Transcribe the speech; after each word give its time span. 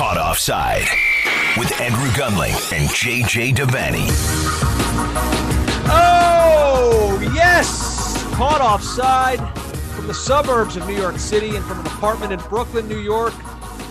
Caught 0.00 0.16
Offside 0.16 0.88
with 1.58 1.78
Andrew 1.78 2.08
Gunling 2.12 2.54
and 2.72 2.88
JJ 2.88 3.54
Devaney. 3.54 4.06
Oh, 5.90 7.20
yes! 7.34 8.24
Caught 8.32 8.62
offside 8.62 9.40
from 9.90 10.06
the 10.06 10.14
suburbs 10.14 10.78
of 10.78 10.88
New 10.88 10.96
York 10.96 11.18
City 11.18 11.54
and 11.54 11.62
from 11.66 11.80
an 11.80 11.86
apartment 11.86 12.32
in 12.32 12.40
Brooklyn, 12.48 12.88
New 12.88 12.98
York. 12.98 13.34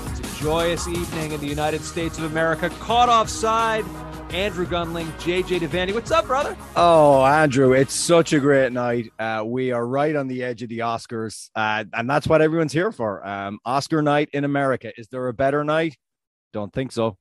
It's 0.07 0.19
a 0.19 0.43
joyous 0.43 0.87
evening 0.87 1.33
in 1.33 1.41
the 1.41 1.47
United 1.47 1.81
States 1.81 2.17
of 2.17 2.23
America. 2.23 2.71
Caught 2.79 3.09
offside. 3.09 3.85
Andrew 4.31 4.67
Gunling, 4.67 5.07
JJ 5.17 5.59
Devaney. 5.59 5.91
What's 5.91 6.11
up, 6.11 6.27
brother? 6.27 6.55
Oh, 6.75 7.25
Andrew, 7.25 7.73
it's 7.73 7.95
such 7.95 8.31
a 8.31 8.39
great 8.39 8.71
night. 8.71 9.11
Uh, 9.17 9.43
we 9.43 9.71
are 9.71 9.85
right 9.85 10.15
on 10.15 10.27
the 10.27 10.43
edge 10.43 10.61
of 10.61 10.69
the 10.69 10.79
Oscars, 10.79 11.49
uh, 11.55 11.83
and 11.93 12.07
that's 12.07 12.27
what 12.27 12.39
everyone's 12.39 12.71
here 12.71 12.91
for. 12.91 13.27
Um, 13.27 13.57
Oscar 13.65 14.03
night 14.03 14.29
in 14.31 14.43
America. 14.43 14.91
Is 14.97 15.07
there 15.07 15.27
a 15.29 15.33
better 15.33 15.63
night? 15.63 15.97
Don't 16.53 16.71
think 16.71 16.91
so. 16.91 17.17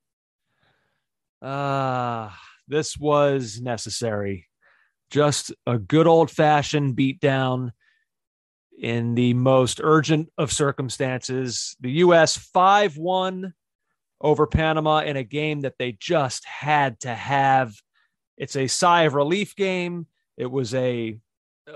Ah, 1.41 2.29
uh, 2.29 2.33
this 2.69 2.98
was 2.98 3.59
necessary. 3.59 4.47
Just 5.11 5.53
a 5.67 5.79
good 5.79 6.06
old 6.06 6.31
fashioned 6.31 6.95
beatdown 6.95 7.70
in 8.79 9.15
the 9.15 9.33
most 9.33 9.81
urgent 9.83 10.29
of 10.37 10.53
circumstances. 10.53 11.75
The 11.81 11.91
U.S. 11.93 12.37
5 12.37 12.98
1 12.98 13.55
over 14.21 14.47
Panama 14.47 15.01
in 15.01 15.17
a 15.17 15.25
game 15.25 15.61
that 15.61 15.79
they 15.79 15.93
just 15.93 16.45
had 16.45 17.01
to 17.01 17.15
have. 17.15 17.75
It's 18.37 18.57
a 18.57 18.67
sigh 18.67 19.03
of 19.03 19.15
relief 19.15 19.55
game. 19.57 20.07
It 20.37 20.51
was 20.51 20.75
a 20.75 21.19
uh, 21.69 21.73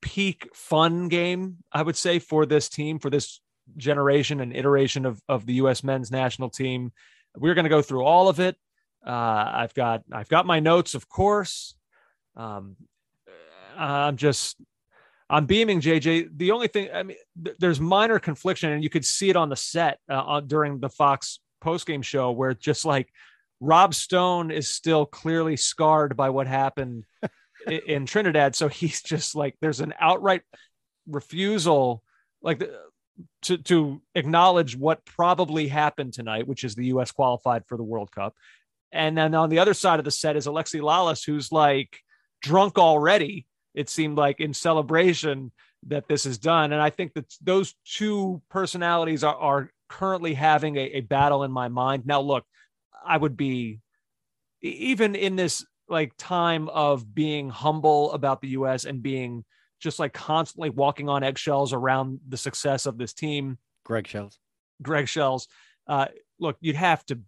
peak 0.00 0.48
fun 0.54 1.08
game, 1.08 1.58
I 1.72 1.82
would 1.82 1.96
say, 1.96 2.18
for 2.18 2.46
this 2.46 2.68
team, 2.68 2.98
for 2.98 3.10
this 3.10 3.40
generation 3.76 4.40
and 4.40 4.54
iteration 4.54 5.06
of, 5.06 5.20
of 5.28 5.46
the 5.46 5.54
U.S. 5.54 5.84
men's 5.84 6.10
national 6.10 6.50
team. 6.50 6.92
We're 7.36 7.54
going 7.54 7.64
to 7.64 7.70
go 7.70 7.82
through 7.82 8.04
all 8.04 8.28
of 8.28 8.40
it. 8.40 8.56
Uh, 9.06 9.50
I've 9.54 9.74
got 9.74 10.02
I've 10.12 10.28
got 10.28 10.46
my 10.46 10.60
notes, 10.60 10.94
of 10.94 11.08
course. 11.08 11.74
Um, 12.36 12.76
I'm 13.76 14.16
just 14.16 14.56
I'm 15.30 15.46
beaming 15.46 15.80
JJ. 15.80 16.30
The 16.36 16.50
only 16.50 16.68
thing, 16.68 16.88
I 16.92 17.02
mean, 17.02 17.16
th- 17.42 17.56
there's 17.58 17.80
minor 17.80 18.18
confliction, 18.18 18.70
and 18.70 18.82
you 18.82 18.90
could 18.90 19.04
see 19.04 19.30
it 19.30 19.36
on 19.36 19.48
the 19.48 19.56
set 19.56 19.98
uh, 20.08 20.40
during 20.40 20.78
the 20.78 20.90
Fox 20.90 21.40
postgame 21.62 22.04
show, 22.04 22.30
where 22.32 22.54
just 22.54 22.84
like 22.84 23.08
Rob 23.60 23.94
Stone 23.94 24.50
is 24.50 24.68
still 24.68 25.06
clearly 25.06 25.56
scarred 25.56 26.16
by 26.16 26.30
what 26.30 26.46
happened 26.46 27.04
in, 27.66 27.80
in 27.86 28.06
Trinidad, 28.06 28.54
so 28.54 28.68
he's 28.68 29.02
just 29.02 29.34
like 29.34 29.56
there's 29.60 29.80
an 29.80 29.94
outright 29.98 30.42
refusal, 31.06 32.02
like 32.42 32.58
the, 32.58 32.78
to 33.42 33.58
to 33.58 34.02
acknowledge 34.14 34.76
what 34.76 35.04
probably 35.04 35.68
happened 35.68 36.12
tonight, 36.12 36.46
which 36.46 36.64
is 36.64 36.74
the 36.74 36.86
U.S. 36.86 37.12
qualified 37.12 37.64
for 37.66 37.76
the 37.76 37.84
World 37.84 38.10
Cup, 38.10 38.34
and 38.90 39.16
then 39.16 39.34
on 39.34 39.48
the 39.48 39.60
other 39.60 39.74
side 39.74 39.98
of 39.98 40.04
the 40.04 40.10
set 40.10 40.36
is 40.36 40.46
Alexi 40.46 40.80
Lalas, 40.80 41.24
who's 41.24 41.52
like 41.52 41.98
drunk 42.42 42.78
already 42.78 43.46
it 43.74 43.88
seemed 43.88 44.16
like 44.16 44.40
in 44.40 44.54
celebration 44.54 45.52
that 45.86 46.08
this 46.08 46.26
is 46.26 46.38
done. 46.38 46.72
And 46.72 46.80
I 46.80 46.90
think 46.90 47.14
that 47.14 47.34
those 47.42 47.74
two 47.84 48.40
personalities 48.48 49.24
are, 49.24 49.36
are 49.36 49.70
currently 49.88 50.34
having 50.34 50.76
a, 50.76 50.80
a 50.80 51.00
battle 51.00 51.42
in 51.44 51.50
my 51.50 51.68
mind. 51.68 52.06
Now, 52.06 52.20
look, 52.20 52.44
I 53.04 53.16
would 53.16 53.36
be 53.36 53.80
even 54.60 55.14
in 55.14 55.36
this 55.36 55.64
like 55.88 56.12
time 56.16 56.68
of 56.68 57.14
being 57.14 57.50
humble 57.50 58.12
about 58.12 58.40
the 58.40 58.48
US 58.48 58.84
and 58.84 59.02
being 59.02 59.44
just 59.80 59.98
like 59.98 60.12
constantly 60.12 60.70
walking 60.70 61.08
on 61.08 61.24
eggshells 61.24 61.72
around 61.72 62.20
the 62.28 62.36
success 62.36 62.86
of 62.86 62.96
this 62.96 63.12
team. 63.12 63.58
Greg 63.84 64.06
Shells. 64.06 64.38
Greg 64.80 65.08
Shells. 65.08 65.48
Uh, 65.88 66.06
look, 66.38 66.56
you'd 66.60 66.76
have 66.76 67.04
to 67.06 67.18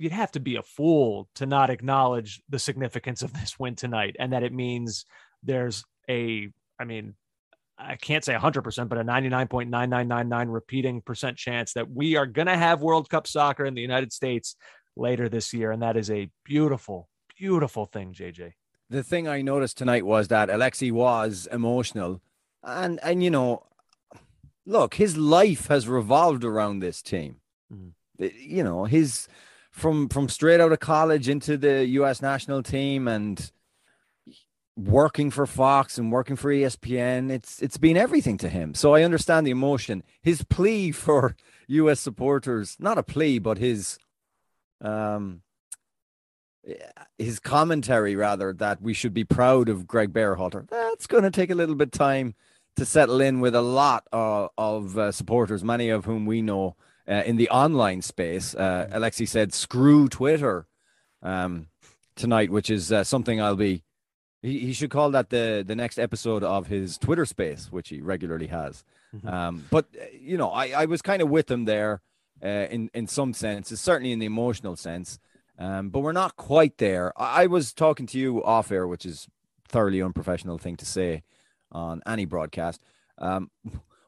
you'd 0.00 0.12
have 0.12 0.32
to 0.32 0.40
be 0.40 0.56
a 0.56 0.62
fool 0.62 1.28
to 1.34 1.46
not 1.46 1.70
acknowledge 1.70 2.42
the 2.48 2.58
significance 2.58 3.22
of 3.22 3.32
this 3.34 3.58
win 3.58 3.74
tonight 3.74 4.16
and 4.18 4.32
that 4.32 4.42
it 4.42 4.52
means 4.52 5.04
there's 5.42 5.84
a 6.08 6.48
i 6.80 6.84
mean 6.84 7.14
i 7.78 7.96
can't 7.96 8.24
say 8.24 8.34
100% 8.34 8.88
but 8.88 8.98
a 8.98 9.04
99.9999 9.04 10.52
repeating 10.52 11.00
percent 11.00 11.36
chance 11.36 11.74
that 11.74 11.90
we 11.90 12.16
are 12.16 12.26
going 12.26 12.46
to 12.46 12.56
have 12.56 12.82
world 12.82 13.08
cup 13.08 13.26
soccer 13.26 13.64
in 13.64 13.74
the 13.74 13.82
united 13.82 14.12
states 14.12 14.56
later 14.96 15.28
this 15.28 15.52
year. 15.52 15.70
And 15.72 15.82
that 15.82 15.96
is 15.96 16.10
a 16.10 16.30
beautiful 16.44 17.08
beautiful 17.38 17.86
thing 17.86 18.12
jj 18.12 18.52
the 18.90 19.02
thing 19.02 19.26
i 19.26 19.40
noticed 19.40 19.78
tonight 19.78 20.04
was 20.04 20.28
that 20.28 20.50
alexi 20.50 20.92
was 20.92 21.48
emotional. 21.50 22.20
And 22.62 23.00
and 23.02 23.24
you 23.24 23.30
know 23.30 23.66
look 24.66 24.94
his 24.94 25.16
life 25.16 25.68
has 25.68 25.88
revolved 25.88 26.44
around 26.44 26.80
this 26.80 27.00
team. 27.00 27.36
Mm. 27.72 27.92
you 28.18 28.62
know 28.62 28.84
his 28.84 29.26
from 29.80 30.08
from 30.08 30.28
straight 30.28 30.60
out 30.60 30.72
of 30.72 30.80
college 30.80 31.28
into 31.28 31.56
the 31.56 31.84
U.S. 31.86 32.22
national 32.22 32.62
team 32.62 33.08
and 33.08 33.50
working 34.76 35.30
for 35.30 35.46
Fox 35.46 35.98
and 35.98 36.12
working 36.12 36.36
for 36.36 36.52
ESPN. 36.52 37.30
It's 37.30 37.60
it's 37.60 37.78
been 37.78 37.96
everything 37.96 38.38
to 38.38 38.48
him. 38.48 38.74
So 38.74 38.94
I 38.94 39.02
understand 39.02 39.46
the 39.46 39.50
emotion. 39.50 40.02
His 40.22 40.44
plea 40.44 40.92
for 41.04 41.36
U.S. 41.68 42.00
supporters, 42.00 42.76
not 42.78 42.98
a 42.98 43.02
plea, 43.02 43.38
but 43.38 43.58
his 43.58 43.98
um 44.80 45.42
his 47.18 47.40
commentary 47.40 48.14
rather 48.14 48.52
that 48.52 48.82
we 48.82 48.92
should 48.92 49.14
be 49.14 49.24
proud 49.24 49.68
of 49.68 49.86
Gregg 49.86 50.12
Berhalter. 50.12 50.68
That's 50.68 51.06
going 51.06 51.22
to 51.22 51.30
take 51.30 51.50
a 51.50 51.54
little 51.54 51.74
bit 51.74 51.90
time 51.90 52.34
to 52.76 52.84
settle 52.84 53.20
in 53.20 53.40
with 53.40 53.54
a 53.54 53.62
lot 53.62 54.06
of, 54.12 54.50
of 54.58 54.98
uh, 54.98 55.10
supporters, 55.10 55.64
many 55.64 55.88
of 55.88 56.04
whom 56.04 56.26
we 56.26 56.42
know 56.42 56.76
uh, 57.10 57.22
in 57.26 57.36
the 57.36 57.50
online 57.50 58.02
space. 58.02 58.54
Uh, 58.54 58.88
Alexi 58.92 59.28
said, 59.28 59.52
"Screw 59.52 60.08
Twitter." 60.08 60.66
Um, 61.22 61.66
tonight, 62.20 62.50
which 62.50 62.70
is 62.70 62.92
uh, 62.92 63.02
something 63.02 63.40
I'll 63.40 63.56
be. 63.56 63.82
He, 64.42 64.60
he 64.60 64.72
should 64.72 64.90
call 64.90 65.10
that 65.10 65.30
the 65.30 65.64
the 65.66 65.74
next 65.74 65.98
episode 65.98 66.44
of 66.44 66.68
his 66.68 66.98
Twitter 66.98 67.26
space, 67.26 67.72
which 67.72 67.88
he 67.88 68.00
regularly 68.00 68.46
has. 68.46 68.84
Mm-hmm. 69.14 69.28
Um, 69.28 69.64
but 69.70 69.86
uh, 70.00 70.04
you 70.18 70.38
know, 70.38 70.50
I, 70.50 70.68
I 70.68 70.84
was 70.84 71.02
kind 71.02 71.20
of 71.20 71.28
with 71.28 71.50
him 71.50 71.64
there, 71.64 72.02
uh, 72.42 72.66
in 72.70 72.90
in 72.94 73.06
some 73.08 73.34
sense, 73.34 73.68
certainly 73.68 74.12
in 74.12 74.18
the 74.18 74.26
emotional 74.26 74.76
sense. 74.76 75.18
Um, 75.58 75.90
but 75.90 76.00
we're 76.00 76.12
not 76.12 76.36
quite 76.36 76.78
there. 76.78 77.12
I, 77.20 77.42
I 77.42 77.46
was 77.46 77.72
talking 77.72 78.06
to 78.06 78.18
you 78.18 78.42
off 78.44 78.70
air, 78.70 78.86
which 78.86 79.04
is 79.04 79.26
thoroughly 79.68 80.00
unprofessional 80.00 80.58
thing 80.58 80.76
to 80.76 80.86
say 80.86 81.22
on 81.72 82.02
any 82.06 82.24
broadcast. 82.24 82.82
Um, 83.18 83.50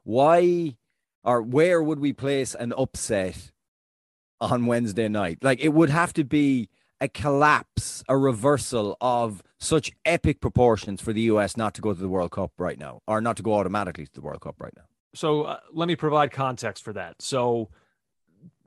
why 0.04 0.76
or 1.24 1.42
where 1.42 1.82
would 1.82 2.00
we 2.00 2.12
place 2.12 2.54
an 2.54 2.72
upset 2.76 3.52
on 4.40 4.66
Wednesday 4.66 5.08
night? 5.08 5.38
Like 5.42 5.60
it 5.60 5.70
would 5.70 5.90
have 5.90 6.12
to 6.14 6.24
be 6.24 6.68
a 7.00 7.08
collapse, 7.08 8.04
a 8.08 8.16
reversal 8.16 8.96
of 9.00 9.42
such 9.58 9.90
epic 10.04 10.40
proportions 10.40 11.00
for 11.00 11.12
the 11.12 11.22
US 11.22 11.56
not 11.56 11.74
to 11.74 11.80
go 11.80 11.92
to 11.92 12.00
the 12.00 12.08
World 12.08 12.30
Cup 12.30 12.52
right 12.58 12.78
now, 12.78 13.02
or 13.06 13.20
not 13.20 13.36
to 13.38 13.42
go 13.42 13.54
automatically 13.54 14.06
to 14.06 14.12
the 14.12 14.20
World 14.20 14.40
Cup 14.40 14.56
right 14.60 14.72
now. 14.76 14.84
So 15.14 15.42
uh, 15.42 15.58
let 15.72 15.88
me 15.88 15.96
provide 15.96 16.30
context 16.30 16.84
for 16.84 16.92
that. 16.94 17.20
So 17.20 17.70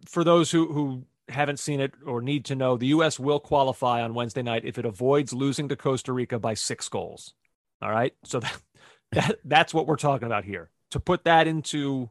for 0.08 0.24
those 0.24 0.52
who 0.52 0.72
who 0.72 1.06
haven't 1.30 1.60
seen 1.60 1.80
it 1.80 1.94
or 2.06 2.22
need 2.22 2.46
to 2.46 2.56
know, 2.56 2.78
the 2.78 2.88
U.S. 2.88 3.20
will 3.20 3.40
qualify 3.40 4.02
on 4.02 4.14
Wednesday 4.14 4.44
night 4.44 4.64
if 4.66 4.78
it 4.78 4.86
avoids 4.86 5.34
losing 5.34 5.70
to 5.70 5.76
Costa 5.76 6.14
Rica 6.14 6.38
by 6.38 6.54
six 6.54 6.88
goals. 6.88 7.34
All 7.82 7.92
right, 7.92 8.14
so 8.24 8.40
that, 8.40 8.62
that 9.12 9.40
that's 9.44 9.74
what 9.74 9.88
we're 9.88 9.96
talking 9.96 10.28
about 10.28 10.46
here. 10.46 10.70
To 10.92 11.00
put 11.00 11.24
that 11.24 11.48
into 11.48 12.10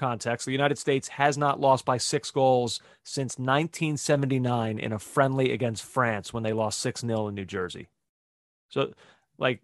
context, 0.00 0.46
the 0.46 0.52
United 0.52 0.78
States 0.78 1.08
has 1.08 1.38
not 1.38 1.60
lost 1.60 1.84
by 1.84 1.98
six 1.98 2.30
goals 2.30 2.80
since 3.04 3.38
1979 3.38 4.78
in 4.78 4.92
a 4.92 4.98
friendly 4.98 5.52
against 5.52 5.84
France 5.84 6.32
when 6.32 6.42
they 6.42 6.52
lost 6.52 6.80
6 6.80 7.02
0 7.02 7.28
in 7.28 7.34
New 7.34 7.44
Jersey. 7.44 7.88
So, 8.70 8.92
like, 9.38 9.60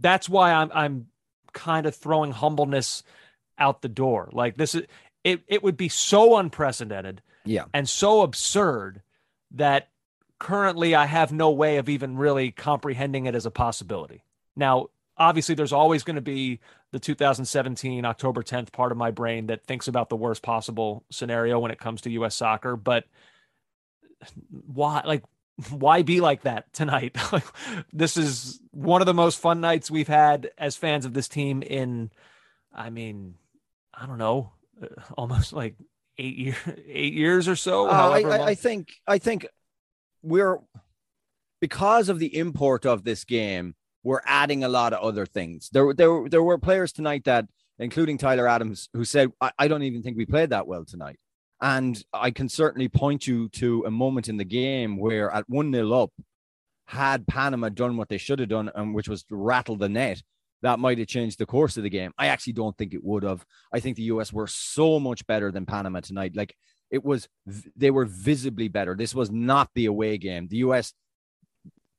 that's 0.00 0.28
why 0.28 0.52
I'm, 0.52 0.70
I'm 0.72 1.06
kind 1.52 1.86
of 1.86 1.94
throwing 1.94 2.30
humbleness 2.30 3.02
out 3.58 3.82
the 3.82 3.88
door. 3.88 4.30
Like, 4.32 4.56
this 4.56 4.74
is, 4.74 4.82
it, 5.24 5.42
it 5.48 5.62
would 5.62 5.76
be 5.76 5.88
so 5.88 6.36
unprecedented 6.36 7.20
yeah. 7.44 7.64
and 7.74 7.88
so 7.88 8.22
absurd 8.22 9.02
that 9.50 9.88
currently 10.38 10.94
I 10.94 11.06
have 11.06 11.32
no 11.32 11.50
way 11.50 11.78
of 11.78 11.88
even 11.88 12.16
really 12.16 12.50
comprehending 12.50 13.26
it 13.26 13.34
as 13.34 13.46
a 13.46 13.50
possibility. 13.50 14.22
Now, 14.56 14.88
obviously 15.16 15.54
there's 15.54 15.72
always 15.72 16.02
going 16.02 16.16
to 16.16 16.22
be 16.22 16.60
the 16.92 16.98
2017 16.98 18.04
October 18.04 18.42
10th 18.42 18.72
part 18.72 18.92
of 18.92 18.98
my 18.98 19.10
brain 19.10 19.46
that 19.46 19.64
thinks 19.64 19.88
about 19.88 20.08
the 20.08 20.16
worst 20.16 20.42
possible 20.42 21.04
scenario 21.10 21.58
when 21.58 21.70
it 21.70 21.78
comes 21.78 22.02
to 22.02 22.10
US 22.10 22.34
soccer, 22.34 22.76
but 22.76 23.04
why 24.50 25.02
like 25.04 25.22
why 25.70 26.02
be 26.02 26.20
like 26.20 26.42
that 26.42 26.72
tonight? 26.72 27.16
like 27.32 27.44
this 27.92 28.16
is 28.16 28.60
one 28.70 29.02
of 29.02 29.06
the 29.06 29.14
most 29.14 29.38
fun 29.38 29.60
nights 29.60 29.90
we've 29.90 30.08
had 30.08 30.50
as 30.58 30.76
fans 30.76 31.04
of 31.04 31.14
this 31.14 31.28
team 31.28 31.62
in 31.62 32.10
I 32.72 32.90
mean, 32.90 33.34
I 33.92 34.06
don't 34.06 34.18
know, 34.18 34.52
uh, 34.82 34.86
almost 35.16 35.52
like 35.52 35.76
8 36.18 36.36
year 36.36 36.56
8 36.88 37.14
years 37.14 37.48
or 37.48 37.56
so. 37.56 37.88
Uh, 37.88 37.92
I, 37.92 38.20
I, 38.20 38.44
I 38.46 38.54
think 38.54 38.92
I 39.06 39.18
think 39.18 39.46
we're 40.22 40.58
because 41.60 42.08
of 42.08 42.18
the 42.18 42.36
import 42.36 42.84
of 42.84 43.04
this 43.04 43.24
game 43.24 43.74
we're 44.04 44.20
adding 44.26 44.62
a 44.62 44.68
lot 44.68 44.92
of 44.92 45.02
other 45.02 45.26
things. 45.26 45.70
There, 45.72 45.92
there, 45.94 46.28
there 46.28 46.42
were 46.42 46.58
players 46.58 46.92
tonight 46.92 47.24
that, 47.24 47.46
including 47.78 48.18
Tyler 48.18 48.46
Adams, 48.46 48.88
who 48.92 49.04
said, 49.04 49.32
I, 49.40 49.50
I 49.58 49.68
don't 49.68 49.82
even 49.82 50.02
think 50.02 50.16
we 50.16 50.26
played 50.26 50.50
that 50.50 50.66
well 50.66 50.84
tonight. 50.84 51.18
And 51.60 52.00
I 52.12 52.30
can 52.30 52.48
certainly 52.48 52.88
point 52.88 53.26
you 53.26 53.48
to 53.50 53.84
a 53.86 53.90
moment 53.90 54.28
in 54.28 54.36
the 54.36 54.44
game 54.44 54.98
where 54.98 55.30
at 55.30 55.48
1 55.48 55.72
0 55.72 55.92
up, 55.92 56.12
had 56.86 57.26
Panama 57.26 57.70
done 57.70 57.96
what 57.96 58.08
they 58.08 58.18
should 58.18 58.38
have 58.38 58.48
done, 58.48 58.70
and 58.74 58.94
which 58.94 59.08
was 59.08 59.24
to 59.24 59.36
rattle 59.36 59.76
the 59.76 59.88
net, 59.88 60.22
that 60.62 60.78
might 60.78 60.98
have 60.98 61.06
changed 61.06 61.38
the 61.38 61.46
course 61.46 61.76
of 61.76 61.82
the 61.82 61.90
game. 61.90 62.12
I 62.18 62.26
actually 62.26 62.54
don't 62.54 62.76
think 62.76 62.94
it 62.94 63.04
would 63.04 63.22
have. 63.22 63.44
I 63.72 63.80
think 63.80 63.96
the 63.96 64.04
US 64.04 64.32
were 64.32 64.46
so 64.46 65.00
much 65.00 65.26
better 65.26 65.50
than 65.50 65.66
Panama 65.66 66.00
tonight. 66.00 66.36
Like 66.36 66.56
it 66.90 67.04
was, 67.04 67.28
they 67.76 67.90
were 67.90 68.04
visibly 68.04 68.68
better. 68.68 68.94
This 68.94 69.14
was 69.14 69.30
not 69.30 69.70
the 69.74 69.86
away 69.86 70.18
game. 70.18 70.48
The 70.48 70.58
US, 70.58 70.92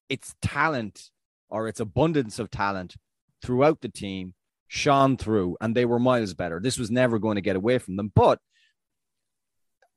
its 0.09 0.35
talent 0.41 1.09
or 1.49 1.67
its 1.67 1.79
abundance 1.79 2.39
of 2.39 2.49
talent 2.49 2.95
throughout 3.41 3.81
the 3.81 3.89
team 3.89 4.33
shone 4.67 5.17
through, 5.17 5.57
and 5.61 5.75
they 5.75 5.85
were 5.85 5.99
miles 5.99 6.33
better. 6.33 6.59
This 6.59 6.77
was 6.77 6.91
never 6.91 7.19
going 7.19 7.35
to 7.35 7.41
get 7.41 7.55
away 7.55 7.77
from 7.77 7.95
them. 7.95 8.11
But 8.13 8.39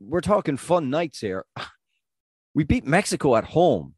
we're 0.00 0.20
talking 0.20 0.56
fun 0.56 0.90
nights 0.90 1.20
here. 1.20 1.44
We 2.54 2.64
beat 2.64 2.86
Mexico 2.86 3.36
at 3.36 3.44
home 3.44 3.94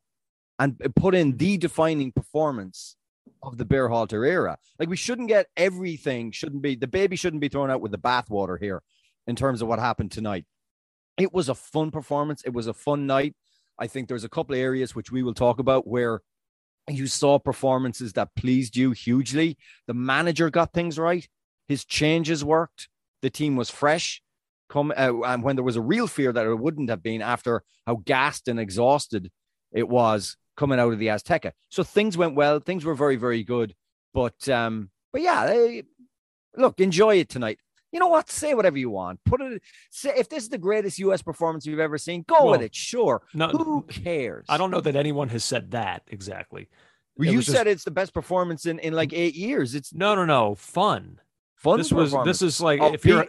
and 0.58 0.76
put 0.94 1.14
in 1.14 1.38
the 1.38 1.56
defining 1.56 2.12
performance 2.12 2.97
of 3.43 3.56
the 3.56 3.64
Berhalter 3.64 4.29
era. 4.29 4.58
Like 4.79 4.91
we 4.91 4.97
shouldn't 4.97 5.29
get 5.29 5.47
everything, 5.56 6.31
shouldn't 6.31 6.61
be 6.61 6.75
the 6.75 6.87
baby 6.87 7.17
shouldn't 7.17 7.41
be 7.41 7.49
thrown 7.49 7.70
out 7.70 7.81
with 7.81 7.93
the 7.93 7.99
bathwater 7.99 8.61
here 8.61 8.82
in 9.26 9.35
terms 9.35 9.62
of 9.62 9.69
what 9.69 9.79
happened 9.79 10.12
tonight. 10.12 10.44
It 11.17 11.32
was 11.32 11.49
a 11.49 11.55
fun 11.55 11.91
performance. 11.91 12.43
It 12.44 12.52
was 12.52 12.67
a 12.67 12.75
fun 12.75 13.06
night. 13.06 13.35
I 13.79 13.87
think 13.87 14.08
there's 14.08 14.25
a 14.25 14.29
couple 14.29 14.55
of 14.55 14.61
areas 14.61 14.94
which 14.94 15.11
we 15.11 15.23
will 15.23 15.32
talk 15.32 15.58
about 15.58 15.87
where 15.87 16.20
you 16.88 17.06
saw 17.06 17.38
performances 17.38 18.12
that 18.14 18.34
pleased 18.34 18.76
you 18.76 18.92
hugely. 18.92 19.56
The 19.86 19.94
manager 19.94 20.50
got 20.50 20.72
things 20.72 20.98
right. 20.98 21.28
His 21.68 21.84
changes 21.84 22.44
worked. 22.44 22.88
The 23.22 23.30
team 23.30 23.56
was 23.56 23.70
fresh. 23.70 24.22
Come 24.68 24.92
uh, 24.96 25.22
and 25.22 25.42
when 25.42 25.56
there 25.56 25.64
was 25.64 25.76
a 25.76 25.82
real 25.82 26.06
fear 26.06 26.32
that 26.32 26.46
it 26.46 26.54
wouldn't 26.54 26.90
have 26.90 27.02
been 27.02 27.22
after 27.22 27.62
how 27.86 28.02
gassed 28.04 28.48
and 28.48 28.60
exhausted 28.60 29.30
it 29.72 29.88
was 29.88 30.36
coming 30.56 30.78
out 30.78 30.92
of 30.92 30.98
the 30.98 31.08
Azteca. 31.08 31.52
So 31.68 31.82
things 31.82 32.16
went 32.16 32.34
well. 32.34 32.60
Things 32.60 32.84
were 32.84 32.94
very, 32.94 33.16
very 33.16 33.42
good. 33.42 33.74
But 34.14 34.48
um, 34.48 34.90
but 35.12 35.22
yeah, 35.22 35.46
they, 35.46 35.84
look, 36.56 36.80
enjoy 36.80 37.16
it 37.16 37.28
tonight. 37.28 37.58
You 37.92 38.00
know 38.00 38.08
what? 38.08 38.31
Say 38.31 38.54
whatever 38.54 38.78
you 38.78 38.90
want. 38.90 39.20
Put 39.25 39.40
it. 39.40 39.62
Say 39.90 40.12
if 40.16 40.28
this 40.28 40.44
is 40.44 40.48
the 40.48 40.58
greatest 40.58 40.98
U.S. 41.00 41.22
performance 41.22 41.66
you've 41.66 41.81
ever 41.81 41.98
seen, 41.98 42.25
go 42.26 42.37
well, 42.44 42.50
with 42.52 42.62
it. 42.62 42.75
Sure. 42.75 43.22
No, 43.34 43.48
Who 43.48 43.82
cares? 43.82 44.46
I 44.48 44.56
don't 44.56 44.70
know 44.70 44.81
that 44.81 44.96
anyone 44.96 45.28
has 45.31 45.44
said 45.44 45.72
that 45.72 46.02
exactly. 46.08 46.69
Well, 47.16 47.32
you 47.32 47.42
said 47.42 47.64
just, 47.64 47.66
it's 47.66 47.84
the 47.84 47.90
best 47.90 48.14
performance 48.14 48.66
in 48.66 48.78
in 48.78 48.94
like 48.94 49.12
eight 49.12 49.34
years. 49.34 49.75
It's 49.75 49.92
no, 49.92 50.14
no, 50.14 50.25
no. 50.25 50.54
Fun. 50.54 51.20
Fun. 51.56 51.78
This 51.78 51.92
was. 51.92 52.14
This 52.25 52.42
is 52.42 52.60
like 52.60 52.81
oh, 52.81 52.92
if 52.92 53.04
you're 53.04 53.26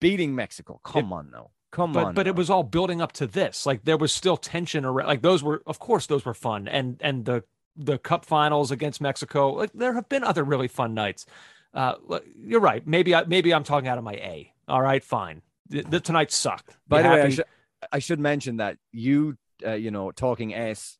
beating 0.00 0.34
Mexico. 0.34 0.80
Come 0.84 1.12
on, 1.12 1.30
though. 1.32 1.50
Come 1.72 1.92
but, 1.92 2.04
on. 2.04 2.14
But 2.14 2.26
it 2.26 2.36
was 2.36 2.48
all 2.48 2.62
building 2.62 3.00
up 3.00 3.12
to 3.12 3.26
this. 3.26 3.66
Like 3.66 3.84
there 3.84 3.96
was 3.96 4.12
still 4.12 4.36
tension 4.36 4.84
around 4.84 5.08
like 5.08 5.22
those 5.22 5.42
were 5.42 5.62
of 5.66 5.78
course 5.78 6.06
those 6.06 6.24
were 6.24 6.34
fun. 6.34 6.68
And 6.68 6.96
and 7.00 7.24
the 7.24 7.44
the 7.76 7.98
cup 7.98 8.24
finals 8.24 8.70
against 8.70 9.00
Mexico, 9.00 9.52
like 9.52 9.72
there 9.74 9.92
have 9.94 10.08
been 10.08 10.24
other 10.24 10.44
really 10.44 10.68
fun 10.68 10.94
nights. 10.94 11.26
Uh 11.74 11.94
you're 12.38 12.60
right. 12.60 12.86
Maybe 12.86 13.14
I 13.14 13.24
maybe 13.24 13.52
I'm 13.52 13.64
talking 13.64 13.88
out 13.88 13.98
of 13.98 14.04
my 14.04 14.14
A. 14.14 14.52
All 14.68 14.82
right, 14.82 15.02
fine. 15.02 15.42
The, 15.68 15.82
the 15.82 16.00
tonight 16.00 16.30
sucked. 16.30 16.76
By 16.88 17.02
the 17.02 17.08
way, 17.08 17.22
I 17.22 17.28
should, 17.30 17.44
I 17.92 17.98
should 17.98 18.20
mention 18.20 18.58
that 18.58 18.78
you 18.92 19.36
uh, 19.64 19.72
you 19.72 19.90
know 19.90 20.10
talking 20.10 20.54
S 20.54 20.98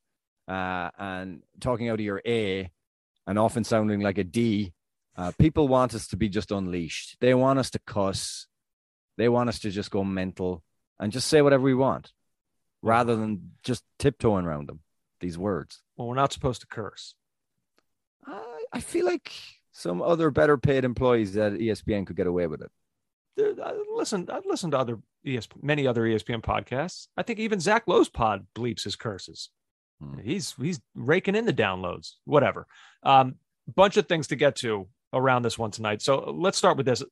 uh, 0.48 0.90
and 0.98 1.42
talking 1.60 1.88
out 1.88 1.94
of 1.94 2.04
your 2.04 2.22
A 2.26 2.70
and 3.26 3.38
often 3.38 3.64
sounding 3.64 4.00
like 4.00 4.18
a 4.18 4.24
D. 4.24 4.72
Uh, 5.16 5.32
people 5.38 5.66
want 5.66 5.94
us 5.94 6.06
to 6.08 6.16
be 6.16 6.28
just 6.28 6.50
unleashed. 6.50 7.16
They 7.20 7.34
want 7.34 7.58
us 7.58 7.70
to 7.70 7.78
cuss. 7.78 8.46
They 9.16 9.28
want 9.28 9.48
us 9.48 9.58
to 9.60 9.70
just 9.70 9.90
go 9.90 10.04
mental 10.04 10.62
and 10.98 11.10
just 11.10 11.28
say 11.28 11.42
whatever 11.42 11.62
we 11.62 11.74
want 11.74 12.12
rather 12.82 13.16
than 13.16 13.52
just 13.62 13.82
tiptoeing 13.98 14.44
around 14.44 14.68
them, 14.68 14.80
these 15.20 15.38
words. 15.38 15.82
Well, 15.96 16.08
we're 16.08 16.14
not 16.14 16.32
supposed 16.32 16.60
to 16.60 16.66
curse. 16.66 17.14
I, 18.26 18.64
I 18.74 18.80
feel 18.80 19.06
like 19.06 19.32
some 19.76 20.00
other 20.00 20.30
better 20.30 20.56
paid 20.56 20.84
employees 20.84 21.36
at 21.36 21.52
ESPN 21.52 22.06
could 22.06 22.16
get 22.16 22.26
away 22.26 22.46
with 22.46 22.62
it. 22.62 22.70
I 23.38 23.74
listen, 23.94 24.26
I've 24.32 24.46
listened 24.46 24.72
to 24.72 24.78
other 24.78 24.98
ESP, 25.26 25.62
many 25.62 25.86
other 25.86 26.02
ESPN 26.02 26.40
podcasts. 26.40 27.08
I 27.16 27.22
think 27.22 27.38
even 27.38 27.60
Zach 27.60 27.82
Lowe's 27.86 28.08
pod 28.08 28.46
bleeps 28.54 28.84
his 28.84 28.96
curses. 28.96 29.50
Hmm. 30.00 30.18
He's 30.18 30.54
he's 30.54 30.80
raking 30.94 31.34
in 31.34 31.44
the 31.44 31.52
downloads. 31.52 32.12
Whatever. 32.24 32.66
Um, 33.02 33.34
bunch 33.74 33.98
of 33.98 34.06
things 34.06 34.28
to 34.28 34.36
get 34.36 34.56
to 34.56 34.88
around 35.12 35.42
this 35.42 35.58
one 35.58 35.70
tonight. 35.70 36.00
So 36.00 36.30
let's 36.30 36.56
start 36.56 36.78
with 36.78 36.86
this. 36.86 37.02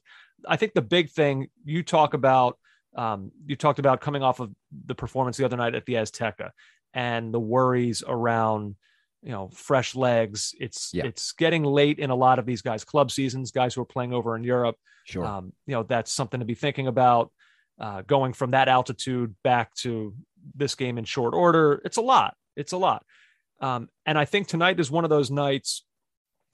I 0.49 0.57
think 0.57 0.73
the 0.73 0.83
big 0.83 1.11
thing 1.11 1.49
you 1.65 1.83
talk 1.83 2.15
about, 2.15 2.59
um, 2.97 3.31
you 3.45 3.57
talked 3.57 3.79
about 3.79 4.01
coming 4.01 4.23
off 4.23 4.41
of 4.41 4.51
the 4.87 4.95
performance 4.95 5.37
the 5.37 5.45
other 5.45 5.59
night 5.59 5.75
at 5.75 5.85
the 5.85 5.95
Azteca 5.95 6.51
and 6.95 7.33
the 7.35 7.41
worries 7.41 8.03
around, 8.07 8.77
you 9.25 9.31
know, 9.31 9.49
fresh 9.55 9.97
legs. 9.97 10.55
It's 10.61 10.91
yeah. 10.93 11.07
it's 11.07 11.33
getting 11.33 11.65
late 11.65 11.99
in 11.99 12.11
a 12.11 12.15
lot 12.15 12.39
of 12.39 12.45
these 12.45 12.61
guys' 12.61 12.85
club 12.85 13.11
seasons, 13.11 13.51
guys 13.51 13.75
who 13.75 13.81
are 13.81 13.87
playing 13.87 14.13
over 14.13 14.37
in 14.37 14.45
Europe. 14.45 14.77
Sure. 15.07 15.25
Um, 15.25 15.53
you 15.67 15.75
know, 15.75 15.83
that's 15.83 16.13
something 16.13 16.41
to 16.41 16.47
be 16.47 16.55
thinking 16.55 16.87
about. 16.87 17.33
Uh, 17.81 18.03
going 18.03 18.33
from 18.33 18.53
that 18.53 18.69
altitude 18.69 19.35
back 19.43 19.75
to 19.75 20.15
this 20.55 20.77
game 20.77 20.99
in 20.99 21.05
short 21.05 21.35
order, 21.35 21.81
it's 21.85 21.97
a 21.97 22.03
lot. 22.03 22.37
It's 22.55 22.73
a 22.73 22.77
lot. 22.77 23.05
Um, 23.61 23.89
and 24.07 24.17
I 24.17 24.27
think 24.27 24.47
tonight 24.47 24.79
is 24.79 24.91
one 24.91 25.05
of 25.05 25.11
those 25.11 25.31
nights 25.31 25.85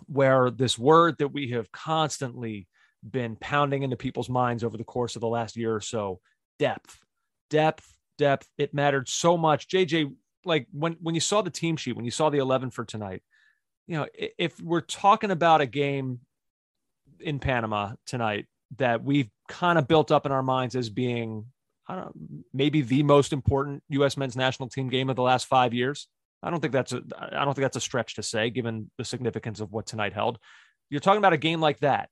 where 0.06 0.50
this 0.50 0.78
word 0.78 1.16
that 1.18 1.28
we 1.28 1.50
have 1.50 1.70
constantly 1.72 2.68
been 3.08 3.36
pounding 3.36 3.82
into 3.82 3.96
people's 3.96 4.30
minds 4.30 4.64
over 4.64 4.76
the 4.76 4.84
course 4.84 5.16
of 5.16 5.20
the 5.20 5.28
last 5.28 5.56
year 5.56 5.74
or 5.74 5.80
so 5.80 6.20
depth 6.58 6.98
depth 7.48 7.94
depth 8.18 8.46
it 8.58 8.74
mattered 8.74 9.08
so 9.08 9.38
much 9.38 9.68
jj 9.68 10.12
like 10.44 10.66
when 10.72 10.96
when 11.00 11.14
you 11.14 11.20
saw 11.20 11.42
the 11.42 11.50
team 11.50 11.76
sheet 11.76 11.96
when 11.96 12.04
you 12.04 12.10
saw 12.10 12.30
the 12.30 12.38
11 12.38 12.70
for 12.70 12.84
tonight 12.84 13.22
you 13.86 13.96
know 13.96 14.06
if 14.14 14.60
we're 14.60 14.80
talking 14.80 15.30
about 15.30 15.60
a 15.60 15.66
game 15.66 16.20
in 17.20 17.38
panama 17.38 17.92
tonight 18.06 18.46
that 18.78 19.02
we've 19.02 19.30
kind 19.48 19.78
of 19.78 19.88
built 19.88 20.10
up 20.10 20.26
in 20.26 20.32
our 20.32 20.42
minds 20.42 20.76
as 20.76 20.90
being 20.90 21.46
I 21.90 21.96
don't 21.96 22.04
know, 22.04 22.42
maybe 22.54 22.82
the 22.82 23.02
most 23.02 23.32
important 23.32 23.82
U.S. 23.88 24.16
men's 24.16 24.36
national 24.36 24.68
team 24.68 24.88
game 24.88 25.10
of 25.10 25.16
the 25.16 25.22
last 25.22 25.46
five 25.46 25.74
years. 25.74 26.06
I 26.40 26.48
don't 26.48 26.60
think 26.60 26.72
that's 26.72 26.92
a 26.92 27.02
I 27.18 27.44
don't 27.44 27.54
think 27.54 27.64
that's 27.64 27.76
a 27.76 27.80
stretch 27.80 28.14
to 28.14 28.22
say, 28.22 28.48
given 28.48 28.90
the 28.96 29.04
significance 29.04 29.58
of 29.58 29.72
what 29.72 29.86
tonight 29.86 30.12
held. 30.12 30.38
You're 30.88 31.00
talking 31.00 31.18
about 31.18 31.32
a 31.32 31.38
game 31.38 31.60
like 31.60 31.80
that. 31.80 32.08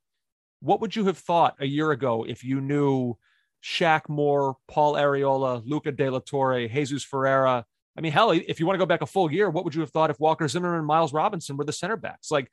What 0.59 0.81
would 0.81 0.95
you 0.95 1.05
have 1.05 1.17
thought 1.17 1.55
a 1.59 1.65
year 1.65 1.91
ago 1.91 2.25
if 2.27 2.43
you 2.43 2.59
knew 2.59 3.17
Shaq 3.63 4.09
Moore, 4.09 4.57
Paul 4.67 4.95
Arriola, 4.95 5.63
Luca 5.65 5.93
De 5.93 6.09
La 6.09 6.19
Torre, 6.19 6.67
Jesus 6.67 7.03
Ferreira? 7.03 7.65
I 7.97 8.01
mean, 8.01 8.11
hell, 8.11 8.31
if 8.31 8.59
you 8.59 8.65
want 8.65 8.75
to 8.75 8.79
go 8.79 8.85
back 8.85 9.01
a 9.01 9.05
full 9.05 9.31
year, 9.31 9.49
what 9.49 9.65
would 9.65 9.75
you 9.75 9.81
have 9.81 9.91
thought 9.91 10.09
if 10.09 10.19
Walker 10.19 10.47
Zimmerman 10.47 10.79
and 10.79 10.87
Miles 10.87 11.13
Robinson 11.13 11.57
were 11.57 11.65
the 11.65 11.73
center 11.73 11.97
backs? 11.97 12.31
Like 12.31 12.49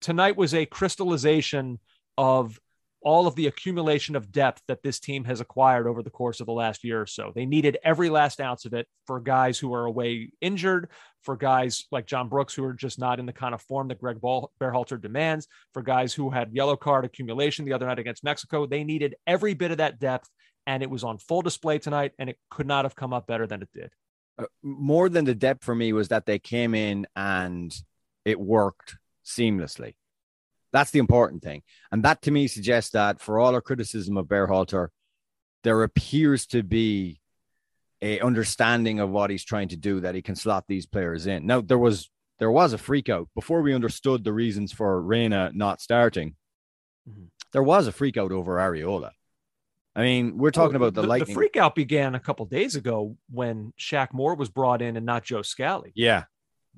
tonight 0.00 0.36
was 0.36 0.54
a 0.54 0.66
crystallization 0.66 1.78
of 2.16 2.58
all 3.00 3.28
of 3.28 3.36
the 3.36 3.46
accumulation 3.46 4.16
of 4.16 4.32
depth 4.32 4.60
that 4.66 4.82
this 4.82 4.98
team 4.98 5.24
has 5.24 5.40
acquired 5.40 5.86
over 5.86 6.02
the 6.02 6.10
course 6.10 6.40
of 6.40 6.46
the 6.46 6.52
last 6.52 6.82
year 6.82 7.00
or 7.00 7.06
so. 7.06 7.32
They 7.34 7.46
needed 7.46 7.78
every 7.84 8.10
last 8.10 8.40
ounce 8.40 8.64
of 8.64 8.74
it 8.74 8.88
for 9.06 9.20
guys 9.20 9.58
who 9.58 9.72
are 9.72 9.84
away 9.84 10.32
injured, 10.40 10.90
for 11.22 11.36
guys 11.36 11.86
like 11.92 12.06
John 12.06 12.28
Brooks 12.28 12.54
who 12.54 12.64
are 12.64 12.72
just 12.72 12.98
not 12.98 13.20
in 13.20 13.26
the 13.26 13.32
kind 13.32 13.54
of 13.54 13.62
form 13.62 13.88
that 13.88 14.00
Gregg 14.00 14.18
Berhalter 14.20 15.00
demands, 15.00 15.46
for 15.72 15.82
guys 15.82 16.12
who 16.12 16.30
had 16.30 16.52
yellow 16.52 16.76
card 16.76 17.04
accumulation 17.04 17.64
the 17.64 17.72
other 17.72 17.86
night 17.86 18.00
against 18.00 18.24
Mexico. 18.24 18.66
They 18.66 18.82
needed 18.82 19.14
every 19.26 19.54
bit 19.54 19.70
of 19.70 19.78
that 19.78 20.00
depth, 20.00 20.28
and 20.66 20.82
it 20.82 20.90
was 20.90 21.04
on 21.04 21.18
full 21.18 21.42
display 21.42 21.78
tonight, 21.78 22.12
and 22.18 22.28
it 22.28 22.38
could 22.50 22.66
not 22.66 22.84
have 22.84 22.96
come 22.96 23.12
up 23.12 23.28
better 23.28 23.46
than 23.46 23.62
it 23.62 23.68
did. 23.72 23.90
Uh, 24.38 24.44
more 24.62 25.08
than 25.08 25.24
the 25.24 25.34
depth 25.34 25.64
for 25.64 25.74
me 25.74 25.92
was 25.92 26.08
that 26.08 26.26
they 26.26 26.38
came 26.38 26.74
in 26.74 27.06
and 27.16 27.74
it 28.24 28.38
worked 28.38 28.96
seamlessly. 29.24 29.94
That's 30.72 30.90
the 30.90 30.98
important 30.98 31.42
thing. 31.42 31.62
And 31.90 32.04
that 32.04 32.22
to 32.22 32.30
me 32.30 32.46
suggests 32.46 32.90
that 32.90 33.20
for 33.20 33.38
all 33.38 33.54
our 33.54 33.60
criticism 33.60 34.16
of 34.16 34.26
Berhalter, 34.26 34.88
there 35.64 35.82
appears 35.82 36.46
to 36.46 36.62
be 36.62 37.20
a 38.00 38.20
understanding 38.20 39.00
of 39.00 39.10
what 39.10 39.30
he's 39.30 39.44
trying 39.44 39.68
to 39.68 39.76
do 39.76 40.00
that 40.00 40.14
he 40.14 40.22
can 40.22 40.36
slot 40.36 40.64
these 40.68 40.86
players 40.86 41.26
in. 41.26 41.46
Now 41.46 41.60
there 41.60 41.78
was 41.78 42.10
there 42.38 42.50
was 42.50 42.72
a 42.72 42.78
freak 42.78 43.08
out 43.08 43.28
before 43.34 43.62
we 43.62 43.74
understood 43.74 44.22
the 44.22 44.32
reasons 44.32 44.72
for 44.72 45.02
Reyna 45.02 45.50
not 45.54 45.80
starting. 45.80 46.36
Mm-hmm. 47.08 47.24
There 47.52 47.62
was 47.62 47.86
a 47.86 47.92
freak 47.92 48.16
out 48.16 48.30
over 48.30 48.56
Arriola. 48.56 49.10
I 49.96 50.02
mean, 50.02 50.38
we're 50.38 50.50
talking 50.50 50.76
oh, 50.76 50.84
about 50.84 50.94
the, 50.94 51.02
the 51.02 51.08
lightning. 51.08 51.28
The 51.28 51.34
freak 51.34 51.56
out 51.56 51.74
began 51.74 52.14
a 52.14 52.20
couple 52.20 52.46
days 52.46 52.76
ago 52.76 53.16
when 53.30 53.72
Shaq 53.78 54.12
Moore 54.12 54.34
was 54.34 54.48
brought 54.48 54.80
in 54.80 54.96
and 54.96 55.04
not 55.04 55.24
Joe 55.24 55.42
Scally. 55.42 55.92
Yeah, 55.94 56.24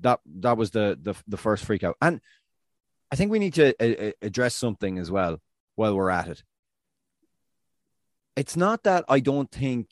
that 0.01 0.19
that 0.39 0.57
was 0.57 0.71
the 0.71 0.97
the, 1.01 1.13
the 1.27 1.37
first 1.37 1.65
freak 1.65 1.83
out. 1.83 1.97
And 2.01 2.19
I 3.11 3.15
think 3.15 3.31
we 3.31 3.39
need 3.39 3.53
to 3.55 3.75
uh, 3.79 4.11
address 4.21 4.55
something 4.55 4.97
as 4.97 5.11
well 5.11 5.39
while 5.75 5.95
we're 5.95 6.09
at 6.09 6.27
it. 6.29 6.43
It's 8.35 8.55
not 8.55 8.83
that 8.83 9.05
I 9.07 9.19
don't 9.19 9.51
think 9.51 9.89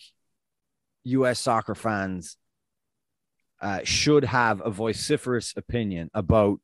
US 1.03 1.39
soccer 1.39 1.75
fans 1.75 2.37
uh, 3.61 3.81
should 3.83 4.23
have 4.23 4.61
a 4.65 4.71
vociferous 4.71 5.53
opinion 5.57 6.09
about 6.13 6.59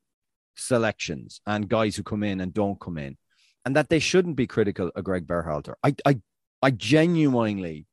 selections 0.56 1.42
and 1.46 1.68
guys 1.68 1.96
who 1.96 2.04
come 2.04 2.24
in 2.24 2.40
and 2.40 2.54
don't 2.54 2.80
come 2.80 2.98
in, 2.98 3.18
and 3.66 3.76
that 3.76 3.90
they 3.90 4.00
shouldn't 4.00 4.38
be 4.38 4.48
critical 4.48 4.92
of 4.96 5.04
Gregg 5.04 5.28
Berhalter. 5.28 5.74
I, 5.84 5.96
I, 6.06 6.22
I 6.66 6.72
genuinely 6.72 7.86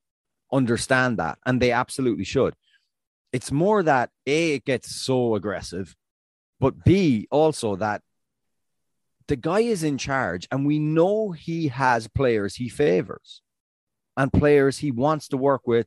understand 0.50 1.18
that, 1.18 1.36
and 1.44 1.60
they 1.60 1.72
absolutely 1.72 2.24
should. 2.24 2.54
It's 3.30 3.52
more 3.52 3.82
that 3.82 4.08
A, 4.26 4.54
it 4.54 4.64
gets 4.64 4.88
so 4.96 5.34
aggressive, 5.34 5.94
but 6.58 6.82
B, 6.82 7.28
also 7.30 7.76
that 7.76 8.00
the 9.28 9.36
guy 9.36 9.60
is 9.60 9.82
in 9.82 9.98
charge, 9.98 10.48
and 10.50 10.66
we 10.66 10.78
know 10.78 11.32
he 11.32 11.68
has 11.68 12.08
players 12.08 12.54
he 12.54 12.70
favors 12.70 13.42
and 14.16 14.32
players 14.32 14.78
he 14.78 14.90
wants 14.90 15.28
to 15.28 15.36
work 15.36 15.66
with 15.66 15.86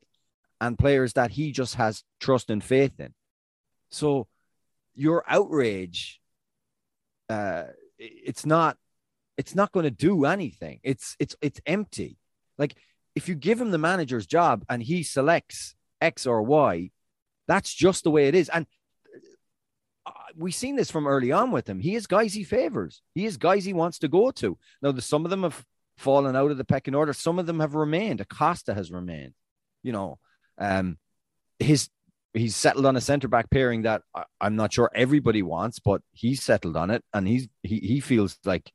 and 0.62 0.78
players 0.78 1.14
that 1.14 1.32
he 1.32 1.52
just 1.52 1.76
has 1.76 2.04
trust 2.20 2.52
and 2.52 2.64
faith 2.64 3.00
in. 3.00 3.16
So 3.90 4.28
your 4.94 5.24
outrage, 5.28 6.22
uh, 7.30 7.64
it's 7.98 8.46
not, 8.46 8.78
it's 9.38 9.56
not 9.56 9.72
going 9.72 9.86
to 9.86 9.92
do 10.10 10.26
anything. 10.26 10.80
It's 10.84 11.16
it's 11.20 11.36
it's 11.42 11.60
empty. 11.66 12.20
Like 12.58 12.76
if 13.16 13.30
you 13.30 13.36
give 13.36 13.60
him 13.60 13.72
the 13.72 13.78
manager's 13.78 14.26
job 14.26 14.64
and 14.70 14.84
he 14.84 15.04
selects 15.04 15.76
X 16.02 16.26
or 16.26 16.42
Y, 16.42 16.92
that's 17.48 17.74
just 17.74 18.04
the 18.04 18.12
way 18.12 18.28
it 18.28 18.36
is. 18.36 18.50
And 18.50 18.66
uh, 20.06 20.12
we've 20.36 20.56
seen 20.56 20.76
this 20.76 20.92
from 20.92 21.08
early 21.08 21.32
on 21.32 21.52
with 21.52 21.68
him. 21.70 21.80
He 21.80 21.94
has 21.94 22.08
guys 22.08 22.34
he 22.34 22.44
favors. 22.44 23.02
He 23.14 23.24
has 23.26 23.38
guys 23.38 23.66
he 23.66 23.74
wants 23.74 24.00
to 24.00 24.08
go 24.08 24.32
to. 24.32 24.58
Now, 24.82 24.92
the, 24.92 25.02
some 25.02 25.26
of 25.26 25.32
them 25.32 25.44
have 25.44 25.64
fallen 25.98 26.36
out 26.36 26.52
of 26.52 26.58
the 26.58 26.66
pecking 26.66 26.96
order. 26.96 27.14
Some 27.14 27.40
of 27.40 27.46
them 27.46 27.60
have 27.60 27.76
remained. 27.76 28.22
Acosta 28.22 28.74
has 28.74 28.92
remained. 28.92 29.34
You 29.84 29.92
know, 29.92 30.20
um, 30.58 30.98
his 31.60 31.90
he's 32.34 32.56
settled 32.56 32.86
on 32.86 32.98
a 32.98 33.02
centre 33.02 33.28
back 33.28 33.50
pairing 33.50 33.84
that 33.84 34.02
I, 34.14 34.24
am 34.42 34.56
not 34.56 34.74
sure 34.74 34.92
everybody 34.94 35.42
wants, 35.42 35.80
but 35.80 36.02
he's 36.12 36.44
settled 36.44 36.76
on 36.76 36.92
it, 36.92 37.04
and 37.14 37.28
he's 37.28 37.48
he 37.64 37.80
he 37.80 38.00
feels 38.00 38.38
like 38.44 38.72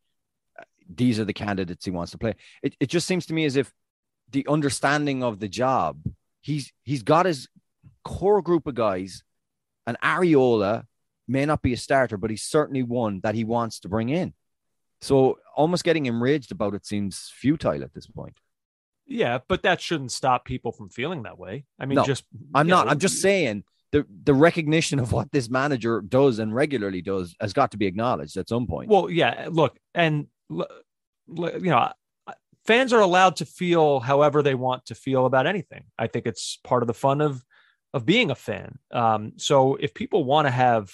these 0.95 1.21
are 1.21 1.25
the 1.25 1.33
candidates 1.33 1.85
he 1.85 1.91
wants 1.91 2.13
to 2.13 2.19
play. 2.19 2.35
It 2.63 2.75
it 2.81 2.89
just 2.89 3.07
seems 3.07 3.27
to 3.27 3.35
me 3.35 3.45
as 3.45 3.57
if 3.57 3.73
the 4.31 4.47
understanding 4.49 5.23
of 5.23 5.41
the 5.41 5.49
job, 5.49 6.01
he's 6.41 6.73
he's 6.85 7.03
got 7.03 7.27
his 7.27 7.49
core 8.05 8.43
group 8.43 8.67
of 8.67 8.75
guys, 8.75 9.23
and 9.87 9.99
Arriola 10.01 10.85
may 11.29 11.47
not 11.47 11.63
be 11.63 11.73
a 11.73 11.77
starter, 11.77 12.17
but 12.17 12.31
he's 12.31 12.43
certainly 12.43 12.83
one 12.83 13.21
that 13.23 13.35
he 13.35 13.45
wants 13.45 13.81
to 13.81 13.89
bring 13.89 14.09
in. 14.09 14.35
So 15.01 15.39
almost 15.57 15.85
getting 15.85 16.07
enraged 16.07 16.53
about 16.53 16.75
it 16.75 16.85
seems 16.85 17.33
futile 17.35 17.83
at 17.83 17.95
this 17.95 18.07
point. 18.07 18.39
Yeah, 19.07 19.39
but 19.49 19.63
that 19.63 19.81
shouldn't 19.81 20.13
stop 20.13 20.45
people 20.45 20.73
from 20.73 20.89
feeling 20.89 21.25
that 21.25 21.39
way. 21.39 21.65
I 21.79 21.87
mean, 21.87 21.97
no, 21.97 22.05
just 22.05 22.25
I'm 22.55 22.69
not. 22.69 22.87
Know, 22.87 22.93
I'm 22.93 22.99
just 22.99 23.21
saying 23.21 23.65
the 23.93 24.07
the 24.23 24.35
recognition 24.35 24.99
of 25.01 25.11
what 25.13 25.33
this 25.33 25.49
manager 25.49 26.01
does 26.01 26.39
and 26.39 26.55
regularly 26.55 27.03
does 27.03 27.35
has 27.41 27.53
got 27.53 27.73
to 27.73 27.77
be 27.77 27.87
acknowledged 27.87 28.37
at 28.37 28.49
some 28.49 28.67
point. 28.67 28.89
Well, 28.89 29.11
yeah. 29.11 29.49
Look, 29.51 29.77
and 29.95 30.29
you 30.51 31.61
know, 31.71 31.93
fans 32.67 32.93
are 32.93 33.01
allowed 33.01 33.37
to 33.37 33.45
feel 33.45 34.01
however 34.01 34.43
they 34.43 34.55
want 34.55 34.87
to 34.87 34.95
feel 34.95 35.27
about 35.27 35.47
anything. 35.47 35.85
I 35.99 36.07
think 36.07 36.27
it's 36.27 36.59
part 36.65 36.83
of 36.83 36.87
the 36.87 36.95
fun 36.95 37.21
of 37.21 37.45
of 37.93 38.07
being 38.07 38.31
a 38.31 38.37
fan. 38.37 38.79
Um, 38.93 39.33
so 39.37 39.75
if 39.75 39.95
people 39.95 40.23
want 40.23 40.47
to 40.47 40.53
have 40.53 40.93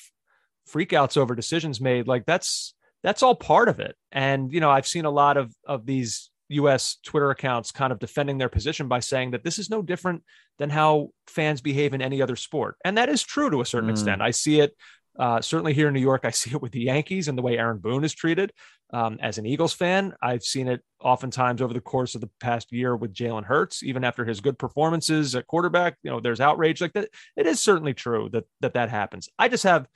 freakouts 0.71 1.19
over 1.19 1.35
decisions 1.35 1.81
made, 1.81 2.09
like 2.09 2.25
that's 2.25 2.75
that's 3.03 3.23
all 3.23 3.35
part 3.35 3.69
of 3.69 3.81
it. 3.81 3.95
And 4.13 4.53
you 4.53 4.61
know, 4.61 4.71
I've 4.71 4.87
seen 4.87 5.05
a 5.05 5.11
lot 5.11 5.37
of 5.37 5.55
of 5.67 5.87
these 5.87 6.31
US 6.49 6.97
Twitter 7.05 7.31
accounts 7.31 7.73
kind 7.73 7.93
of 7.93 7.99
defending 7.99 8.39
their 8.39 8.49
position 8.49 8.89
by 8.89 9.01
saying 9.01 9.33
that 9.33 9.45
this 9.45 9.59
is 9.59 9.69
no 9.69 9.83
different 9.83 10.23
than 10.59 10.71
how 10.71 11.11
fans 11.27 11.61
behave 11.61 11.93
in 11.93 12.01
any 12.01 12.23
other 12.23 12.37
sport. 12.37 12.77
And 12.85 12.97
that 12.97 13.09
is 13.09 13.23
true 13.23 13.51
to 13.51 13.61
a 13.61 13.67
certain 13.67 13.89
mm. 13.89 13.93
extent. 13.93 14.23
I 14.23 14.31
see 14.31 14.61
it 14.61 14.75
uh, 15.19 15.41
certainly 15.41 15.73
here 15.73 15.89
in 15.89 15.95
New 15.95 16.01
York. 16.01 16.23
I 16.25 16.31
see 16.31 16.51
it 16.51 16.63
with 16.63 16.73
the 16.73 16.81
Yankees 16.81 17.29
and 17.29 17.37
the 17.37 17.43
way 17.43 17.59
Aaron 17.59 17.79
Boone 17.79 18.05
is 18.05 18.13
treated. 18.13 18.53
Um, 18.93 19.19
as 19.21 19.39
an 19.39 19.47
Eagles 19.47 19.73
fan, 19.73 20.15
I've 20.23 20.45
seen 20.45 20.69
it 20.69 20.83
oftentimes 21.01 21.61
over 21.61 21.75
the 21.75 21.81
course 21.81 22.15
of 22.15 22.21
the 22.21 22.31
past 22.41 22.73
year 22.73 22.95
with 22.95 23.13
Jalen 23.13 23.45
Hurts, 23.45 23.83
even 23.83 24.05
after 24.05 24.25
his 24.25 24.41
good 24.41 24.59
performances 24.59 25.35
at 25.35 25.47
quarterback. 25.47 25.97
You 26.03 26.11
know, 26.11 26.21
there's 26.21 26.41
outrage 26.41 26.81
like 26.81 26.93
that. 26.93 27.09
It 27.37 27.47
is 27.47 27.61
certainly 27.61 27.95
true 27.95 28.29
that 28.33 28.45
that 28.61 28.75
that 28.75 28.91
happens. 28.91 29.29
I 29.39 29.49
just 29.49 29.65
have, 29.65 29.89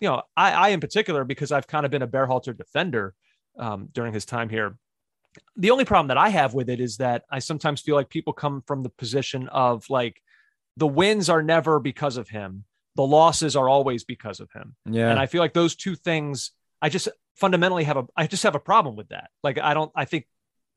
you 0.00 0.08
know, 0.08 0.22
I, 0.36 0.52
I 0.52 0.68
in 0.68 0.80
particular 0.80 1.24
because 1.24 1.52
I've 1.52 1.66
kind 1.66 1.86
of 1.86 1.90
been 1.90 2.02
a 2.02 2.08
Berhalter 2.08 2.56
defender 2.56 3.14
um, 3.58 3.88
during 3.92 4.12
his 4.12 4.26
time 4.26 4.48
here 4.48 4.76
the 5.56 5.70
only 5.70 5.84
problem 5.84 6.08
that 6.08 6.18
I 6.18 6.28
have 6.28 6.54
with 6.54 6.68
it 6.68 6.80
is 6.80 6.98
that 6.98 7.24
I 7.30 7.38
sometimes 7.38 7.80
feel 7.80 7.94
like 7.94 8.08
people 8.08 8.32
come 8.32 8.62
from 8.66 8.82
the 8.82 8.90
position 8.90 9.48
of 9.48 9.88
like 9.90 10.20
the 10.76 10.86
wins 10.86 11.28
are 11.28 11.42
never 11.42 11.78
because 11.80 12.16
of 12.16 12.28
him, 12.28 12.64
the 12.96 13.06
losses 13.06 13.56
are 13.56 13.68
always 13.68 14.04
because 14.04 14.40
of 14.40 14.50
him. 14.52 14.76
Yeah. 14.88 15.10
And 15.10 15.18
I 15.18 15.26
feel 15.26 15.40
like 15.40 15.52
those 15.52 15.74
two 15.74 15.96
things, 15.96 16.52
I 16.80 16.88
just 16.88 17.08
fundamentally 17.36 17.84
have 17.84 17.96
a, 17.96 18.06
I 18.16 18.26
just 18.26 18.44
have 18.44 18.54
a 18.54 18.60
problem 18.60 18.96
with 18.96 19.08
that. 19.08 19.30
Like, 19.42 19.58
I 19.58 19.74
don't, 19.74 19.90
I 19.94 20.04
think 20.04 20.26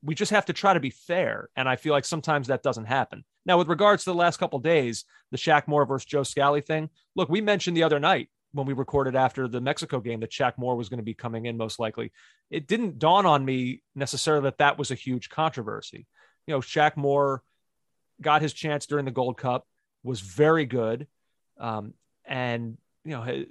we 0.04 0.16
just 0.16 0.32
have 0.32 0.46
to 0.46 0.54
try 0.54 0.74
to 0.74 0.80
be 0.80 0.90
fair. 0.90 1.50
And 1.56 1.68
I 1.68 1.76
feel 1.76 1.94
like 1.94 2.06
sometimes 2.06 2.48
that 2.48 2.64
doesn't 2.64 2.86
happen. 2.86 3.24
Now, 3.46 3.58
with 3.58 3.68
regards 3.68 4.04
to 4.04 4.12
the 4.12 4.18
last 4.18 4.38
couple 4.38 4.60
days, 4.60 5.06
the 5.32 5.38
Shaq 5.38 5.68
Moore 5.68 5.86
versus 5.86 6.06
Joe 6.06 6.24
Scally 6.24 6.62
thing, 6.62 6.90
look, 7.16 7.30
we 7.30 7.42
mentioned 7.42 7.78
the 7.78 7.84
other 7.84 8.00
night 8.00 8.30
when 8.54 8.66
we 8.66 8.74
recorded 8.74 9.16
after 9.16 9.48
the 9.48 9.62
Mexico 9.62 10.00
game 10.00 10.20
that 10.22 10.32
Shaq 10.32 10.54
Moore 10.58 10.76
was 10.76 10.90
going 10.90 11.00
to 11.00 11.04
be 11.04 11.14
coming 11.14 11.46
in 11.46 11.58
most 11.58 11.80
likely. 11.80 12.12
It 12.50 12.68
didn't 12.68 13.00
dawn 13.00 13.26
on 13.26 13.44
me 13.44 13.84
necessarily 13.96 14.44
that 14.44 14.58
that 14.60 14.78
was 14.78 14.92
a 14.92 14.96
huge 14.96 15.30
controversy. 15.30 16.08
You 16.46 16.54
know, 16.54 16.60
Shaq 16.62 16.98
Moore 16.98 17.44
got 18.22 18.42
his 18.42 18.54
chance 18.54 18.86
during 18.86 19.06
the 19.06 19.12
Gold 19.12 19.38
Cup, 19.38 19.68
was 20.04 20.22
very 20.22 20.66
good, 20.66 21.08
um, 21.60 21.94
and 22.28 22.78
you 23.04 23.12
know, 23.12 23.46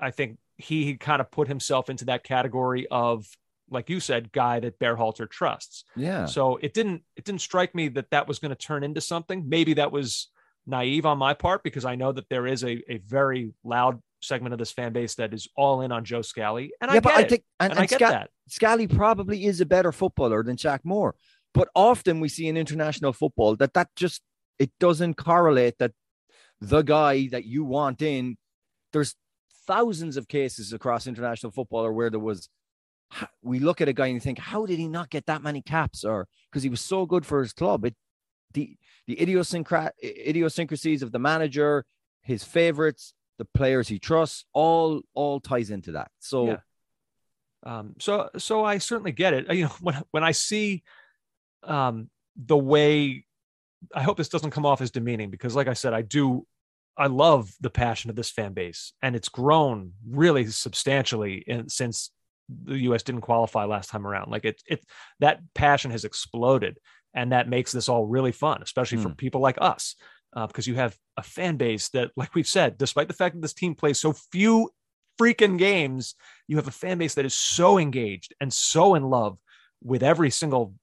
I 0.00 0.10
think 0.10 0.38
he 0.56 0.96
kind 0.96 1.20
of 1.20 1.30
put 1.30 1.48
himself 1.48 1.90
into 1.90 2.06
that 2.06 2.24
category 2.24 2.86
of, 2.90 3.26
like 3.70 3.90
you 3.90 4.00
said, 4.00 4.32
guy 4.32 4.60
that 4.60 4.78
Berhalter 4.78 5.28
trusts. 5.28 5.84
Yeah. 5.96 6.26
So 6.26 6.56
it 6.56 6.74
didn't 6.74 7.02
it 7.16 7.24
didn't 7.24 7.40
strike 7.40 7.74
me 7.74 7.88
that 7.88 8.10
that 8.10 8.28
was 8.28 8.38
going 8.38 8.50
to 8.50 8.56
turn 8.56 8.84
into 8.84 9.00
something. 9.00 9.48
Maybe 9.48 9.74
that 9.74 9.92
was 9.92 10.28
naive 10.66 11.06
on 11.06 11.18
my 11.18 11.34
part 11.34 11.62
because 11.62 11.84
I 11.84 11.96
know 11.96 12.12
that 12.12 12.28
there 12.28 12.46
is 12.46 12.62
a, 12.64 12.82
a 12.88 12.98
very 12.98 13.52
loud 13.64 14.00
segment 14.20 14.52
of 14.52 14.58
this 14.58 14.70
fan 14.70 14.92
base 14.92 15.16
that 15.16 15.34
is 15.34 15.48
all 15.56 15.80
in 15.80 15.90
on 15.90 16.04
Joe 16.04 16.22
Scally. 16.22 16.72
And 16.80 16.90
yeah, 16.90 16.98
I 16.98 17.00
but 17.00 17.12
I 17.12 17.24
think 17.24 17.44
and, 17.58 17.72
and, 17.72 17.78
and 17.78 17.80
I 17.80 17.86
get 17.86 17.98
Sc- 17.98 18.12
that. 18.12 18.30
Scally 18.48 18.86
probably 18.86 19.44
is 19.44 19.60
a 19.60 19.66
better 19.66 19.90
footballer 19.92 20.42
than 20.42 20.56
Shaq 20.56 20.80
Moore. 20.84 21.14
But 21.54 21.68
often 21.74 22.20
we 22.20 22.28
see 22.28 22.48
in 22.48 22.56
international 22.56 23.12
football 23.12 23.56
that 23.56 23.74
that 23.74 23.88
just 23.96 24.22
it 24.58 24.70
doesn't 24.78 25.14
correlate 25.14 25.78
that 25.78 25.92
the 26.62 26.82
guy 26.82 27.28
that 27.28 27.44
you 27.44 27.64
want 27.64 28.02
in 28.02 28.36
there's 28.92 29.14
thousands 29.66 30.16
of 30.16 30.28
cases 30.28 30.72
across 30.72 31.06
international 31.06 31.52
football 31.52 31.90
where 31.92 32.10
there 32.10 32.20
was 32.20 32.48
we 33.42 33.58
look 33.58 33.80
at 33.80 33.88
a 33.88 33.92
guy 33.92 34.06
and 34.06 34.22
think 34.22 34.38
how 34.38 34.64
did 34.66 34.78
he 34.78 34.88
not 34.88 35.10
get 35.10 35.26
that 35.26 35.42
many 35.42 35.60
caps 35.60 36.04
or 36.04 36.26
because 36.50 36.62
he 36.62 36.68
was 36.68 36.80
so 36.80 37.04
good 37.06 37.26
for 37.26 37.40
his 37.40 37.52
club 37.52 37.84
it 37.84 37.94
the 38.54 38.76
the 39.06 39.20
idiosyncrasies 39.20 41.02
of 41.02 41.12
the 41.12 41.18
manager 41.18 41.84
his 42.22 42.44
favorites 42.44 43.14
the 43.42 43.58
players 43.58 43.88
he 43.88 43.98
trusts, 43.98 44.44
all 44.52 45.02
all 45.14 45.40
ties 45.40 45.70
into 45.70 45.92
that. 45.92 46.10
So, 46.20 46.46
yeah. 46.46 46.56
um, 47.64 47.94
so 47.98 48.30
so 48.38 48.64
I 48.64 48.78
certainly 48.78 49.12
get 49.12 49.34
it. 49.34 49.52
You 49.52 49.64
know, 49.64 49.72
when 49.80 50.02
when 50.10 50.24
I 50.24 50.32
see 50.32 50.82
um, 51.64 52.08
the 52.36 52.56
way, 52.56 53.24
I 53.94 54.02
hope 54.02 54.16
this 54.16 54.28
doesn't 54.28 54.50
come 54.50 54.66
off 54.66 54.80
as 54.80 54.90
demeaning 54.90 55.30
because, 55.30 55.56
like 55.56 55.68
I 55.68 55.74
said, 55.74 55.92
I 55.92 56.02
do. 56.02 56.46
I 56.96 57.06
love 57.06 57.50
the 57.60 57.70
passion 57.70 58.10
of 58.10 58.16
this 58.16 58.30
fan 58.30 58.52
base, 58.52 58.92
and 59.02 59.16
it's 59.16 59.28
grown 59.28 59.92
really 60.08 60.46
substantially 60.46 61.42
in, 61.46 61.68
since 61.68 62.10
the 62.48 62.78
U.S. 62.80 63.02
didn't 63.02 63.22
qualify 63.22 63.64
last 63.64 63.90
time 63.90 64.06
around. 64.06 64.30
Like 64.30 64.44
it, 64.44 64.62
it 64.66 64.84
that 65.20 65.40
passion 65.54 65.90
has 65.90 66.04
exploded, 66.04 66.78
and 67.14 67.32
that 67.32 67.48
makes 67.48 67.72
this 67.72 67.88
all 67.88 68.06
really 68.06 68.32
fun, 68.32 68.62
especially 68.62 68.98
mm. 68.98 69.02
for 69.02 69.08
hmm. 69.10 69.14
people 69.14 69.40
like 69.40 69.58
us 69.60 69.96
uh, 70.34 70.46
because 70.46 70.66
you 70.66 70.74
have 70.74 70.96
a 71.16 71.22
fan 71.22 71.56
base 71.56 71.88
that, 71.90 72.10
like 72.16 72.34
we've 72.34 72.48
said, 72.48 72.78
despite 72.78 73.08
the 73.08 73.14
fact 73.14 73.34
that 73.34 73.42
this 73.42 73.54
team 73.54 73.74
plays 73.74 74.00
so 74.00 74.12
few 74.32 74.70
freaking 75.20 75.58
games, 75.58 76.14
you 76.48 76.56
have 76.56 76.68
a 76.68 76.72
fan 76.72 76.98
base 76.98 77.14
that 77.14 77.26
is 77.26 77.34
so 77.34 77.78
engaged 77.78 78.34
and 78.40 78.52
so 78.52 78.94
in 78.94 79.04
love 79.04 79.38
with 79.82 80.02
every 80.02 80.30
single 80.30 80.74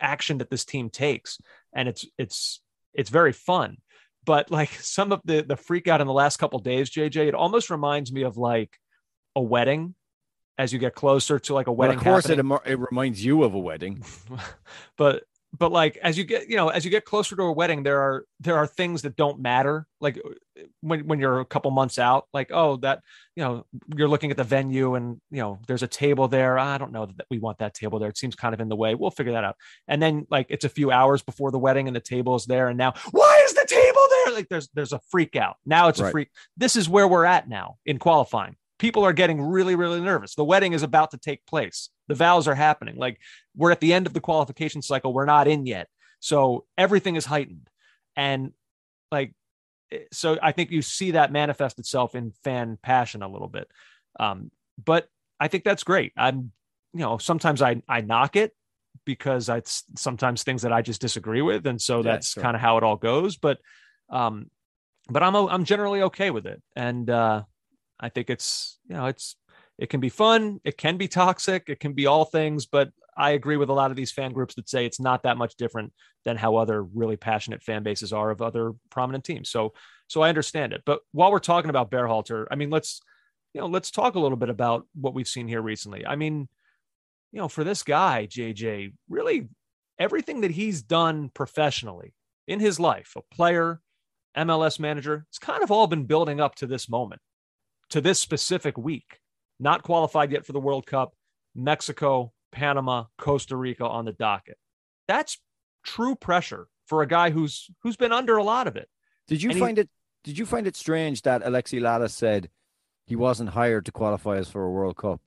action 0.00 0.38
that 0.38 0.50
this 0.50 0.64
team 0.64 0.88
takes, 0.90 1.38
and 1.74 1.88
it's 1.88 2.06
it's 2.18 2.60
it's 2.94 3.10
very 3.10 3.32
fun. 3.32 3.76
But 4.24 4.50
like 4.50 4.70
some 4.80 5.12
of 5.12 5.20
the 5.24 5.42
the 5.42 5.56
freak 5.56 5.88
out 5.88 6.00
in 6.00 6.06
the 6.06 6.12
last 6.12 6.38
couple 6.38 6.58
days, 6.58 6.90
JJ, 6.90 7.28
it 7.28 7.34
almost 7.34 7.70
reminds 7.70 8.12
me 8.12 8.22
of 8.22 8.36
like 8.36 8.78
a 9.36 9.42
wedding 9.42 9.94
as 10.56 10.72
you 10.72 10.78
get 10.78 10.94
closer 10.94 11.38
to 11.38 11.54
like 11.54 11.66
a 11.66 11.72
wedding. 11.72 11.98
Well, 11.98 12.16
of 12.16 12.24
course, 12.24 12.30
it, 12.30 12.38
it 12.38 12.78
reminds 12.78 13.24
you 13.24 13.42
of 13.42 13.54
a 13.54 13.58
wedding. 13.58 14.04
but 14.96 15.24
but 15.56 15.70
like 15.70 15.96
as 15.98 16.18
you 16.18 16.24
get 16.24 16.48
you 16.48 16.56
know 16.56 16.68
as 16.68 16.84
you 16.84 16.90
get 16.90 17.04
closer 17.04 17.36
to 17.36 17.42
a 17.42 17.52
wedding 17.52 17.82
there 17.82 18.00
are 18.00 18.26
there 18.40 18.56
are 18.56 18.66
things 18.66 19.02
that 19.02 19.16
don't 19.16 19.40
matter. 19.40 19.86
Like 20.00 20.20
when 20.80 21.06
when 21.06 21.20
you're 21.20 21.40
a 21.40 21.44
couple 21.44 21.70
months 21.70 21.98
out 21.98 22.26
like 22.34 22.50
oh 22.52 22.76
that 22.78 23.00
you 23.36 23.44
know 23.44 23.64
you're 23.96 24.08
looking 24.08 24.30
at 24.30 24.36
the 24.36 24.44
venue 24.44 24.94
and 24.94 25.20
you 25.30 25.40
know 25.40 25.60
there's 25.66 25.82
a 25.82 25.88
table 25.88 26.28
there. 26.28 26.58
I 26.58 26.78
don't 26.78 26.92
know 26.92 27.06
that 27.06 27.26
we 27.30 27.38
want 27.38 27.58
that 27.58 27.74
table 27.74 27.98
there. 27.98 28.08
It 28.08 28.18
seems 28.18 28.34
kind 28.34 28.54
of 28.54 28.60
in 28.60 28.68
the 28.68 28.76
way. 28.76 28.94
We'll 28.94 29.10
figure 29.10 29.32
that 29.32 29.44
out. 29.44 29.56
And 29.86 30.02
then 30.02 30.26
like 30.30 30.46
it's 30.50 30.64
a 30.64 30.68
few 30.68 30.90
hours 30.90 31.22
before 31.22 31.50
the 31.50 31.58
wedding 31.58 31.86
and 31.86 31.96
the 31.96 32.00
table 32.00 32.34
is 32.34 32.46
there. 32.46 32.68
And 32.68 32.76
now 32.76 32.94
why 33.12 33.42
is 33.46 33.54
the 33.54 33.66
table 33.68 34.06
there? 34.10 34.34
Like 34.34 34.48
there's 34.48 34.68
there's 34.74 34.92
a 34.92 35.00
freak 35.10 35.36
out. 35.36 35.56
Now 35.64 35.88
it's 35.88 36.00
right. 36.00 36.08
a 36.08 36.10
freak. 36.10 36.30
This 36.56 36.76
is 36.76 36.88
where 36.88 37.06
we're 37.06 37.24
at 37.24 37.48
now 37.48 37.76
in 37.86 37.98
qualifying 37.98 38.56
people 38.84 39.04
are 39.04 39.12
getting 39.12 39.40
really 39.40 39.74
really 39.74 40.00
nervous 40.00 40.34
the 40.34 40.44
wedding 40.52 40.72
is 40.72 40.82
about 40.82 41.10
to 41.10 41.18
take 41.18 41.44
place 41.46 41.90
the 42.08 42.14
vows 42.14 42.46
are 42.46 42.54
happening. 42.54 42.96
Like 42.96 43.18
we're 43.56 43.70
at 43.70 43.80
the 43.80 43.92
end 43.92 44.06
of 44.06 44.12
the 44.12 44.20
qualification 44.20 44.82
cycle. 44.82 45.12
We're 45.12 45.24
not 45.24 45.48
in 45.48 45.66
yet. 45.66 45.88
So 46.20 46.64
everything 46.76 47.16
is 47.16 47.24
heightened. 47.24 47.68
And 48.16 48.52
like, 49.10 49.32
eh, 49.92 50.00
so 50.12 50.38
I 50.42 50.52
think 50.52 50.70
you 50.70 50.82
see 50.82 51.12
that 51.12 51.32
manifest 51.32 51.78
itself 51.78 52.14
in 52.14 52.32
fan 52.42 52.78
passion 52.82 53.22
a 53.22 53.28
little 53.28 53.48
bit. 53.48 53.68
Um, 54.18 54.50
but 54.82 55.08
I 55.40 55.48
think 55.48 55.64
that's 55.64 55.84
great. 55.84 56.12
I'm, 56.16 56.52
you 56.92 57.00
know, 57.00 57.18
sometimes 57.18 57.62
I, 57.62 57.82
I 57.88 58.00
knock 58.00 58.36
it 58.36 58.54
because 59.04 59.48
it's 59.48 59.84
sometimes 59.96 60.42
things 60.42 60.62
that 60.62 60.72
I 60.72 60.82
just 60.82 61.00
disagree 61.00 61.42
with. 61.42 61.66
And 61.66 61.80
so 61.80 61.98
yeah, 61.98 62.12
that's 62.12 62.32
sure. 62.32 62.42
kind 62.42 62.54
of 62.54 62.60
how 62.60 62.78
it 62.78 62.84
all 62.84 62.96
goes. 62.96 63.36
But, 63.36 63.58
um, 64.10 64.50
but 65.08 65.22
I'm, 65.22 65.34
I'm 65.34 65.64
generally 65.64 66.02
okay 66.02 66.30
with 66.30 66.46
it. 66.46 66.62
And, 66.76 67.10
uh, 67.10 67.42
I 68.00 68.08
think 68.08 68.30
it's, 68.30 68.78
you 68.88 68.96
know, 68.96 69.06
it's, 69.06 69.36
it 69.78 69.88
can 69.88 70.00
be 70.00 70.08
fun. 70.08 70.60
It 70.64 70.76
can 70.78 70.96
be 70.96 71.08
toxic. 71.08 71.64
It 71.68 71.80
can 71.80 71.92
be 71.92 72.06
all 72.06 72.24
things, 72.24 72.66
but 72.66 72.90
I 73.16 73.30
agree 73.30 73.56
with 73.56 73.70
a 73.70 73.74
lot 73.74 73.90
of 73.90 73.96
these 73.96 74.12
fan 74.12 74.32
groups 74.32 74.54
that 74.54 74.68
say 74.68 74.84
it's 74.84 75.00
not 75.00 75.22
that 75.22 75.36
much 75.36 75.56
different 75.56 75.92
than 76.24 76.36
how 76.36 76.56
other 76.56 76.82
really 76.82 77.16
passionate 77.16 77.62
fan 77.62 77.82
bases 77.82 78.12
are 78.12 78.30
of 78.30 78.42
other 78.42 78.72
prominent 78.90 79.24
teams. 79.24 79.50
So, 79.50 79.72
so 80.08 80.22
I 80.22 80.28
understand 80.28 80.72
it. 80.72 80.82
But 80.84 81.00
while 81.12 81.30
we're 81.30 81.38
talking 81.38 81.70
about 81.70 81.90
Berhalter, 81.90 82.46
I 82.50 82.56
mean, 82.56 82.70
let's, 82.70 83.00
you 83.52 83.60
know, 83.60 83.68
let's 83.68 83.90
talk 83.90 84.16
a 84.16 84.20
little 84.20 84.36
bit 84.36 84.48
about 84.48 84.86
what 84.94 85.14
we've 85.14 85.28
seen 85.28 85.46
here 85.46 85.62
recently. 85.62 86.04
I 86.06 86.16
mean, 86.16 86.48
you 87.32 87.40
know, 87.40 87.48
for 87.48 87.64
this 87.64 87.82
guy, 87.82 88.26
JJ, 88.26 88.94
really 89.08 89.48
everything 89.98 90.40
that 90.42 90.50
he's 90.50 90.82
done 90.82 91.30
professionally 91.34 92.14
in 92.46 92.60
his 92.60 92.80
life, 92.80 93.14
a 93.16 93.34
player, 93.34 93.80
MLS 94.36 94.80
manager, 94.80 95.24
it's 95.28 95.38
kind 95.38 95.62
of 95.62 95.70
all 95.70 95.86
been 95.86 96.04
building 96.04 96.40
up 96.40 96.56
to 96.56 96.66
this 96.66 96.88
moment, 96.88 97.20
to 97.94 98.00
this 98.00 98.18
specific 98.18 98.76
week. 98.76 99.20
Not 99.60 99.84
qualified 99.84 100.32
yet 100.32 100.44
for 100.44 100.52
the 100.52 100.58
World 100.58 100.84
Cup, 100.84 101.14
Mexico, 101.54 102.32
Panama, 102.50 103.04
Costa 103.18 103.56
Rica 103.56 103.86
on 103.86 104.04
the 104.04 104.10
docket. 104.10 104.58
That's 105.06 105.38
true 105.84 106.16
pressure 106.16 106.66
for 106.88 107.02
a 107.02 107.06
guy 107.06 107.30
who's 107.30 107.70
who's 107.84 107.96
been 107.96 108.10
under 108.10 108.36
a 108.36 108.42
lot 108.42 108.66
of 108.66 108.74
it. 108.74 108.88
Did 109.28 109.44
you 109.44 109.50
and 109.50 109.60
find 109.60 109.76
he, 109.76 109.82
it 109.82 109.90
did 110.24 110.36
you 110.36 110.44
find 110.44 110.66
it 110.66 110.74
strange 110.74 111.22
that 111.22 111.44
Alexi 111.44 111.80
Lalas 111.80 112.10
said 112.10 112.50
he 113.06 113.14
wasn't 113.14 113.50
hired 113.50 113.86
to 113.86 113.92
qualify 113.92 114.38
us 114.38 114.50
for 114.50 114.64
a 114.64 114.70
World 114.70 114.96
Cup? 114.96 115.20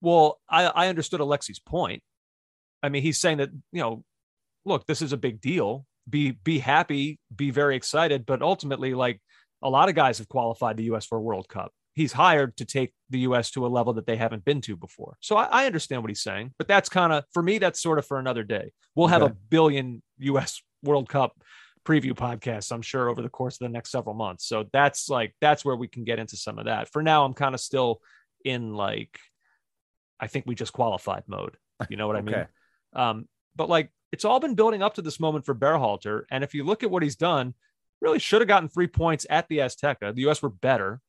Well, 0.00 0.38
I, 0.48 0.66
I 0.66 0.86
understood 0.86 1.18
Alexi's 1.18 1.58
point. 1.58 2.04
I 2.80 2.90
mean, 2.90 3.02
he's 3.02 3.18
saying 3.18 3.38
that, 3.38 3.48
you 3.72 3.80
know, 3.80 4.04
look, 4.64 4.86
this 4.86 5.02
is 5.02 5.12
a 5.12 5.16
big 5.16 5.40
deal. 5.40 5.84
Be 6.08 6.30
be 6.30 6.60
happy, 6.60 7.18
be 7.34 7.50
very 7.50 7.74
excited, 7.74 8.24
but 8.24 8.40
ultimately, 8.40 8.94
like 8.94 9.20
a 9.64 9.70
lot 9.70 9.88
of 9.88 9.96
guys 9.96 10.18
have 10.18 10.28
qualified 10.28 10.76
the 10.76 10.84
US 10.84 11.06
for 11.06 11.18
a 11.18 11.20
World 11.20 11.48
Cup 11.48 11.72
he's 11.94 12.12
hired 12.12 12.56
to 12.56 12.64
take 12.64 12.92
the 13.10 13.20
U.S. 13.20 13.50
to 13.52 13.64
a 13.66 13.68
level 13.68 13.92
that 13.94 14.06
they 14.06 14.16
haven't 14.16 14.44
been 14.44 14.60
to 14.62 14.76
before. 14.76 15.16
So 15.20 15.36
I, 15.36 15.44
I 15.44 15.66
understand 15.66 16.02
what 16.02 16.10
he's 16.10 16.22
saying, 16.22 16.52
but 16.58 16.68
that's 16.68 16.88
kind 16.88 17.12
of 17.12 17.24
for 17.32 17.42
me. 17.42 17.58
That's 17.58 17.80
sort 17.80 17.98
of 17.98 18.06
for 18.06 18.18
another 18.18 18.42
day. 18.42 18.72
We'll 18.94 19.08
have 19.08 19.22
okay. 19.22 19.32
a 19.32 19.36
billion 19.48 20.02
U.S. 20.18 20.60
World 20.82 21.08
Cup 21.08 21.40
preview 21.84 22.12
podcasts, 22.12 22.72
I'm 22.72 22.82
sure, 22.82 23.08
over 23.08 23.22
the 23.22 23.28
course 23.28 23.54
of 23.54 23.60
the 23.60 23.68
next 23.68 23.90
several 23.90 24.14
months. 24.14 24.46
So 24.46 24.66
that's 24.72 25.08
like 25.08 25.34
that's 25.40 25.64
where 25.64 25.76
we 25.76 25.88
can 25.88 26.04
get 26.04 26.18
into 26.18 26.36
some 26.36 26.58
of 26.58 26.66
that. 26.66 26.90
For 26.92 27.02
now, 27.02 27.24
I'm 27.24 27.34
kind 27.34 27.54
of 27.54 27.60
still 27.60 28.00
in 28.44 28.74
like 28.74 29.18
I 30.18 30.26
think 30.26 30.46
we 30.46 30.54
just 30.54 30.72
qualified 30.72 31.24
mode. 31.26 31.56
You 31.90 31.96
know 31.96 32.06
what 32.06 32.16
okay. 32.16 32.32
I 32.32 32.36
mean? 32.36 32.46
Um, 32.94 33.28
but 33.56 33.68
like 33.68 33.90
it's 34.12 34.24
all 34.24 34.38
been 34.38 34.54
building 34.54 34.80
up 34.80 34.94
to 34.94 35.02
this 35.02 35.18
moment 35.20 35.44
for 35.44 35.54
Berhalter, 35.54 36.22
and 36.30 36.42
if 36.42 36.54
you 36.54 36.64
look 36.64 36.82
at 36.82 36.90
what 36.90 37.02
he's 37.02 37.16
done, 37.16 37.52
really 38.04 38.18
should 38.20 38.40
have 38.40 38.48
gotten 38.48 38.68
three 38.68 38.86
points 38.86 39.26
at 39.28 39.48
the 39.48 39.58
Azteca. 39.58 40.14
The 40.14 40.22
U.S. 40.22 40.42
were 40.42 40.50
better. 40.50 41.00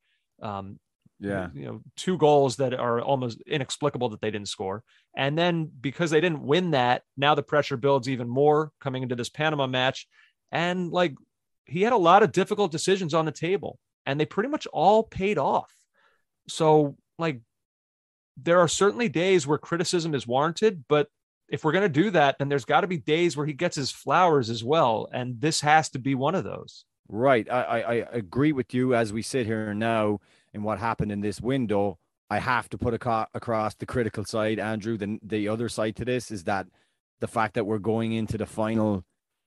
Um, 0.42 0.80
yeah, 1.18 1.48
you 1.54 1.64
know, 1.64 1.80
two 1.96 2.18
goals 2.18 2.56
that 2.56 2.74
are 2.74 3.00
almost 3.00 3.40
inexplicable 3.46 4.10
that 4.10 4.20
they 4.20 4.30
didn't 4.30 4.48
score. 4.48 4.82
And 5.16 5.38
then 5.38 5.70
because 5.80 6.10
they 6.10 6.20
didn't 6.20 6.42
win 6.42 6.72
that, 6.72 7.02
now 7.16 7.34
the 7.34 7.42
pressure 7.42 7.76
builds 7.78 8.08
even 8.08 8.28
more 8.28 8.70
coming 8.80 9.02
into 9.02 9.14
this 9.14 9.30
Panama 9.30 9.66
match. 9.66 10.06
And 10.52 10.90
like 10.90 11.14
he 11.66 11.82
had 11.82 11.92
a 11.92 11.98
lot 11.98 12.22
of 12.22 12.32
difficult 12.32 12.70
decisions 12.70 13.14
on 13.14 13.24
the 13.24 13.32
table, 13.32 13.78
and 14.04 14.20
they 14.20 14.26
pretty 14.26 14.48
much 14.48 14.66
all 14.68 15.02
paid 15.02 15.38
off. 15.38 15.72
So, 16.48 16.96
like, 17.18 17.40
there 18.36 18.60
are 18.60 18.68
certainly 18.68 19.08
days 19.08 19.46
where 19.46 19.58
criticism 19.58 20.14
is 20.14 20.26
warranted, 20.26 20.84
but 20.88 21.08
if 21.48 21.64
we're 21.64 21.72
going 21.72 21.82
to 21.82 21.88
do 21.88 22.10
that, 22.10 22.38
then 22.38 22.48
there's 22.48 22.64
got 22.64 22.80
to 22.80 22.86
be 22.86 22.98
days 22.98 23.36
where 23.36 23.46
he 23.46 23.52
gets 23.52 23.76
his 23.76 23.90
flowers 23.90 24.50
as 24.50 24.64
well. 24.64 25.08
And 25.12 25.40
this 25.40 25.60
has 25.60 25.88
to 25.90 25.98
be 25.98 26.14
one 26.14 26.34
of 26.34 26.44
those. 26.44 26.84
Right. 27.08 27.48
I, 27.50 27.62
I, 27.62 27.78
I 27.78 27.94
agree 28.12 28.52
with 28.52 28.74
you 28.74 28.94
as 28.94 29.12
we 29.12 29.22
sit 29.22 29.46
here 29.46 29.72
now 29.74 30.20
in 30.52 30.62
what 30.62 30.78
happened 30.78 31.12
in 31.12 31.20
this 31.20 31.40
window. 31.40 31.98
I 32.28 32.38
have 32.40 32.68
to 32.70 32.78
put 32.78 32.94
a, 32.94 33.28
across 33.34 33.74
the 33.74 33.86
critical 33.86 34.24
side, 34.24 34.58
Andrew. 34.58 34.96
The, 34.96 35.18
the 35.22 35.48
other 35.48 35.68
side 35.68 35.94
to 35.96 36.04
this 36.04 36.32
is 36.32 36.44
that 36.44 36.66
the 37.20 37.28
fact 37.28 37.54
that 37.54 37.64
we're 37.64 37.78
going 37.78 38.12
into 38.12 38.36
the 38.36 38.46
final, 38.46 39.04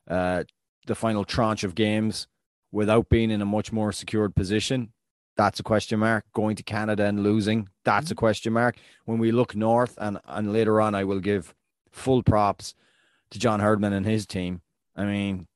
uh, 0.10 0.46
the 0.88 0.96
final 0.96 1.26
tranche 1.26 1.66
of 1.66 1.76
games 1.76 2.28
without 2.72 3.10
being 3.10 3.32
in 3.32 3.42
a 3.42 3.46
much 3.46 3.74
more 3.74 3.92
secured 3.92 4.36
position. 4.36 4.94
That's 5.36 5.60
a 5.60 5.64
question 5.64 6.00
mark. 6.00 6.26
Going 6.34 6.56
to 6.56 6.64
Canada 6.64 7.06
and 7.06 7.24
losing, 7.24 7.68
that's 7.84 8.06
mm-hmm. 8.06 8.14
a 8.14 8.16
question 8.16 8.54
mark. 8.54 8.78
When 9.06 9.20
we 9.20 9.32
look 9.32 9.56
north, 9.56 9.98
and, 9.98 10.20
and 10.26 10.54
later 10.54 10.80
on, 10.80 10.96
I 10.96 11.04
will 11.04 11.20
give 11.20 11.54
full 11.92 12.24
props 12.24 12.76
to 13.32 13.40
John 13.40 13.60
Herdman 13.60 13.94
and 13.94 14.06
his 14.06 14.26
team. 14.26 14.62
I 14.96 15.06
mean, 15.06 15.48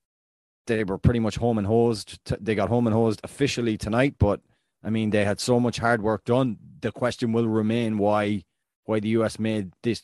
they 0.68 0.84
were 0.84 0.98
pretty 0.98 1.20
much 1.20 1.36
home 1.36 1.58
and 1.58 1.68
hosed. 1.68 2.20
They 2.40 2.56
got 2.56 2.70
home 2.70 2.88
and 2.88 2.94
hosed 2.94 3.22
officially 3.24 3.78
tonight, 3.78 4.16
but 4.18 4.42
I 4.84 4.90
mean, 4.90 5.10
they 5.10 5.26
had 5.26 5.40
so 5.40 5.60
much 5.60 5.78
hard 5.78 6.02
work 6.02 6.26
done. 6.26 6.58
The 6.82 6.92
question 6.92 7.32
will 7.32 7.48
remain 7.48 7.98
why 7.98 8.44
why 8.86 9.00
the 9.00 9.10
US 9.10 9.40
made 9.40 9.72
this, 9.82 10.02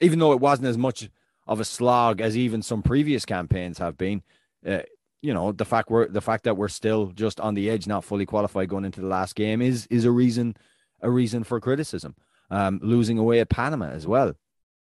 even 0.00 0.18
though 0.18 0.32
it 0.32 0.40
wasn't 0.40 0.68
as 0.68 0.76
much 0.76 1.08
of 1.46 1.60
a 1.60 1.64
slog 1.64 2.20
as 2.20 2.36
even 2.36 2.60
some 2.60 2.82
previous 2.82 3.24
campaigns 3.24 3.78
have 3.78 3.96
been. 3.96 4.22
Uh, 4.66 4.80
you 5.22 5.32
know, 5.32 5.50
the 5.50 5.64
fact 5.64 5.90
we're 5.90 6.08
the 6.08 6.20
fact 6.20 6.44
that 6.44 6.56
we're 6.56 6.68
still 6.68 7.06
just 7.08 7.40
on 7.40 7.54
the 7.54 7.68
edge, 7.70 7.86
not 7.86 8.04
fully 8.04 8.26
qualified 8.26 8.68
going 8.68 8.84
into 8.84 9.00
the 9.00 9.06
last 9.06 9.34
game, 9.34 9.60
is 9.62 9.86
is 9.90 10.04
a 10.04 10.10
reason 10.10 10.56
a 11.00 11.10
reason 11.10 11.44
for 11.44 11.60
criticism. 11.60 12.14
Um, 12.50 12.80
losing 12.82 13.18
away 13.18 13.40
at 13.40 13.50
Panama 13.50 13.90
as 13.90 14.06
well. 14.06 14.34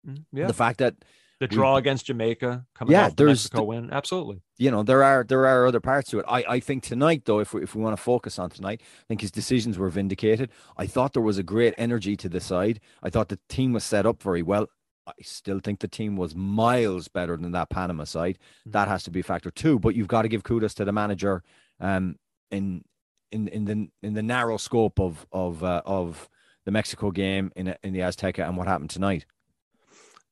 Mm, 0.07 0.25
yeah. 0.33 0.47
The 0.47 0.53
fact 0.53 0.79
that 0.79 0.95
the 1.38 1.47
draw 1.47 1.75
we, 1.75 1.81
against 1.81 2.07
Jamaica 2.07 2.64
coming 2.75 2.92
yeah, 2.92 3.07
off 3.07 3.16
the 3.16 3.27
Mexico 3.27 3.64
win. 3.64 3.90
Absolutely. 3.92 4.40
You 4.57 4.71
know, 4.71 4.83
there 4.83 5.03
are 5.03 5.25
there 5.25 5.47
are 5.47 5.66
other 5.66 5.81
parts 5.81 6.11
to 6.11 6.19
it. 6.19 6.25
I, 6.29 6.45
I 6.49 6.61
think 6.61 6.83
tonight 6.83 7.23
though, 7.27 7.40
if 7.40 7.53
we 7.53 7.62
if 7.62 7.75
we 7.75 7.83
want 7.83 7.97
to 7.97 8.03
focus 8.03 8.38
on 8.38 8.51
tonight, 8.51 8.81
I 8.83 9.05
think 9.09 9.21
his 9.21 9.31
decisions 9.31 9.77
were 9.77 9.90
vindicated. 9.90 10.51
I 10.77 10.87
thought 10.87 11.12
there 11.12 11.23
was 11.23 11.38
a 11.38 11.42
great 11.42 11.75
energy 11.77 12.16
to 12.16 12.29
the 12.29 12.40
side. 12.40 12.81
I 13.03 13.11
thought 13.11 13.29
the 13.29 13.38
team 13.49 13.73
was 13.73 13.85
set 13.85 14.07
up 14.07 14.23
very 14.23 14.42
well. 14.42 14.69
I 15.07 15.12
still 15.23 15.61
think 15.61 15.81
the 15.81 15.88
team 15.88 16.16
was 16.16 16.35
miles 16.35 17.07
better 17.07 17.37
than 17.37 17.53
that 17.53 17.71
Panama 17.71 18.05
side. 18.05 18.38
Mm-hmm. 18.61 18.71
That 18.73 18.88
has 18.88 19.03
to 19.05 19.11
be 19.11 19.21
a 19.21 19.25
factor 19.25 19.51
too. 19.51 19.79
But 19.79 19.95
you've 19.95 20.09
got 20.09 20.23
to 20.23 20.29
give 20.29 20.42
kudos 20.42 20.75
to 20.75 20.85
the 20.85 20.92
manager 20.92 21.42
um, 21.81 22.16
in 22.51 22.83
in 23.31 23.49
in 23.49 23.64
the 23.66 23.88
in 24.03 24.14
the 24.14 24.23
narrow 24.23 24.57
scope 24.57 24.99
of 24.99 25.27
of 25.33 25.62
uh, 25.62 25.83
of 25.85 26.31
the 26.64 26.71
Mexico 26.71 27.11
game 27.11 27.53
in 27.57 27.75
in 27.83 27.92
the 27.92 28.01
Azteca 28.01 28.47
and 28.47 28.57
what 28.57 28.66
happened 28.66 28.90
tonight. 28.90 29.27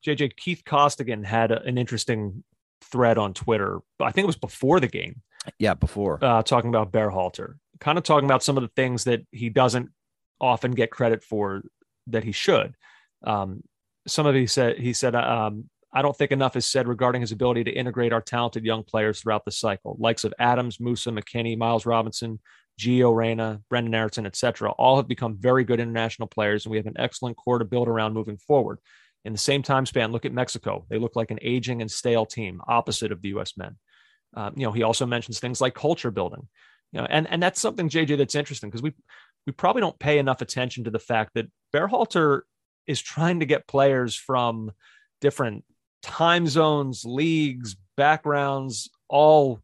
JJ 0.05 0.37
Keith 0.37 0.63
Costigan 0.65 1.25
had 1.25 1.51
a, 1.51 1.63
an 1.63 1.79
interesting 1.79 2.45
thread 2.83 3.19
on 3.19 3.35
Twitter. 3.35 3.81
I 4.01 4.13
think 4.13 4.25
it 4.25 4.27
was 4.27 4.37
before 4.37 4.81
the 4.81 4.89
game. 4.89 5.23
Yeah, 5.59 5.75
before 5.75 6.19
uh, 6.23 6.43
talking 6.43 6.71
about 6.71 6.91
Berhalter, 6.91 7.57
kind 7.81 7.99
of 7.99 8.05
talking 8.05 8.25
about 8.25 8.43
some 8.43 8.57
of 8.57 8.63
the 8.63 8.71
things 8.77 9.05
that 9.05 9.27
he 9.31 9.51
doesn't 9.51 9.91
often 10.41 10.73
get 10.73 10.91
credit 10.91 11.23
for 11.23 11.63
that 12.07 12.25
he 12.25 12.33
should. 12.33 12.75
Um, 13.25 13.63
some 14.07 14.27
of 14.27 14.35
he 14.35 14.47
said 14.47 14.79
he 14.79 14.93
said 14.93 15.15
um, 15.15 15.69
I 15.93 16.03
don't 16.03 16.17
think 16.17 16.33
enough 16.33 16.57
is 16.57 16.67
said 16.67 16.89
regarding 16.89 17.21
his 17.21 17.33
ability 17.33 17.65
to 17.65 17.71
integrate 17.71 18.13
our 18.13 18.21
talented 18.21 18.65
young 18.65 18.83
players 18.83 19.21
throughout 19.21 19.45
the 19.45 19.53
cycle, 19.53 19.97
likes 19.99 20.25
of 20.25 20.35
Adams, 20.39 20.79
Musah, 20.79 21.17
McKennie, 21.17 21.57
Miles 21.57 21.87
Robinson, 21.87 22.41
Gio 22.81 23.15
Reyna, 23.15 23.61
Brenden 23.71 23.95
Aaronson, 23.95 24.27
etc. 24.27 24.71
All 24.73 24.97
have 24.97 25.09
become 25.09 25.37
very 25.39 25.63
good 25.65 25.79
international 25.79 26.27
players, 26.27 26.65
and 26.65 26.71
we 26.71 26.79
have 26.79 26.87
an 26.87 26.97
excellent 26.99 27.37
core 27.37 27.59
to 27.59 27.65
build 27.65 27.89
around 27.89 28.13
moving 28.13 28.37
forward. 28.39 28.79
In 29.25 29.33
the 29.33 29.39
same 29.39 29.63
time 29.63 29.87
span, 29.87 30.13
look 30.13 30.27
at 30.27 30.33
Mexico. 30.33 30.85
They 30.91 30.99
look 30.99 31.17
like 31.17 31.31
an 31.31 31.39
aging 31.41 31.81
and 31.81 31.91
stale 31.91 32.27
team, 32.27 32.61
opposite 32.67 33.11
of 33.11 33.23
the 33.23 33.29
U.S. 33.31 33.57
men. 33.57 33.77
Uh, 34.37 34.51
you 34.55 34.65
know, 34.65 34.73
he 34.73 34.83
also 34.83 35.07
mentions 35.07 35.39
things 35.41 35.61
like 35.61 35.75
culture 35.75 36.11
building. 36.11 36.47
You 36.93 37.01
know, 37.01 37.07
and 37.09 37.27
and 37.29 37.43
that's 37.43 37.61
something 37.61 37.89
JJ 37.89 38.19
that's 38.19 38.35
interesting 38.35 38.71
because 38.71 38.83
we 38.83 38.93
we 39.47 39.53
probably 39.53 39.81
don't 39.81 39.99
pay 39.99 40.19
enough 40.19 40.43
attention 40.43 40.85
to 40.85 40.91
the 40.91 40.99
fact 40.99 41.33
that 41.35 41.51
Berhalter 41.75 42.43
is 42.87 43.01
trying 43.01 43.41
to 43.41 43.47
get 43.47 43.67
players 43.67 44.15
from 44.15 44.73
different 45.21 45.65
time 46.03 46.47
zones, 46.47 47.05
leagues, 47.05 47.77
backgrounds, 47.97 48.91
all 49.09 49.61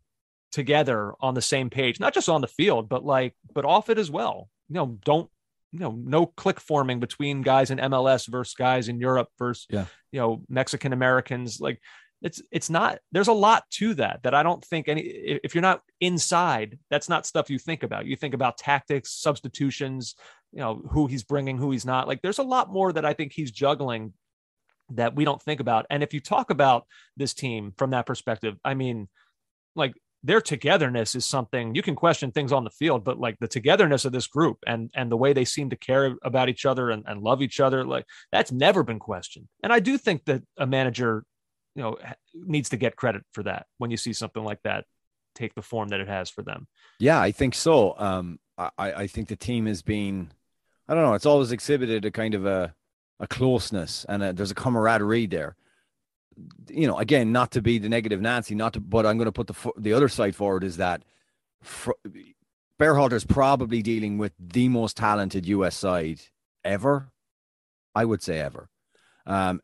together 0.52 1.14
on 1.20 1.34
the 1.34 1.42
same 1.42 1.70
page, 1.70 2.00
not 2.00 2.14
just 2.14 2.28
on 2.28 2.40
the 2.40 2.48
field, 2.48 2.88
but 2.88 3.04
like, 3.04 3.34
but 3.54 3.64
off 3.64 3.90
it 3.90 3.98
as 3.98 4.10
well. 4.10 4.48
You 4.68 4.76
know, 4.76 4.98
don't 5.04 5.30
you 5.72 5.78
know 5.78 5.96
no 5.96 6.26
clique 6.26 6.60
forming 6.60 7.00
between 7.00 7.42
guys 7.42 7.70
in 7.70 7.78
MLS 7.78 8.28
versus 8.28 8.54
guys 8.54 8.88
in 8.88 8.98
Europe 8.98 9.28
versus 9.38 9.66
yeah. 9.70 9.86
you 10.12 10.20
know 10.20 10.42
Mexican 10.48 10.92
Americans. 10.92 11.60
Like 11.60 11.80
it's 12.22 12.42
it's 12.50 12.68
not 12.68 12.98
there's 13.12 13.28
a 13.28 13.32
lot 13.32 13.64
to 13.70 13.94
that 13.94 14.20
that 14.24 14.34
I 14.34 14.42
don't 14.42 14.64
think 14.64 14.88
any 14.88 15.00
if 15.02 15.54
you're 15.54 15.62
not 15.62 15.82
inside 16.00 16.78
that's 16.90 17.08
not 17.08 17.26
stuff 17.26 17.50
you 17.50 17.58
think 17.58 17.82
about. 17.82 18.06
You 18.06 18.16
think 18.16 18.34
about 18.34 18.58
tactics 18.58 19.12
substitutions 19.12 20.14
you 20.52 20.58
know 20.58 20.82
who 20.90 21.06
he's 21.06 21.22
bringing 21.22 21.56
who 21.56 21.70
he's 21.70 21.86
not. 21.86 22.08
Like 22.08 22.20
there's 22.22 22.38
a 22.38 22.44
lot 22.44 22.72
more 22.72 22.92
that 22.92 23.04
I 23.04 23.14
think 23.14 23.32
he's 23.32 23.50
juggling 23.50 24.12
that 24.90 25.14
we 25.14 25.24
don't 25.24 25.40
think 25.40 25.60
about. 25.60 25.86
And 25.88 26.02
if 26.02 26.12
you 26.12 26.20
talk 26.20 26.50
about 26.50 26.84
this 27.16 27.32
team 27.32 27.72
from 27.76 27.90
that 27.90 28.06
perspective 28.06 28.56
I 28.64 28.74
mean 28.74 29.08
like 29.76 29.94
their 30.22 30.40
togetherness 30.40 31.14
is 31.14 31.24
something 31.24 31.74
you 31.74 31.82
can 31.82 31.94
question 31.94 32.30
things 32.30 32.52
on 32.52 32.64
the 32.64 32.70
field, 32.70 33.04
but 33.04 33.18
like 33.18 33.38
the 33.38 33.48
togetherness 33.48 34.04
of 34.04 34.12
this 34.12 34.26
group 34.26 34.58
and 34.66 34.90
and 34.94 35.10
the 35.10 35.16
way 35.16 35.32
they 35.32 35.44
seem 35.44 35.70
to 35.70 35.76
care 35.76 36.16
about 36.22 36.48
each 36.48 36.66
other 36.66 36.90
and, 36.90 37.04
and 37.06 37.22
love 37.22 37.42
each 37.42 37.60
other, 37.60 37.84
like 37.84 38.04
that's 38.30 38.52
never 38.52 38.82
been 38.82 38.98
questioned. 38.98 39.48
And 39.62 39.72
I 39.72 39.80
do 39.80 39.96
think 39.96 40.24
that 40.26 40.42
a 40.58 40.66
manager, 40.66 41.24
you 41.74 41.82
know, 41.82 41.96
needs 42.34 42.68
to 42.70 42.76
get 42.76 42.96
credit 42.96 43.22
for 43.32 43.42
that 43.44 43.66
when 43.78 43.90
you 43.90 43.96
see 43.96 44.12
something 44.12 44.44
like 44.44 44.60
that 44.64 44.84
take 45.34 45.54
the 45.54 45.62
form 45.62 45.88
that 45.88 46.00
it 46.00 46.08
has 46.08 46.28
for 46.28 46.42
them. 46.42 46.66
Yeah, 46.98 47.20
I 47.20 47.32
think 47.32 47.54
so. 47.54 47.94
Um, 47.98 48.40
I, 48.58 48.70
I 48.78 49.06
think 49.06 49.28
the 49.28 49.36
team 49.36 49.66
has 49.66 49.80
been, 49.80 50.32
I 50.88 50.94
don't 50.94 51.04
know, 51.04 51.14
it's 51.14 51.26
always 51.26 51.52
exhibited 51.52 52.04
a 52.04 52.10
kind 52.10 52.34
of 52.34 52.44
a, 52.44 52.74
a 53.20 53.26
closeness 53.26 54.04
and 54.08 54.22
a, 54.22 54.32
there's 54.32 54.50
a 54.50 54.56
camaraderie 54.56 55.26
there 55.26 55.56
you 56.68 56.86
know, 56.86 56.98
again, 56.98 57.32
not 57.32 57.50
to 57.52 57.62
be 57.62 57.78
the 57.78 57.88
negative 57.88 58.20
Nancy, 58.20 58.54
not 58.54 58.74
to, 58.74 58.80
but 58.80 59.06
I'm 59.06 59.18
going 59.18 59.26
to 59.26 59.32
put 59.32 59.46
the 59.46 59.72
the 59.76 59.92
other 59.92 60.08
side 60.08 60.36
forward 60.36 60.64
is 60.64 60.76
that 60.76 61.02
Berhalter 62.78 63.12
is 63.12 63.24
probably 63.24 63.82
dealing 63.82 64.18
with 64.18 64.32
the 64.38 64.68
most 64.68 64.96
talented 64.96 65.46
US 65.46 65.76
side 65.76 66.20
ever. 66.64 67.08
I 67.94 68.04
would 68.04 68.22
say 68.22 68.38
ever, 68.38 68.68
um, 69.26 69.60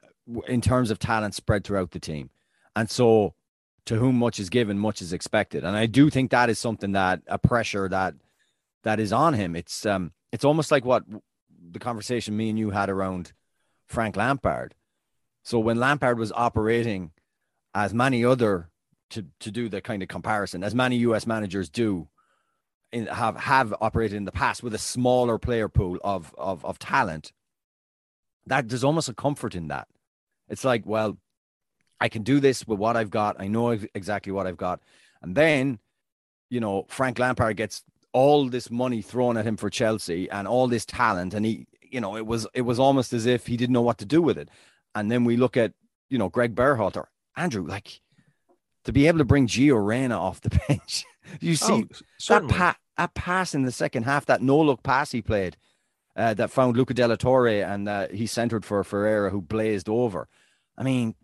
in 0.49 0.61
terms 0.61 0.91
of 0.91 0.99
talent 0.99 1.35
spread 1.35 1.65
throughout 1.65 1.93
the 1.93 2.01
team, 2.01 2.31
and 2.75 2.91
so 2.91 3.35
to 3.85 3.97
whom 3.97 4.17
much 4.19 4.41
is 4.41 4.51
given, 4.51 4.79
much 4.79 5.01
is 5.01 5.13
expected, 5.13 5.65
and 5.65 5.77
I 5.77 5.87
do 5.87 6.11
think 6.11 6.31
that 6.31 6.51
is 6.51 6.59
something 6.59 6.93
that 6.93 7.23
a 7.29 7.39
pressure 7.39 7.89
that 7.89 8.15
that 8.83 8.99
is 8.99 9.13
on 9.13 9.35
him. 9.35 9.55
It's 9.55 9.87
um, 9.87 10.13
it's 10.33 10.45
almost 10.45 10.71
like 10.71 10.85
what 10.85 11.05
the 11.71 11.79
conversation 11.79 12.37
me 12.37 12.51
and 12.51 12.59
you 12.59 12.71
had 12.71 12.91
around 12.91 13.33
Frank 13.87 14.17
Lampard 14.17 14.75
so 15.47 15.61
when 15.61 15.79
Lampard 15.79 16.19
was 16.19 16.33
operating 16.33 17.13
as 17.73 17.95
many 17.95 18.25
other 18.25 18.69
to 19.11 19.27
to 19.39 19.53
do 19.53 19.69
the 19.69 19.81
kind 19.81 20.03
of 20.03 20.09
comparison, 20.09 20.65
as 20.65 20.75
many 20.75 20.97
US 20.97 21.25
managers 21.25 21.69
do 21.69 22.09
in, 22.91 23.07
have 23.07 23.37
have 23.37 23.73
operated 23.81 24.17
in 24.17 24.25
the 24.25 24.33
past 24.33 24.65
with 24.65 24.75
a 24.75 24.79
smaller 24.79 25.39
player 25.39 25.69
pool 25.69 25.99
of 26.03 26.35
of 26.37 26.65
of 26.65 26.81
talent, 26.81 27.31
that 28.47 28.69
there's 28.69 28.83
almost 28.83 29.09
a 29.09 29.15
comfort 29.15 29.55
in 29.55 29.69
that. 29.69 29.87
It's 30.49 30.65
like, 30.65 30.83
well, 30.85 31.17
I 32.01 32.09
can 32.09 32.25
do 32.25 32.41
this 32.41 32.67
with 32.67 32.81
what 32.81 32.97
I've 32.97 33.11
got. 33.11 33.41
I 33.41 33.47
know 33.47 33.71
exactly 33.95 34.33
what 34.33 34.49
I've 34.49 34.57
got. 34.57 34.81
And 35.23 35.37
then, 35.37 35.79
you 36.51 36.59
know, 36.59 36.87
Frank 36.89 37.21
Lampard 37.21 37.57
gets 37.57 37.85
all 38.13 38.49
this 38.49 38.69
money 38.69 39.01
thrown 39.01 39.37
at 39.37 39.47
him 39.47 39.57
for 39.57 39.71
Chelsea 39.71 40.29
and 40.29 40.49
all 40.49 40.67
this 40.67 40.85
talent 40.85 41.35
and 41.35 41.47
he 41.47 41.69
you 41.83 42.01
know 42.01 42.17
it 42.17 42.27
was 42.27 42.49
it 42.53 42.63
was 42.63 42.81
almost 42.81 43.13
as 43.13 43.27
if 43.27 43.47
he 43.47 43.57
didn't 43.57 43.75
know 43.75 43.83
what 43.83 43.99
to 43.99 44.05
do 44.05 44.21
with 44.21 44.39
it 44.39 44.49
and 44.97 45.11
then 45.11 45.25
we 45.25 45.37
look 45.37 45.57
at, 45.57 45.73
you 46.09 46.19
know, 46.19 46.29
Gregg 46.29 46.55
Berhalter, 46.55 47.05
Andrew, 47.37 47.65
like 47.65 48.01
to 48.85 48.93
be 48.93 49.07
able 49.07 49.19
to 49.19 49.25
bring 49.25 49.47
Gio 49.47 49.85
Reyna 49.85 50.19
off 50.19 50.41
the 50.41 50.61
bench. 50.69 51.05
you 51.41 51.55
see 51.55 51.85
oh, 51.85 51.89
that, 52.29 52.49
pa- 52.49 52.77
that 52.97 53.15
pass 53.15 53.55
in 53.55 53.65
the 53.65 53.73
second 53.73 54.05
half, 54.05 54.27
that 54.27 54.43
no 54.43 54.59
look 54.59 54.83
pass 54.83 55.13
he 55.13 55.21
played 55.21 55.57
uh, 56.17 56.33
that 56.35 56.51
found 56.51 56.77
Luca 56.77 56.95
de 56.95 57.07
la 57.07 57.17
Torre 57.17 57.63
and 57.63 57.89
uh, 57.89 58.09
he 58.09 58.27
centered 58.27 58.65
for 58.65 58.83
Ferreira 58.83 59.31
who 59.31 59.43
blazed 59.43 59.89
over. 59.89 60.29
I 60.79 60.83
mean, 60.83 61.15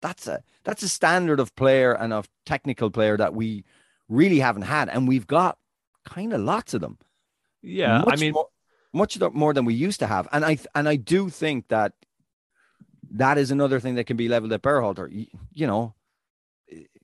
that's 0.00 0.26
a 0.26 0.42
that's 0.64 0.82
a 0.82 0.88
standard 0.88 1.38
of 1.38 1.54
player 1.54 1.92
and 1.92 2.12
of 2.12 2.28
technical 2.46 2.90
player 2.90 3.16
that 3.16 3.34
we 3.34 3.64
really 4.08 4.40
haven't 4.40 4.62
had, 4.62 4.88
and 4.88 5.06
we've 5.06 5.26
got 5.26 5.58
kind 6.04 6.32
of 6.32 6.40
lots 6.40 6.74
of 6.74 6.80
them. 6.80 6.98
Yeah, 7.62 7.98
much 7.98 8.14
I 8.14 8.16
mean, 8.16 8.32
more, 8.32 8.48
much 8.92 9.18
more 9.32 9.54
than 9.54 9.64
we 9.64 9.74
used 9.74 10.00
to 10.00 10.06
have, 10.06 10.28
and 10.32 10.44
I 10.44 10.58
and 10.74 10.88
I 10.88 10.96
do 10.96 11.30
think 11.30 11.68
that 11.68 11.92
that 13.12 13.38
is 13.38 13.50
another 13.50 13.80
thing 13.80 13.96
that 13.96 14.04
can 14.04 14.16
be 14.16 14.28
leveled 14.28 14.52
at 14.52 14.62
Berhalter. 14.62 15.08
You, 15.10 15.26
you 15.52 15.66
know, 15.66 15.94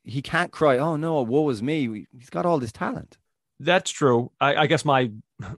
he 0.02 0.22
can't 0.22 0.50
cry, 0.50 0.78
"Oh 0.78 0.96
no, 0.96 1.22
woe 1.22 1.48
is 1.50 1.62
me." 1.62 2.06
He's 2.16 2.30
got 2.30 2.46
all 2.46 2.58
this 2.58 2.72
talent. 2.72 3.16
That's 3.60 3.90
true. 3.90 4.32
I, 4.40 4.56
I 4.56 4.66
guess 4.66 4.84
my 4.84 5.10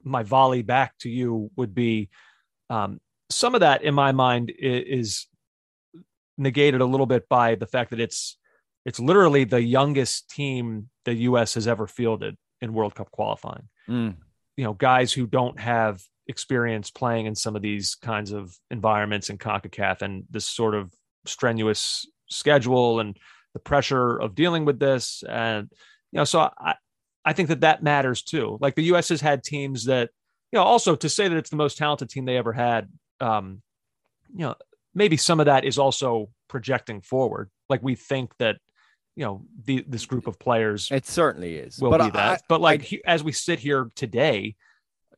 my 0.02 0.22
volley 0.22 0.62
back 0.62 0.96
to 0.98 1.10
you 1.10 1.50
would 1.56 1.74
be 1.74 2.08
um, 2.68 3.00
some 3.30 3.54
of 3.54 3.60
that 3.60 3.82
in 3.82 3.94
my 3.94 4.12
mind 4.12 4.52
is, 4.56 4.84
is 4.86 5.26
negated 6.38 6.80
a 6.80 6.86
little 6.86 7.06
bit 7.06 7.28
by 7.28 7.54
the 7.54 7.66
fact 7.66 7.90
that 7.90 8.00
it's 8.00 8.36
it's 8.84 8.98
literally 8.98 9.44
the 9.44 9.62
youngest 9.62 10.30
team 10.30 10.88
the 11.04 11.14
U.S. 11.14 11.54
has 11.54 11.68
ever 11.68 11.86
fielded 11.86 12.36
in 12.60 12.72
World 12.72 12.94
Cup 12.94 13.10
qualifying. 13.10 13.68
Mm. 13.88 14.16
You 14.56 14.64
know, 14.64 14.72
guys 14.72 15.12
who 15.12 15.26
don't 15.26 15.58
have 15.60 16.02
experience 16.30 16.90
playing 16.90 17.26
in 17.26 17.34
some 17.34 17.56
of 17.56 17.62
these 17.62 17.96
kinds 17.96 18.32
of 18.32 18.56
environments 18.70 19.28
in 19.28 19.36
CONCACAF 19.36 20.00
and 20.00 20.24
this 20.30 20.46
sort 20.46 20.74
of 20.74 20.92
strenuous 21.26 22.06
schedule 22.30 23.00
and 23.00 23.18
the 23.52 23.58
pressure 23.58 24.16
of 24.16 24.34
dealing 24.34 24.64
with 24.64 24.78
this. 24.78 25.22
And, 25.28 25.68
you 26.12 26.18
know, 26.18 26.24
so 26.24 26.48
I, 26.58 26.76
I 27.24 27.32
think 27.32 27.48
that 27.48 27.60
that 27.60 27.82
matters 27.82 28.22
too. 28.22 28.56
Like 28.60 28.74
the 28.74 28.84
U.S. 28.84 29.10
has 29.10 29.20
had 29.20 29.42
teams 29.42 29.84
that, 29.84 30.10
you 30.52 30.58
know, 30.58 30.64
also 30.64 30.96
to 30.96 31.08
say 31.08 31.28
that 31.28 31.36
it's 31.36 31.50
the 31.50 31.56
most 31.56 31.76
talented 31.76 32.08
team 32.08 32.24
they 32.24 32.36
ever 32.36 32.52
had, 32.52 32.88
um, 33.20 33.60
you 34.32 34.46
know, 34.46 34.54
maybe 34.94 35.16
some 35.16 35.40
of 35.40 35.46
that 35.46 35.64
is 35.64 35.78
also 35.78 36.30
projecting 36.48 37.00
forward. 37.00 37.50
Like 37.68 37.82
we 37.82 37.94
think 37.94 38.36
that, 38.38 38.56
you 39.16 39.24
know, 39.24 39.42
the, 39.64 39.84
this 39.86 40.06
group 40.06 40.26
of 40.26 40.38
players. 40.38 40.88
It 40.90 41.06
certainly 41.06 41.56
is. 41.56 41.78
Will 41.78 41.90
but 41.90 42.04
be 42.04 42.10
that. 42.12 42.42
But 42.48 42.60
like 42.60 42.92
I, 42.92 43.00
as 43.04 43.22
we 43.22 43.32
sit 43.32 43.58
here 43.58 43.90
today, 43.94 44.54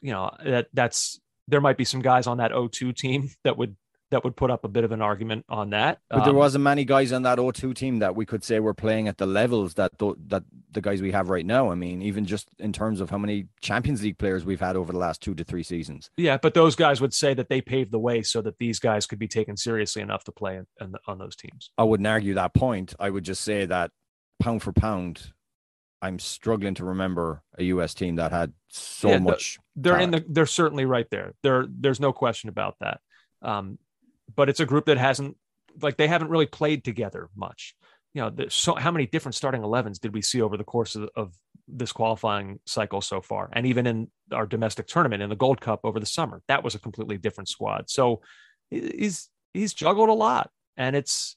you 0.02 0.12
know 0.12 0.30
that 0.44 0.68
that's 0.74 1.18
there 1.48 1.60
might 1.60 1.76
be 1.76 1.84
some 1.84 2.00
guys 2.00 2.26
on 2.26 2.38
that 2.38 2.52
O2 2.52 2.94
team 2.94 3.30
that 3.44 3.56
would 3.56 3.76
that 4.12 4.22
would 4.24 4.36
put 4.36 4.50
up 4.50 4.62
a 4.64 4.68
bit 4.68 4.84
of 4.84 4.92
an 4.92 5.00
argument 5.00 5.44
on 5.48 5.70
that. 5.70 5.98
But 6.10 6.18
um, 6.18 6.24
there 6.24 6.34
wasn't 6.34 6.64
many 6.64 6.84
guys 6.84 7.12
on 7.12 7.22
that 7.22 7.38
O2 7.38 7.74
team 7.74 7.98
that 8.00 8.14
we 8.14 8.26
could 8.26 8.44
say 8.44 8.60
were 8.60 8.74
playing 8.74 9.08
at 9.08 9.16
the 9.16 9.26
levels 9.26 9.74
that 9.74 9.98
th- 9.98 10.16
that 10.26 10.44
the 10.70 10.82
guys 10.82 11.00
we 11.00 11.12
have 11.12 11.30
right 11.30 11.46
now. 11.46 11.70
I 11.70 11.74
mean, 11.74 12.02
even 12.02 12.26
just 12.26 12.48
in 12.58 12.72
terms 12.72 13.00
of 13.00 13.08
how 13.08 13.16
many 13.18 13.46
Champions 13.62 14.02
League 14.02 14.18
players 14.18 14.44
we've 14.44 14.60
had 14.60 14.76
over 14.76 14.92
the 14.92 14.98
last 14.98 15.22
two 15.22 15.34
to 15.34 15.44
three 15.44 15.62
seasons. 15.62 16.10
Yeah, 16.16 16.36
but 16.36 16.52
those 16.52 16.76
guys 16.76 17.00
would 17.00 17.14
say 17.14 17.32
that 17.34 17.48
they 17.48 17.62
paved 17.62 17.90
the 17.90 17.98
way 17.98 18.22
so 18.22 18.42
that 18.42 18.58
these 18.58 18.78
guys 18.78 19.06
could 19.06 19.18
be 19.18 19.28
taken 19.28 19.56
seriously 19.56 20.02
enough 20.02 20.24
to 20.24 20.32
play 20.32 20.56
in, 20.56 20.66
in, 20.80 20.94
on 21.06 21.18
those 21.18 21.34
teams. 21.34 21.70
I 21.78 21.84
wouldn't 21.84 22.06
argue 22.06 22.34
that 22.34 22.54
point. 22.54 22.94
I 23.00 23.08
would 23.08 23.24
just 23.24 23.42
say 23.42 23.64
that 23.64 23.90
pound 24.40 24.62
for 24.62 24.72
pound, 24.72 25.32
I'm 26.02 26.18
struggling 26.18 26.74
to 26.74 26.84
remember 26.84 27.42
a 27.56 27.62
U.S. 27.64 27.94
team 27.94 28.16
that 28.16 28.32
had 28.32 28.52
so 28.68 29.10
yeah, 29.10 29.18
much. 29.18 29.58
They're 29.76 29.94
talent. 29.94 30.14
in 30.14 30.22
the. 30.22 30.26
They're 30.28 30.46
certainly 30.46 30.84
right 30.84 31.08
there. 31.10 31.32
There, 31.42 31.66
there's 31.68 32.00
no 32.00 32.12
question 32.12 32.48
about 32.48 32.76
that. 32.80 33.00
Um, 33.40 33.78
but 34.34 34.48
it's 34.48 34.60
a 34.60 34.66
group 34.66 34.86
that 34.86 34.98
hasn't, 34.98 35.36
like, 35.80 35.96
they 35.96 36.08
haven't 36.08 36.28
really 36.28 36.46
played 36.46 36.84
together 36.84 37.28
much. 37.36 37.74
You 38.14 38.22
know, 38.22 38.46
so 38.48 38.74
how 38.74 38.90
many 38.90 39.06
different 39.06 39.36
starting 39.36 39.62
11s 39.62 40.00
did 40.00 40.12
we 40.12 40.22
see 40.22 40.42
over 40.42 40.56
the 40.56 40.64
course 40.64 40.96
of, 40.96 41.08
of 41.16 41.32
this 41.66 41.92
qualifying 41.92 42.60
cycle 42.66 43.00
so 43.00 43.20
far, 43.20 43.48
and 43.52 43.66
even 43.66 43.86
in 43.86 44.10
our 44.32 44.46
domestic 44.46 44.86
tournament 44.86 45.22
in 45.22 45.30
the 45.30 45.36
Gold 45.36 45.60
Cup 45.60 45.80
over 45.84 45.98
the 45.98 46.06
summer, 46.06 46.42
that 46.48 46.62
was 46.62 46.74
a 46.74 46.78
completely 46.78 47.16
different 47.16 47.48
squad. 47.48 47.88
So 47.88 48.20
he's 48.70 49.30
he's 49.54 49.72
juggled 49.72 50.08
a 50.08 50.14
lot, 50.14 50.50
and 50.76 50.94
it's 50.94 51.36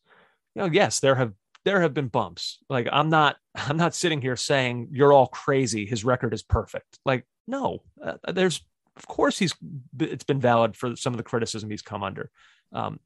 you 0.56 0.63
know, 0.63 0.69
yes, 0.71 0.99
there 0.99 1.15
have 1.15 1.34
there 1.65 1.82
have 1.82 1.93
been 1.93 2.08
bumps. 2.08 2.60
Like 2.69 2.88
I'm 2.91 3.10
not 3.10 3.36
I'm 3.56 3.78
not 3.78 3.93
sitting 3.93 4.21
here 4.21 4.36
saying 4.36 4.89
you're 4.91 5.12
all 5.12 5.28
crazy. 5.28 5.86
His 5.86 6.06
record 6.06 6.34
is 6.34 6.43
perfect. 6.43 6.99
Like 7.06 7.25
no, 7.47 7.80
uh, 8.01 8.13
there's 8.32 8.62
of 8.95 9.08
course 9.08 9.38
he's 9.38 9.54
it's 9.99 10.23
been 10.23 10.39
valid 10.39 10.78
for 10.78 10.95
some 10.95 11.13
of 11.13 11.17
the 11.17 11.23
criticism 11.23 11.69
he's 11.69 11.82
come 11.82 12.04
under. 12.04 12.32
Um, 12.71 12.99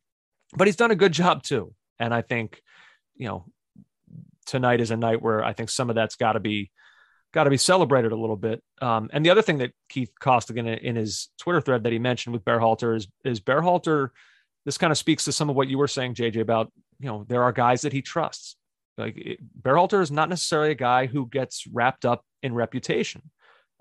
but 0.56 0.68
he's 0.68 0.76
done 0.76 0.92
a 0.92 0.96
good 0.96 1.12
job 1.12 1.44
too. 1.44 1.74
And 2.00 2.14
I 2.14 2.22
think, 2.22 2.62
you 3.16 3.28
know, 3.28 3.46
tonight 4.46 4.82
is 4.82 4.92
a 4.92 4.98
night 4.98 5.22
where 5.22 5.44
I 5.44 5.54
think 5.54 5.70
some 5.70 5.90
of 5.90 5.96
that's 5.96 6.16
got 6.16 6.34
to 6.34 6.40
be 6.40 6.72
got 7.32 7.44
to 7.44 7.50
be 7.50 7.58
celebrated 7.58 8.12
a 8.12 8.16
little 8.16 8.36
bit. 8.36 8.64
Um, 8.82 9.10
and 9.14 9.24
the 9.24 9.30
other 9.30 9.44
thing 9.44 9.60
that 9.60 9.74
Keith 9.88 10.12
Costigan 10.20 10.68
in, 10.68 10.96
his 10.96 11.30
Twitter 11.38 11.62
thread 11.62 11.84
that 11.84 11.94
he 11.94 12.00
mentioned 12.00 12.34
with 12.34 12.46
Berhalter 12.46 12.96
is 12.96 13.08
is 13.24 13.40
Berhalter. 13.40 14.10
This 14.66 14.78
kind 14.78 14.92
of 14.92 14.98
speaks 14.98 15.26
to 15.26 15.32
some 15.32 15.50
of 15.50 15.56
what 15.56 15.68
you 15.68 15.78
were 15.78 15.88
saying, 15.88 16.16
JJ, 16.16 16.42
about 16.42 16.72
you 17.00 17.08
know, 17.08 17.26
there 17.28 17.44
are 17.44 17.52
guys 17.52 17.82
that 17.82 17.94
he 17.94 18.02
trusts. 18.02 18.56
Like 18.98 19.18
it, 19.18 19.40
Berhalter 19.62 20.02
is 20.02 20.12
not 20.12 20.30
necessarily 20.30 20.72
a 20.72 20.76
guy 20.76 21.06
who 21.06 21.28
gets 21.28 21.66
wrapped 21.68 22.06
up 22.06 22.24
in 22.44 22.54
reputation. 22.54 23.22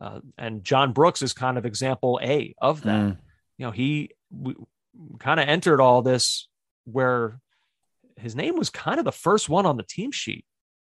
Uh, 0.00 0.20
and 0.36 0.62
John 0.62 0.92
Brooks 0.92 1.22
is 1.22 1.32
kind 1.32 1.58
of 1.58 1.66
example 1.66 2.20
A 2.22 2.54
of 2.60 2.82
that. 2.82 3.00
Mm. 3.00 3.16
You 3.56 3.66
know, 3.66 3.72
he 3.72 4.10
kind 5.18 5.40
of 5.40 5.48
entered 5.48 5.80
all 5.80 6.02
this 6.02 6.48
where 6.84 7.40
his 8.16 8.36
name 8.36 8.56
was 8.56 8.70
kind 8.70 8.98
of 8.98 9.04
the 9.04 9.12
first 9.12 9.48
one 9.48 9.66
on 9.66 9.76
the 9.76 9.82
team 9.82 10.12
sheet. 10.12 10.44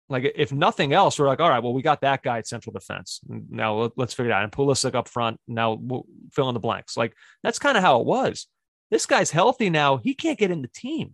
Like, 0.10 0.32
if 0.36 0.52
nothing 0.52 0.94
else, 0.94 1.18
we're 1.18 1.28
like, 1.28 1.40
all 1.40 1.50
right, 1.50 1.64
well, 1.64 1.74
we 1.74 1.82
got 1.82 2.02
that 2.02 2.22
guy 2.22 2.38
at 2.38 2.48
central 2.48 2.74
defense. 2.74 3.22
Now 3.28 3.92
let's 3.96 4.14
figure 4.14 4.32
it 4.32 4.34
out. 4.34 4.44
And 4.44 4.52
Pulisic 4.52 4.96
up 4.96 5.08
front. 5.08 5.40
Now 5.48 5.74
we'll 5.74 6.06
fill 6.34 6.50
in 6.50 6.54
the 6.54 6.60
blanks. 6.60 6.96
Like, 6.96 7.14
that's 7.42 7.60
kind 7.60 7.78
of 7.78 7.84
how 7.84 8.00
it 8.00 8.06
was. 8.06 8.48
This 8.92 9.06
guy's 9.06 9.32
healthy 9.32 9.70
now. 9.70 9.98
He 9.98 10.14
can't 10.14 10.38
get 10.38 10.52
in 10.52 10.62
the 10.62 10.70
team. 10.74 11.14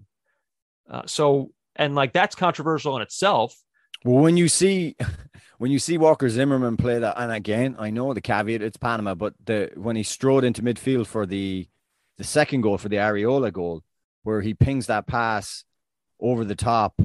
Uh, 0.89 1.04
so, 1.06 1.52
and 1.75 1.95
like 1.95 2.13
that's 2.13 2.36
controversial 2.36 2.95
in 2.95 3.02
itself. 3.02 3.56
Well, 4.04 4.21
when 4.21 4.38
you 4.38 4.47
see 4.47 4.95
when 5.58 5.71
you 5.71 5.80
see 5.80 5.97
Walker 5.97 6.30
Zimmerman 6.30 6.78
play 6.78 6.99
that, 6.99 7.15
and 7.17 7.32
again, 7.32 7.75
I 7.78 7.89
know 7.89 8.13
the 8.13 8.21
caveat 8.21 8.62
it's 8.62 8.78
Panama, 8.78 9.15
but 9.15 9.34
the 9.45 9.71
when 9.75 9.95
he 9.95 10.04
strode 10.04 10.43
into 10.43 10.62
midfield 10.62 11.08
for 11.08 11.25
the 11.25 11.67
the 12.17 12.23
second 12.23 12.62
goal 12.62 12.78
for 12.78 12.89
the 12.89 12.97
Arriola 12.97 13.52
goal, 13.52 13.84
where 14.23 14.41
he 14.41 14.54
pings 14.54 14.88
that 14.88 15.08
pass 15.08 15.63
over 16.19 16.43
the 16.43 16.56
top 16.56 17.02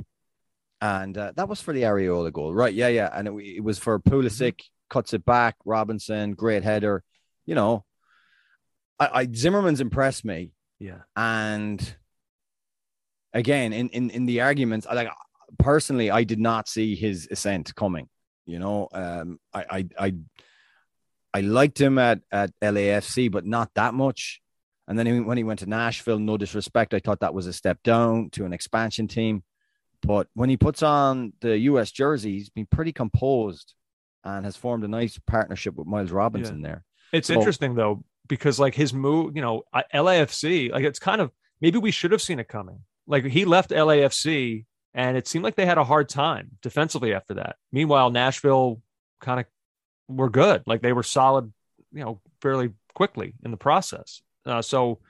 and 0.85 1.17
uh, 1.17 1.33
that 1.37 1.49
was 1.49 1.63
for 1.63 1.73
the 1.73 1.83
Arriola 1.83 2.31
goal, 2.31 2.53
right? 2.53 2.75
Yeah, 2.75 2.89
yeah, 2.89 3.09
and 3.11 3.27
it, 3.27 3.33
it 3.57 3.65
was 3.65 3.79
for 3.79 3.99
Pulisic, 3.99 4.61
cuts 4.91 5.15
it 5.15 5.25
back, 5.25 5.57
Robinson, 5.65 6.35
great 6.35 6.63
header. 6.63 7.03
You 7.47 7.55
know, 7.55 7.87
I, 8.99 9.23
I 9.23 9.29
Zimmerman's 9.33 9.81
impressed 9.81 10.27
me. 10.27 10.53
Yeah, 10.79 10.99
and 11.17 11.97
again, 13.35 13.73
in 13.73 13.89
in 13.91 14.11
in 14.11 14.27
the 14.27 14.41
arguments, 14.41 14.87
like 14.87 15.09
personally, 15.59 16.11
I 16.11 16.25
did 16.25 16.39
not 16.39 16.69
see 16.69 16.95
his 16.95 17.29
ascent 17.31 17.75
coming. 17.75 18.09
You 18.47 18.59
know, 18.59 18.89
um, 18.93 19.39
I 19.53 19.65
I 19.71 19.89
I, 19.99 20.15
I 21.35 21.41
liked 21.41 21.81
him 21.81 21.99
at 21.99 22.21
at 22.33 22.53
LAFC, 22.63 23.31
but 23.31 23.45
not 23.45 23.71
that 23.75 23.93
much. 23.93 24.41
And 24.87 24.99
then 24.99 25.25
when 25.25 25.39
he 25.39 25.45
went 25.45 25.61
to 25.61 25.67
Nashville, 25.67 26.19
no 26.19 26.37
disrespect, 26.37 26.93
I 26.95 26.99
thought 26.99 27.21
that 27.21 27.35
was 27.35 27.47
a 27.47 27.53
step 27.53 27.83
down 27.83 28.31
to 28.31 28.45
an 28.45 28.53
expansion 28.53 29.09
team. 29.09 29.43
But 30.03 30.29
when 30.35 30.51
he 30.51 30.59
puts 30.59 30.83
on 30.83 31.33
the 31.41 31.57
US 31.59 31.91
jersey, 31.91 32.33
he's 32.33 32.51
been 32.51 32.67
pretty 32.67 32.93
composed 32.93 33.73
and 34.23 34.45
has 34.45 34.57
formed 34.57 34.85
a 34.85 34.89
nice 34.89 35.19
partnership 35.27 35.75
with 35.75 35.87
Miles 35.87 36.11
Robinson 36.11 36.61
yeah. 36.61 36.67
there. 36.67 36.85
It's 37.13 37.29
so, 37.29 37.35
interesting 37.35 37.75
though, 37.75 38.05
because 38.29 38.59
like 38.59 38.75
his 38.75 38.93
move, 38.93 39.35
you 39.35 39.41
know, 39.41 39.63
LAFC, 39.95 40.71
like 40.71 40.85
it's 40.85 40.99
kind 40.99 41.23
of 41.23 41.31
maybe 41.63 41.79
we 41.79 41.91
should 41.91 42.13
have 42.13 42.21
seen 42.21 42.39
it 42.39 42.49
coming. 42.49 42.81
Like 43.07 43.25
he 43.25 43.45
left 43.45 43.71
LAFC 43.71 44.65
and 44.95 45.17
it 45.17 45.27
seemed 45.27 45.45
like 45.45 45.57
they 45.57 45.67
had 45.67 45.79
a 45.79 45.85
hard 45.85 46.09
time 46.09 46.53
defensively 46.63 47.15
after 47.15 47.35
that. 47.35 47.57
Meanwhile, 47.73 48.11
Nashville 48.11 48.81
kind 49.21 49.41
of 49.41 49.47
were 50.09 50.31
good. 50.31 50.63
Like 50.67 50.83
they 50.83 50.93
were 50.93 51.03
solid, 51.03 51.53
you 51.93 52.05
know, 52.05 52.21
fairly 52.41 52.71
quickly 52.95 53.35
in 53.45 53.51
the 53.51 53.57
process. 53.57 54.23
Uh, 54.47 54.63
so, 54.63 55.01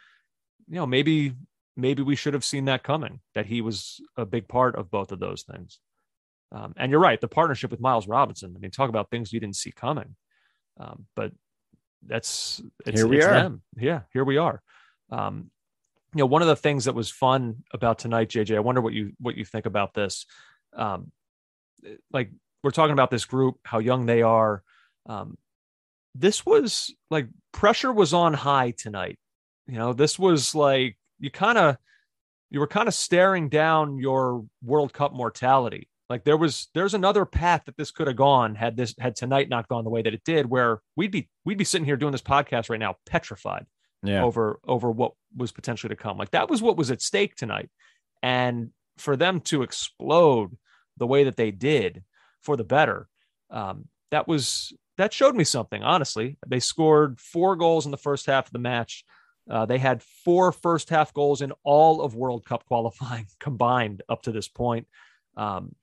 you 0.69 0.77
know, 0.77 0.87
maybe 0.87 1.35
maybe 1.77 2.03
we 2.03 2.17
should 2.17 2.35
have 2.35 2.45
seen 2.45 2.67
that 2.67 2.83
coming. 2.83 3.21
That 3.35 3.47
he 3.47 3.61
was 3.61 4.01
a 4.17 4.25
big 4.25 4.49
part 4.49 4.77
of 4.77 4.91
both 4.91 5.13
of 5.13 5.21
those 5.21 5.43
things. 5.43 5.79
Um, 6.53 6.73
and 6.77 6.91
you're 6.91 7.01
right, 7.01 7.21
the 7.21 7.29
partnership 7.29 7.71
with 7.71 7.81
Miles 7.81 8.07
Robinson. 8.07 8.55
I 8.57 8.59
mean, 8.61 8.71
talk 8.71 8.89
about 8.89 9.11
things 9.11 9.33
you 9.33 9.41
didn't 9.41 9.57
see 9.57 9.73
coming. 9.73 10.15
Um, 10.79 11.07
but 11.15 11.33
that's 12.07 12.63
it's, 12.87 13.01
here 13.01 13.09
we 13.09 13.19
it's 13.19 13.27
are. 13.27 13.35
Them. 13.35 13.63
Yeah, 13.77 14.03
here 14.13 14.25
we 14.25 14.39
are. 14.39 14.63
Um, 15.11 15.51
you 16.15 16.21
know, 16.21 16.27
one 16.27 16.43
of 16.43 16.49
the 16.49 16.57
things 16.57 16.85
that 16.85 16.95
was 16.95 17.11
fun 17.11 17.65
about 17.73 17.99
tonight, 17.99 18.29
JJ. 18.29 18.57
I 18.57 18.61
wonder 18.61 18.81
what 18.81 18.93
you 18.93 19.13
what 19.19 19.37
you 19.37 19.45
think 19.45 19.67
about 19.67 19.95
this. 19.95 20.27
Um, 20.77 21.11
like 22.13 22.31
we're 22.63 22.71
talking 22.71 22.93
about 22.93 23.11
this 23.11 23.25
group, 23.25 23.57
how 23.65 23.81
young 23.81 24.07
they 24.07 24.23
are. 24.23 24.63
Um, 25.07 25.37
this 26.15 26.47
was 26.47 26.95
like 27.11 27.29
pressure 27.53 27.93
was 27.93 28.15
on 28.15 28.33
high 28.33 28.71
tonight. 28.71 29.19
You 29.67 29.77
know, 29.77 29.93
this 29.93 30.19
was 30.19 30.55
like 30.55 30.97
you 31.19 31.33
kind 31.33 31.59
of 31.59 31.77
you 32.51 32.61
were 32.61 32.69
kind 32.69 32.87
of 32.87 32.95
staring 32.95 33.49
down 33.49 33.99
your 33.99 34.45
World 34.63 34.93
Cup 34.93 35.13
mortality. 35.13 35.89
Like 36.09 36.23
there 36.23 36.37
was 36.37 36.69
there's 36.75 36.95
another 36.95 37.25
path 37.25 37.63
that 37.67 37.77
this 37.77 37.91
could 37.91 38.07
have 38.07 38.17
gone 38.17 38.55
had 38.55 38.77
this 38.77 38.95
had 39.01 39.17
tonight 39.17 39.49
not 39.49 39.67
gone 39.67 39.83
the 39.83 39.91
way 39.91 40.03
that 40.03 40.15
it 40.15 40.23
did, 40.25 40.49
where 40.49 40.81
we'd 40.95 41.11
be 41.11 41.29
we'd 41.45 41.59
be 41.59 41.65
sitting 41.65 41.87
here 41.87 41.97
doing 41.97 42.13
this 42.13 42.23
podcast 42.23 42.71
right 42.71 42.79
now, 42.79 42.95
petrified 43.05 43.67
yeah. 44.05 44.23
over 44.23 44.61
over 44.67 44.91
what 44.91 45.13
was 45.37 45.53
potentially 45.53 45.95
to 45.95 46.01
come. 46.01 46.17
Like 46.17 46.31
that 46.33 46.49
was 46.49 46.63
what 46.63 46.77
was 46.77 46.91
at 46.91 47.03
stake 47.03 47.37
tonight, 47.37 47.71
and 48.23 48.71
for 48.99 49.17
them 49.17 49.41
to 49.41 49.63
explode 49.63 50.57
the 50.97 51.07
way 51.07 51.25
that 51.25 51.37
they 51.37 51.51
did 51.51 52.05
for 52.41 52.57
the 52.57 52.65
better, 52.65 53.09
um, 53.51 53.89
that 54.11 54.29
was 54.29 54.73
that 54.97 55.13
showed 55.13 55.35
me 55.35 55.45
something. 55.45 55.83
Honestly, 55.83 56.37
they 56.47 56.61
scored 56.61 57.21
four 57.21 57.57
goals 57.57 57.85
in 57.85 57.91
the 57.91 57.97
first 57.97 58.27
half 58.27 58.47
of 58.47 58.53
the 58.53 58.59
match. 58.59 59.05
Uh, 59.51 59.67
they 59.67 59.79
had 59.79 60.03
four 60.03 60.53
first 60.53 60.89
half 60.89 61.13
goals 61.13 61.43
in 61.43 61.53
all 61.65 62.01
of 62.01 62.15
World 62.15 62.45
Cup 62.45 62.65
qualifying 62.69 63.27
combined 63.41 64.03
up 64.09 64.23
to 64.23 64.33
this 64.33 64.49
point. 64.49 64.87
Um, 65.37 65.75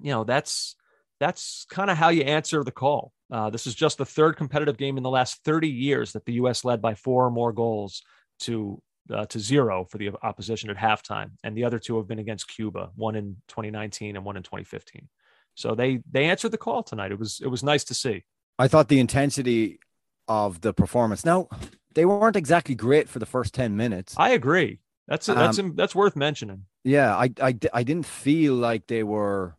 you 0.00 0.10
know 0.10 0.24
that's 0.24 0.74
that's 1.20 1.66
kind 1.70 1.88
of 1.88 1.96
how 1.96 2.08
you 2.08 2.22
answer 2.22 2.64
the 2.64 2.72
call. 2.72 3.12
Uh, 3.32 3.48
this 3.48 3.66
is 3.66 3.74
just 3.74 3.96
the 3.96 4.04
third 4.04 4.36
competitive 4.36 4.76
game 4.76 4.98
in 4.98 5.02
the 5.02 5.10
last 5.10 5.42
30 5.44 5.66
years 5.66 6.12
that 6.12 6.26
the 6.26 6.34
U.S. 6.34 6.64
led 6.64 6.82
by 6.82 6.94
four 6.94 7.26
or 7.26 7.30
more 7.30 7.52
goals 7.52 8.02
to 8.40 8.80
uh, 9.10 9.24
to 9.26 9.40
zero 9.40 9.84
for 9.90 9.98
the 9.98 10.10
opposition 10.22 10.70
at 10.70 10.76
halftime, 10.76 11.32
and 11.42 11.56
the 11.56 11.64
other 11.64 11.78
two 11.78 11.96
have 11.96 12.06
been 12.06 12.18
against 12.18 12.46
Cuba, 12.46 12.90
one 12.94 13.16
in 13.16 13.36
2019 13.48 14.16
and 14.16 14.24
one 14.24 14.36
in 14.36 14.42
2015. 14.42 15.08
So 15.54 15.74
they 15.74 16.02
they 16.10 16.26
answered 16.26 16.50
the 16.50 16.58
call 16.58 16.82
tonight. 16.82 17.10
It 17.10 17.18
was 17.18 17.40
it 17.42 17.48
was 17.48 17.62
nice 17.62 17.84
to 17.84 17.94
see. 17.94 18.24
I 18.58 18.68
thought 18.68 18.88
the 18.88 19.00
intensity 19.00 19.80
of 20.28 20.60
the 20.60 20.72
performance. 20.72 21.24
Now 21.24 21.48
they 21.94 22.04
weren't 22.04 22.36
exactly 22.36 22.74
great 22.74 23.08
for 23.08 23.18
the 23.18 23.26
first 23.26 23.54
10 23.54 23.76
minutes. 23.76 24.14
I 24.16 24.30
agree. 24.30 24.80
That's 25.08 25.26
that's 25.26 25.58
um, 25.58 25.74
that's 25.74 25.94
worth 25.94 26.16
mentioning. 26.16 26.66
Yeah, 26.84 27.16
I, 27.16 27.32
I 27.40 27.58
I 27.72 27.82
didn't 27.82 28.06
feel 28.06 28.54
like 28.54 28.86
they 28.86 29.02
were. 29.02 29.56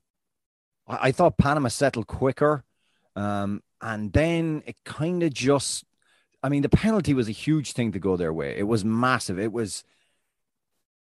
I, 0.88 1.10
I 1.10 1.12
thought 1.12 1.38
Panama 1.38 1.68
settled 1.68 2.08
quicker, 2.08 2.64
um, 3.16 3.62
and 3.82 4.12
then 4.14 4.64
it 4.66 4.78
kind 4.86 5.24
of 5.24 5.34
just. 5.34 5.86
I 6.42 6.50
mean, 6.50 6.62
the 6.62 6.70
penalty 6.70 7.14
was 7.14 7.30
a 7.30 7.34
huge 7.34 7.72
thing 7.72 7.94
to 7.94 8.00
go 8.00 8.18
their 8.18 8.34
way. 8.34 8.58
It 8.58 8.68
was 8.68 8.84
massive. 8.84 9.40
It 9.40 9.52
was. 9.52 9.84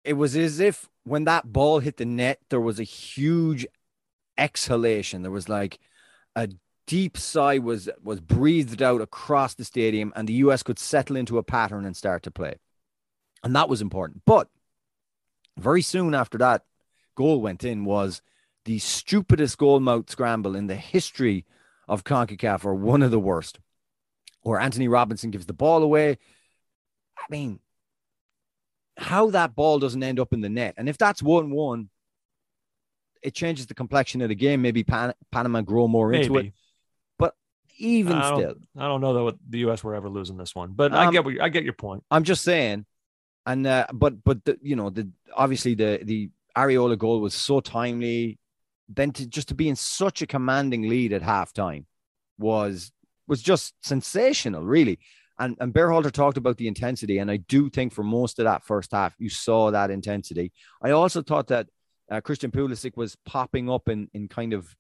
It 0.05 0.15
was 0.15 0.37
as 0.37 0.59
if 0.59 0.89
when 1.05 1.25
that 1.25 1.53
ball 1.53 1.79
hit 1.79 1.97
the 1.97 2.05
net, 2.05 2.41
there 2.51 2.61
was 2.61 2.81
a 2.81 2.85
huge 2.85 3.67
exhalation. 4.37 5.23
There 5.23 5.31
was 5.31 5.49
like 5.49 5.79
a 6.35 6.49
deep 6.87 7.17
sigh 7.17 7.59
was 7.59 7.89
was 8.03 8.21
breathed 8.21 8.83
out 8.83 9.01
across 9.01 9.55
the 9.55 9.65
stadium, 9.65 10.13
and 10.17 10.29
the 10.29 10.35
US 10.35 10.63
could 10.63 10.79
settle 10.79 11.17
into 11.17 11.39
a 11.39 11.43
pattern 11.43 11.85
and 11.85 11.97
start 11.97 12.23
to 12.25 12.31
play. 12.31 12.57
And 13.45 13.55
that 13.57 13.69
was 13.69 13.81
important. 13.81 14.23
But 14.25 14.49
very 15.59 15.83
soon 15.83 16.15
after 16.15 16.39
that 16.39 16.65
goal 17.15 17.41
went 17.41 17.65
in 17.65 17.85
was 17.85 18.23
the 18.65 18.79
stupidest 18.79 19.59
goal 19.59 19.81
mouth 19.81 20.09
scramble 20.09 20.55
in 20.55 20.67
the 20.67 20.77
history 20.77 21.45
of 21.89 22.05
CONCACAF, 22.05 22.65
or 22.65 22.75
one 22.75 23.03
of 23.03 23.11
the 23.11 23.19
worst, 23.19 23.59
where 24.43 24.61
Antonee 24.61 24.89
Robinson 24.89 25.31
gives 25.31 25.47
the 25.47 25.53
ball 25.53 25.83
away. 25.83 26.19
I 27.19 27.25
mean, 27.31 27.61
how 28.97 29.31
that 29.31 29.55
ball 29.55 29.79
doesn't 29.79 30.03
end 30.03 30.21
up 30.21 30.33
in 30.33 30.41
the 30.41 30.49
net. 30.49 30.75
And 30.77 30.89
if 30.89 30.99
that's 30.99 31.23
1 31.23 31.51
1, 31.51 31.89
it 33.23 33.35
changes 33.35 33.67
the 33.67 33.75
complexion 33.75 34.21
of 34.21 34.29
the 34.29 34.35
game. 34.35 34.63
Maybe 34.63 34.83
Pan- 34.83 35.15
Panama 35.31 35.61
grow 35.61 35.89
more 35.89 36.11
Maybe. 36.11 36.25
into 36.25 36.39
it 36.39 36.53
But 37.19 37.35
even 37.79 38.15
I 38.15 38.35
still, 38.35 38.55
I 38.77 38.89
don't 38.89 39.01
know 39.01 39.27
that 39.27 39.39
the 39.49 39.59
U.S. 39.61 39.83
were 39.85 39.95
ever 39.95 40.09
losing 40.09 40.37
this 40.37 40.55
one, 40.55 40.73
but 40.75 40.93
um, 40.93 41.09
I 41.09 41.11
get 41.13 41.25
what 41.25 41.41
I 41.41 41.49
get 41.49 41.65
your 41.65 41.73
point. 41.73 42.05
I'm 42.11 42.25
just 42.25 42.43
saying, 42.43 42.85
and 43.47 43.67
uh, 43.67 43.87
but 43.93 44.23
but 44.25 44.45
the, 44.45 44.59
you 44.61 44.77
know 44.77 44.91
the 44.91 45.09
obviously 45.35 45.75
the 45.75 46.01
the 46.03 46.31
Arriola 46.57 46.99
goal 46.99 47.21
was 47.21 47.35
so 47.35 47.61
timely. 47.61 48.39
Then 48.95 49.13
to 49.13 49.27
just 49.27 49.49
to 49.49 49.55
be 49.55 49.69
in 49.69 49.77
such 49.77 50.23
a 50.23 50.27
commanding 50.27 50.89
lead 50.89 51.13
at 51.13 51.23
halftime 51.23 51.85
was 52.39 52.93
was 53.27 53.43
just 53.43 53.75
sensational, 53.83 54.63
really. 54.65 54.99
And 55.39 55.57
and 55.61 55.73
Berhalter 55.73 56.13
talked 56.13 56.37
about 56.37 56.59
the 56.59 56.69
intensity, 56.69 57.19
and 57.19 57.31
I 57.31 57.39
do 57.39 57.71
think 57.71 57.93
for 57.93 58.03
most 58.03 58.39
of 58.39 58.45
that 58.45 58.65
first 58.65 58.93
half, 58.93 59.15
you 59.19 59.31
saw 59.31 59.71
that 59.71 59.91
intensity. 59.91 60.53
I 60.83 60.91
also 60.91 61.23
thought 61.23 61.49
that 61.49 61.69
uh, 62.11 62.21
Christian 62.21 62.51
Pulisic 62.51 62.97
was 62.97 63.17
popping 63.25 63.71
up 63.71 63.89
in 63.89 64.09
in 64.13 64.29
kind 64.29 64.53
of 64.53 64.75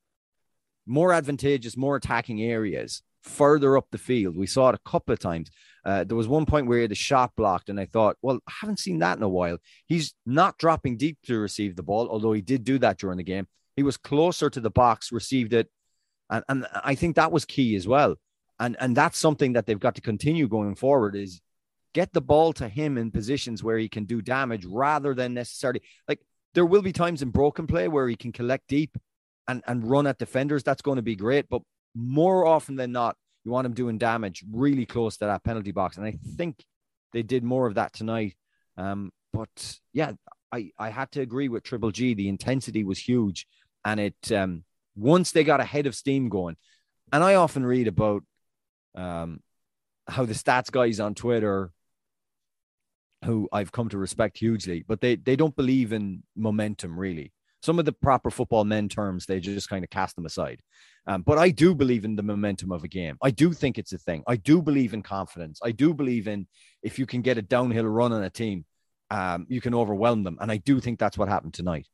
more 0.87 1.13
advantageous, 1.13 1.77
more 1.77 1.97
attacking 1.97 2.43
areas 2.43 3.03
further 3.23 3.77
up 3.77 3.87
the 3.91 3.99
field. 3.99 4.37
We 4.37 4.47
saw 4.47 4.69
it 4.71 4.75
a 4.75 4.91
couple 4.91 5.13
of 5.13 5.21
times. 5.21 5.51
Uh, 5.85 6.05
there 6.05 6.17
was 6.17 6.29
one 6.29 6.47
point 6.47 6.67
where 6.67 6.79
he 6.79 6.83
had 6.83 6.93
a 6.93 6.97
shot 6.97 7.33
blocked, 7.37 7.69
and 7.69 7.79
I 7.81 7.87
thought, 7.87 8.17
well, 8.23 8.41
I 8.49 8.53
haven't 8.61 8.79
seen 8.79 8.99
that 8.99 9.17
in 9.17 9.23
a 9.23 9.29
while. 9.29 9.59
He's 9.87 10.15
not 10.27 10.59
dropping 10.59 10.97
deep 10.97 11.19
to 11.27 11.39
receive 11.39 11.77
the 11.77 11.83
ball, 11.83 12.09
although 12.09 12.33
he 12.33 12.43
did 12.43 12.65
do 12.65 12.79
that 12.79 12.99
during 12.99 13.17
the 13.17 13.23
game. 13.25 13.47
He 13.77 13.83
was 13.83 13.97
closer 13.97 14.51
to 14.51 14.61
the 14.61 14.71
box, 14.71 15.13
received 15.13 15.53
it, 15.53 15.69
and, 16.31 16.45
and 16.49 16.67
I 16.85 16.95
think 16.95 17.17
that 17.17 17.33
was 17.33 17.45
key 17.45 17.75
as 17.77 17.87
well. 17.87 18.17
And 18.61 18.77
and 18.81 18.97
that's 18.97 19.19
something 19.19 19.55
that 19.55 19.67
they've 19.67 19.79
got 19.79 19.95
to 19.97 20.01
continue 20.01 20.49
going 20.49 20.75
forward 20.75 21.17
is 21.17 21.41
get 21.95 22.13
the 22.13 22.21
ball 22.21 22.53
to 22.55 22.69
him 22.69 22.97
in 22.97 23.11
positions 23.11 23.63
where 23.63 23.79
he 23.79 23.89
can 23.89 24.05
do 24.05 24.23
damage 24.23 24.65
rather 24.65 25.15
than 25.15 25.35
necessarily 25.35 25.83
like 26.09 26.21
there 26.55 26.67
will 26.67 26.83
be 26.83 26.93
times 26.93 27.23
in 27.23 27.31
broken 27.31 27.67
play 27.67 27.89
where 27.89 28.09
he 28.09 28.17
can 28.17 28.33
collect 28.33 28.69
deep 28.69 28.97
and, 29.49 29.63
and 29.67 29.89
run 29.89 30.07
at 30.07 30.19
defenders, 30.19 30.63
that's 30.63 30.83
going 30.83 30.97
to 30.97 31.03
be 31.03 31.17
great. 31.17 31.49
But 31.49 31.63
more 31.95 32.47
often 32.47 32.77
than 32.77 32.93
not, 32.93 33.17
you 33.45 33.51
want 33.51 33.67
him 33.67 33.75
doing 33.75 33.99
damage 33.99 34.45
really 34.51 34.87
close 34.87 35.17
to 35.19 35.27
that 35.27 35.45
penalty 35.45 35.73
box. 35.73 35.97
And 35.97 36.07
I 36.07 36.17
think 36.37 36.65
they 37.13 37.23
did 37.23 37.43
more 37.43 37.67
of 37.67 37.75
that 37.75 37.93
tonight. 37.93 38.35
Um, 38.77 39.11
but 39.33 39.81
yeah, 39.93 40.13
I, 40.53 40.71
I 40.79 40.91
had 40.91 41.11
to 41.13 41.21
agree 41.21 41.49
with 41.49 41.65
Triple 41.65 41.91
G. 41.91 42.15
The 42.15 42.29
intensity 42.29 42.85
was 42.85 42.99
huge. 42.99 43.47
And 43.85 44.01
it 44.01 44.33
um, 44.33 44.65
once 44.97 45.33
they 45.33 45.45
got 45.45 45.61
a 45.61 45.65
head 45.65 45.87
of 45.87 45.95
steam 45.95 46.29
going, 46.29 46.57
and 47.13 47.23
I 47.23 47.35
often 47.35 47.65
read 47.65 47.89
about 47.89 48.23
um, 48.95 49.41
how 50.09 50.25
the 50.25 50.35
stats 50.35 50.71
guys 50.71 51.01
on 51.01 51.15
Twitter, 51.15 51.71
who 53.25 53.49
I've 53.53 53.73
come 53.73 53.89
to 53.91 53.99
respect 53.99 54.39
hugely, 54.39 54.85
but 54.87 55.01
they 55.01 55.17
they 55.17 55.37
don't 55.37 55.57
believe 55.57 55.93
in 55.93 56.23
momentum 56.37 56.99
really 56.99 57.33
some 57.63 57.79
of 57.79 57.85
the 57.85 57.93
proper 57.93 58.31
football 58.31 58.65
men 58.65 58.89
terms, 58.89 59.25
they 59.25 59.39
just 59.39 59.69
kind 59.69 59.85
of 59.85 59.91
cast 59.91 60.17
them 60.17 60.27
aside. 60.27 60.61
Um, 61.07 61.23
but 61.23 61.39
I 61.39 61.51
do 61.51 61.75
believe 61.75 62.05
in 62.05 62.17
the 62.17 62.23
momentum 62.23 62.73
of 62.73 62.85
a 62.85 62.89
game. 62.89 63.17
I 63.23 63.31
do 63.31 63.53
think 63.53 63.79
it's 63.79 63.93
a 63.93 63.99
thing. 63.99 64.23
I 64.27 64.37
do 64.37 64.61
believe 64.61 64.95
in 64.95 65.03
confidence. 65.03 65.61
I 65.63 65.71
do 65.71 65.95
believe 65.95 66.27
in 66.29 66.47
if 66.83 66.99
you 66.99 67.07
can 67.07 67.23
get 67.23 67.39
a 67.39 67.43
downhill 67.43 67.87
run 67.87 68.13
on 68.13 68.25
a 68.25 68.31
team, 68.31 68.65
um, 69.11 69.47
you 69.49 69.61
can 69.61 69.75
overwhelm 69.75 70.25
them. 70.25 70.39
And 70.41 70.51
I 70.51 70.57
do 70.57 70.81
think 70.81 70.99
that's 70.99 71.17
what 71.17 71.29
happened 71.29 71.55
tonight. 71.55 71.87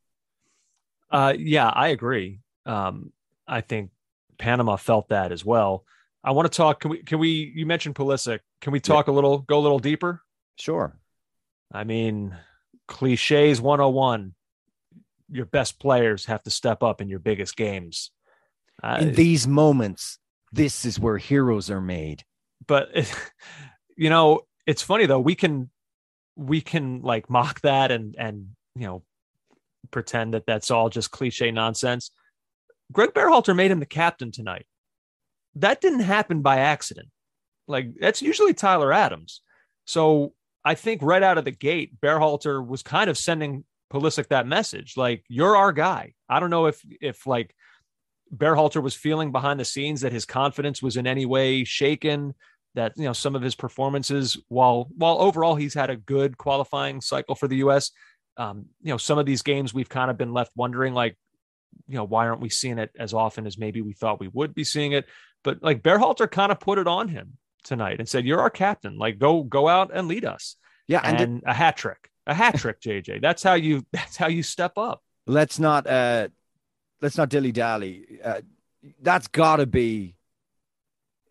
Uh, 1.11 1.33
yeah, 1.37 1.67
I 1.67 1.89
agree. 1.89 2.39
Um, 2.65 3.11
I 3.47 3.61
think 3.61 3.91
Panama 4.37 4.75
felt 4.75 5.09
that 5.09 5.31
as 5.31 5.43
well. 5.43 5.85
I 6.23 6.31
want 6.31 6.51
to 6.51 6.55
talk. 6.55 6.81
Can 6.81 6.91
we? 6.91 7.03
Can 7.03 7.19
we? 7.19 7.51
You 7.55 7.65
mentioned 7.65 7.95
Pulisic. 7.95 8.39
Can 8.61 8.73
we 8.73 8.79
talk 8.79 9.07
yeah. 9.07 9.13
a 9.13 9.15
little? 9.15 9.39
Go 9.39 9.59
a 9.59 9.61
little 9.61 9.79
deeper. 9.79 10.21
Sure. 10.57 10.95
I 11.71 11.83
mean, 11.83 12.35
cliches 12.87 13.61
101. 13.61 14.33
Your 15.31 15.45
best 15.45 15.79
players 15.79 16.25
have 16.25 16.43
to 16.43 16.49
step 16.49 16.83
up 16.83 17.01
in 17.01 17.09
your 17.09 17.19
biggest 17.19 17.55
games. 17.55 18.11
Uh, 18.81 18.97
in 19.01 19.13
these 19.13 19.47
moments, 19.47 20.19
this 20.51 20.85
is 20.85 20.99
where 20.99 21.17
heroes 21.17 21.69
are 21.69 21.81
made. 21.81 22.23
But 22.67 22.89
you 23.97 24.09
know, 24.09 24.41
it's 24.65 24.81
funny 24.81 25.05
though. 25.05 25.19
We 25.19 25.35
can 25.35 25.69
we 26.35 26.61
can 26.61 27.01
like 27.01 27.29
mock 27.29 27.61
that 27.61 27.91
and 27.91 28.15
and 28.17 28.49
you 28.75 28.87
know 28.87 29.03
pretend 29.91 30.33
that 30.33 30.45
that's 30.45 30.71
all 30.71 30.89
just 30.89 31.11
cliche 31.11 31.51
nonsense. 31.51 32.11
Gregg 32.91 33.13
Berhalter 33.13 33.55
made 33.55 33.71
him 33.71 33.79
the 33.79 33.85
captain 33.85 34.31
tonight. 34.31 34.65
That 35.55 35.81
didn't 35.81 36.01
happen 36.01 36.41
by 36.41 36.59
accident. 36.59 37.09
Like 37.67 37.93
that's 37.99 38.21
usually 38.21 38.53
Tyler 38.53 38.91
Adams. 38.91 39.41
So 39.85 40.33
I 40.65 40.75
think 40.75 41.01
right 41.01 41.23
out 41.23 41.37
of 41.37 41.45
the 41.45 41.51
gate, 41.51 41.99
Berhalter 42.01 42.65
was 42.65 42.83
kind 42.83 43.09
of 43.09 43.17
sending 43.17 43.63
Pulisic 43.91 44.27
that 44.27 44.47
message, 44.47 44.97
like 44.97 45.23
you're 45.27 45.57
our 45.57 45.71
guy. 45.71 46.13
I 46.29 46.39
don't 46.39 46.51
know 46.51 46.67
if 46.67 46.81
if 47.01 47.25
like 47.25 47.55
Berhalter 48.35 48.83
was 48.83 48.93
feeling 48.93 49.31
behind 49.31 49.59
the 49.59 49.65
scenes 49.65 50.01
that 50.01 50.11
his 50.13 50.25
confidence 50.25 50.81
was 50.81 50.95
in 50.97 51.07
any 51.07 51.25
way 51.25 51.63
shaken. 51.63 52.35
That 52.75 52.93
you 52.95 53.05
know 53.05 53.13
some 53.13 53.35
of 53.35 53.41
his 53.41 53.55
performances, 53.55 54.37
while 54.47 54.89
while 54.95 55.19
overall 55.19 55.55
he's 55.55 55.73
had 55.73 55.89
a 55.89 55.95
good 55.95 56.37
qualifying 56.37 57.01
cycle 57.01 57.33
for 57.33 57.47
the 57.47 57.57
U.S. 57.57 57.91
Um, 58.39 58.67
you 58.81 58.91
know 58.93 58.97
some 58.97 59.19
of 59.19 59.25
these 59.25 59.41
games 59.41 59.73
we've 59.73 59.89
kind 59.89 60.09
of 60.09 60.17
been 60.17 60.33
left 60.33 60.51
wondering, 60.55 60.93
like 60.93 61.17
you 61.87 61.95
know 61.95 62.05
why 62.05 62.27
aren't 62.27 62.41
we 62.41 62.49
seeing 62.49 62.79
it 62.79 62.91
as 62.97 63.13
often 63.13 63.45
as 63.45 63.57
maybe 63.57 63.81
we 63.81 63.93
thought 63.93 64.19
we 64.19 64.29
would 64.29 64.55
be 64.55 64.63
seeing 64.63 64.93
it? 64.93 65.05
But 65.43 65.61
like 65.61 65.83
Berhalter 65.83 66.29
kind 66.29 66.51
of 66.51 66.59
put 66.59 66.79
it 66.79 66.87
on 66.87 67.09
him 67.09 67.37
tonight 67.63 67.99
and 67.99 68.07
said, 68.07 68.25
"You're 68.25 68.39
our 68.39 68.49
captain. 68.49 68.97
Like, 68.97 69.19
go 69.19 69.43
go 69.43 69.67
out 69.67 69.91
and 69.93 70.07
lead 70.07 70.25
us." 70.25 70.55
Yeah, 70.87 71.01
and, 71.03 71.19
and 71.19 71.43
a 71.45 71.53
hat 71.53 71.77
trick, 71.77 72.09
a 72.25 72.33
hat 72.33 72.55
trick, 72.57 72.81
JJ. 72.81 73.21
That's 73.21 73.43
how 73.43 73.55
you 73.55 73.85
that's 73.91 74.17
how 74.17 74.27
you 74.27 74.41
step 74.41 74.77
up. 74.77 75.03
Let's 75.27 75.59
not 75.59 75.85
uh 75.85 76.29
let's 77.01 77.17
not 77.17 77.29
dilly 77.29 77.51
dally. 77.51 78.19
Uh, 78.23 78.41
that's 79.01 79.27
got 79.27 79.57
to 79.57 79.65
be. 79.65 80.15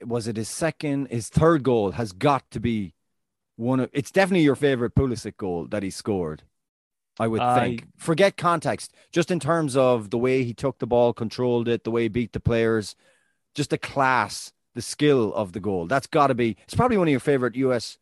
Was 0.05 0.29
it 0.29 0.37
his 0.37 0.49
second? 0.49 1.09
His 1.11 1.29
third 1.29 1.63
goal 1.63 1.93
has 1.93 2.13
got 2.13 2.49
to 2.53 2.61
be 2.61 2.95
one 3.57 3.81
of. 3.81 3.91
It's 3.93 4.11
definitely 4.11 4.45
your 4.45 4.57
favorite 4.57 4.95
Pulisic 4.95 5.37
goal 5.37 5.67
that 5.69 5.83
he 5.83 5.91
scored. 5.91 6.43
I 7.19 7.27
would 7.27 7.43
think. 7.59 7.87
Forget 7.97 8.37
context, 8.37 8.95
just 9.13 9.31
in 9.31 9.41
terms 9.41 9.77
of 9.77 10.11
the 10.11 10.19
way 10.19 10.45
he 10.45 10.55
took 10.55 10.79
the 10.79 10.87
ball, 10.87 11.13
controlled 11.13 11.69
it, 11.69 11.85
the 11.85 11.91
way 11.91 12.03
he 12.03 12.09
beat 12.09 12.33
the 12.33 12.41
players, 12.41 12.95
just 13.55 13.71
the 13.71 13.79
class 13.79 14.53
the 14.75 14.83
skill 14.83 15.35
of 15.35 15.53
the 15.53 15.59
goal. 15.59 15.87
That's 15.87 16.07
got 16.07 16.29
to 16.29 16.35
be. 16.35 16.57
It's 16.63 16.75
probably 16.75 16.99
one 16.99 17.09
of 17.09 17.11
your 17.11 17.19
favorite 17.19 17.57
U.S. 17.57 17.99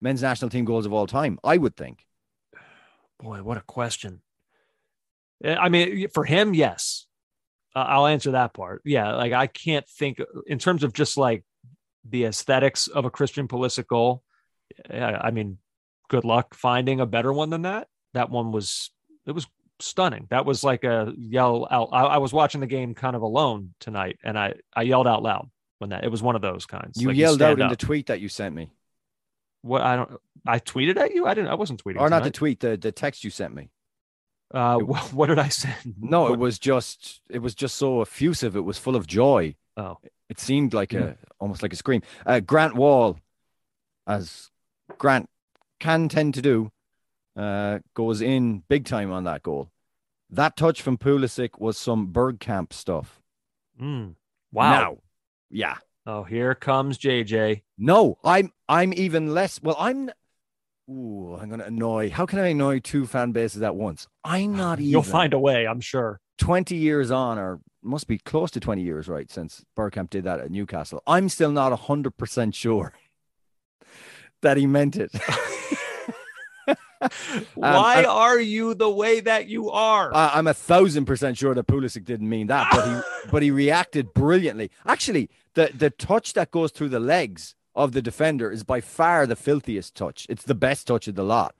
men's 0.00 0.22
national 0.22 0.48
team 0.48 0.64
goals 0.64 0.86
of 0.86 0.92
all 0.94 1.06
time. 1.06 1.38
I 1.44 1.58
would 1.58 1.76
think. 1.76 2.06
Boy, 3.20 3.42
what 3.42 3.58
a 3.58 3.62
question. 3.62 4.22
I 5.44 5.68
mean, 5.68 6.08
for 6.08 6.24
him, 6.24 6.54
yes. 6.54 7.06
Uh, 7.76 7.80
I'll 7.80 8.06
answer 8.06 8.30
that 8.30 8.54
part. 8.54 8.80
Yeah, 8.86 9.16
like 9.16 9.34
I 9.34 9.48
can't 9.48 9.86
think 9.86 10.18
in 10.46 10.58
terms 10.58 10.82
of 10.82 10.94
just 10.94 11.18
like 11.18 11.44
the 12.08 12.24
aesthetics 12.24 12.86
of 12.86 13.04
a 13.04 13.10
Christian 13.10 13.46
Pulisic 13.46 13.86
goal. 13.86 14.22
I 14.90 15.30
mean, 15.30 15.58
good 16.08 16.24
luck 16.24 16.54
finding 16.54 17.00
a 17.00 17.06
better 17.06 17.32
one 17.32 17.50
than 17.50 17.62
that. 17.62 17.88
That 18.14 18.30
one 18.30 18.52
was 18.52 18.90
it 19.26 19.32
was 19.32 19.46
stunning. 19.80 20.26
That 20.30 20.44
was 20.44 20.64
like 20.64 20.84
a 20.84 21.12
yell 21.16 21.66
out. 21.70 21.90
I, 21.92 22.02
I 22.02 22.18
was 22.18 22.32
watching 22.32 22.60
the 22.60 22.66
game 22.66 22.94
kind 22.94 23.14
of 23.14 23.22
alone 23.22 23.74
tonight, 23.80 24.18
and 24.22 24.38
I 24.38 24.54
I 24.74 24.82
yelled 24.82 25.06
out 25.06 25.22
loud 25.22 25.50
when 25.78 25.90
that 25.90 26.04
it 26.04 26.10
was 26.10 26.22
one 26.22 26.36
of 26.36 26.42
those 26.42 26.66
kinds. 26.66 27.00
You 27.00 27.08
like 27.08 27.16
yelled 27.16 27.40
you 27.40 27.46
out 27.46 27.58
in 27.58 27.62
up. 27.62 27.70
the 27.70 27.76
tweet 27.76 28.06
that 28.06 28.20
you 28.20 28.28
sent 28.28 28.54
me. 28.54 28.70
What 29.62 29.82
I 29.82 29.96
don't 29.96 30.20
I 30.46 30.58
tweeted 30.58 30.96
at 30.96 31.14
you. 31.14 31.26
I 31.26 31.34
didn't. 31.34 31.50
I 31.50 31.54
wasn't 31.54 31.82
tweeting. 31.82 32.00
Or 32.00 32.08
not 32.08 32.24
the 32.24 32.30
tweet. 32.30 32.60
The 32.60 32.76
the 32.76 32.92
text 32.92 33.24
you 33.24 33.30
sent 33.30 33.54
me. 33.54 33.70
Uh, 34.52 34.78
it, 34.80 34.84
what 35.12 35.26
did 35.26 35.38
I 35.38 35.48
send? 35.48 35.96
No, 36.00 36.22
what? 36.22 36.32
it 36.32 36.38
was 36.38 36.58
just 36.58 37.20
it 37.28 37.40
was 37.40 37.54
just 37.54 37.76
so 37.76 38.00
effusive. 38.00 38.56
It 38.56 38.60
was 38.60 38.78
full 38.78 38.96
of 38.96 39.06
joy. 39.06 39.54
Oh, 39.76 39.98
it 40.28 40.40
seemed 40.40 40.74
like 40.74 40.92
a 40.92 41.16
almost 41.38 41.62
like 41.62 41.72
a 41.72 41.76
scream. 41.76 42.02
Uh, 42.26 42.40
Grant 42.40 42.74
Wahl, 42.74 43.18
as 44.06 44.50
Grant 44.96 45.28
can 45.80 46.08
tend 46.08 46.34
to 46.34 46.42
do, 46.42 46.70
uh, 47.38 47.78
goes 47.94 48.20
in 48.20 48.64
big 48.68 48.84
time 48.84 49.12
on 49.12 49.24
that 49.24 49.42
goal. 49.42 49.70
That 50.30 50.56
touch 50.56 50.82
from 50.82 50.98
Pulisic 50.98 51.58
was 51.58 51.78
some 51.78 52.08
Bergkamp 52.12 52.72
stuff. 52.72 53.22
Mm. 53.80 54.16
Wow. 54.52 54.70
Now, 54.72 54.98
yeah. 55.50 55.76
Oh, 56.04 56.24
here 56.24 56.54
comes 56.54 56.98
JJ. 56.98 57.62
No, 57.78 58.18
I'm 58.24 58.52
I'm 58.68 58.92
even 58.92 59.32
less. 59.34 59.62
Well, 59.62 59.76
I'm. 59.78 60.10
Ooh, 60.90 61.38
I'm 61.40 61.48
gonna 61.50 61.64
annoy. 61.64 62.10
How 62.10 62.26
can 62.26 62.38
I 62.38 62.48
annoy 62.48 62.80
two 62.80 63.06
fan 63.06 63.32
bases 63.32 63.62
at 63.62 63.76
once? 63.76 64.08
I'm 64.24 64.56
not 64.56 64.78
even. 64.80 64.90
You'll 64.90 65.02
find 65.02 65.32
a 65.32 65.38
way, 65.38 65.66
I'm 65.66 65.80
sure. 65.80 66.20
Twenty 66.38 66.76
years 66.76 67.10
on, 67.10 67.38
or 67.38 67.60
must 67.82 68.08
be 68.08 68.18
close 68.18 68.50
to 68.52 68.60
twenty 68.60 68.82
years, 68.82 69.06
right? 69.06 69.30
Since 69.30 69.64
Bergkamp 69.76 70.10
did 70.10 70.24
that 70.24 70.40
at 70.40 70.50
Newcastle, 70.50 71.02
I'm 71.06 71.28
still 71.28 71.52
not 71.52 71.78
hundred 71.78 72.16
percent 72.16 72.54
sure 72.54 72.94
that 74.42 74.56
he 74.56 74.66
meant 74.66 74.96
it. 74.96 75.12
Why 77.54 78.04
um, 78.04 78.16
are 78.16 78.40
you 78.40 78.74
the 78.74 78.90
way 78.90 79.20
that 79.20 79.48
you 79.48 79.70
are? 79.70 80.14
I, 80.14 80.38
am 80.38 80.46
a 80.46 80.54
thousand 80.54 81.04
percent 81.04 81.38
sure 81.38 81.54
that 81.54 81.66
Pulisic 81.66 82.04
didn't 82.04 82.28
mean 82.28 82.48
that, 82.48 82.68
but 82.72 82.88
he 82.88 83.28
but 83.30 83.42
he 83.42 83.50
reacted 83.50 84.14
brilliantly. 84.14 84.70
Actually, 84.86 85.30
the 85.54 85.70
the 85.74 85.90
touch 85.90 86.32
that 86.34 86.50
goes 86.50 86.72
through 86.72 86.88
the 86.88 87.00
legs 87.00 87.54
of 87.74 87.92
the 87.92 88.02
defender 88.02 88.50
is 88.50 88.64
by 88.64 88.80
far 88.80 89.26
the 89.26 89.36
filthiest 89.36 89.94
touch. 89.94 90.26
It's 90.28 90.44
the 90.44 90.54
best 90.54 90.86
touch 90.86 91.06
of 91.08 91.14
the 91.14 91.24
lot. 91.24 91.54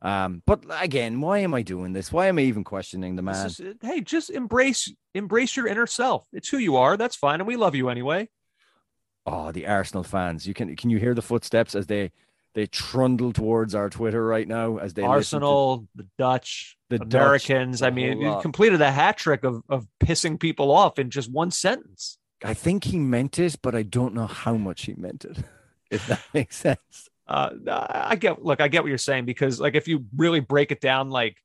Um, 0.00 0.42
but 0.46 0.62
again, 0.80 1.20
why 1.20 1.38
am 1.38 1.54
I 1.54 1.62
doing 1.62 1.94
this? 1.94 2.12
Why 2.12 2.26
am 2.28 2.38
I 2.38 2.42
even 2.42 2.62
questioning 2.62 3.16
the 3.16 3.22
man? 3.22 3.46
Is, 3.46 3.60
hey, 3.80 4.00
just 4.00 4.30
embrace 4.30 4.92
embrace 5.14 5.56
your 5.56 5.66
inner 5.66 5.86
self. 5.86 6.26
It's 6.32 6.48
who 6.48 6.58
you 6.58 6.76
are. 6.76 6.96
That's 6.96 7.16
fine, 7.16 7.40
and 7.40 7.48
we 7.48 7.56
love 7.56 7.74
you 7.74 7.88
anyway. 7.88 8.28
Oh, 9.26 9.50
the 9.50 9.66
Arsenal 9.66 10.04
fans! 10.04 10.46
You 10.46 10.52
can 10.52 10.76
can 10.76 10.90
you 10.90 10.98
hear 10.98 11.14
the 11.14 11.22
footsteps 11.22 11.74
as 11.74 11.86
they 11.86 12.12
they 12.54 12.66
trundle 12.66 13.32
towards 13.32 13.74
our 13.74 13.90
Twitter 13.90 14.24
right 14.24 14.46
now 14.46 14.78
as 14.78 14.94
they 14.94 15.02
Arsenal, 15.02 15.78
to, 15.78 15.88
the 15.96 16.08
Dutch, 16.18 16.76
the 16.88 17.02
Americans. 17.02 17.80
Dutch, 17.80 17.86
I 17.86 17.90
mean, 17.90 18.20
you 18.20 18.38
completed 18.40 18.80
a 18.80 18.90
hat 18.90 19.16
trick 19.16 19.44
of 19.44 19.62
of 19.68 19.86
pissing 20.00 20.38
people 20.38 20.70
off 20.70 20.98
in 20.98 21.10
just 21.10 21.30
one 21.30 21.50
sentence. 21.50 22.18
I 22.42 22.54
think 22.54 22.84
he 22.84 22.98
meant 22.98 23.38
it, 23.38 23.56
but 23.62 23.74
I 23.74 23.82
don't 23.82 24.14
know 24.14 24.26
how 24.26 24.56
much 24.56 24.86
he 24.86 24.94
meant 24.94 25.24
it. 25.24 25.38
If 25.90 26.08
that 26.08 26.22
makes 26.32 26.56
sense. 26.56 27.08
Uh, 27.28 27.50
I 27.68 28.16
get. 28.16 28.42
Look, 28.42 28.60
I 28.60 28.66
get 28.66 28.82
what 28.82 28.88
you're 28.88 28.98
saying 28.98 29.26
because, 29.26 29.60
like, 29.60 29.76
if 29.76 29.86
you 29.86 30.06
really 30.16 30.40
break 30.40 30.72
it 30.72 30.80
down, 30.80 31.10
like 31.10 31.36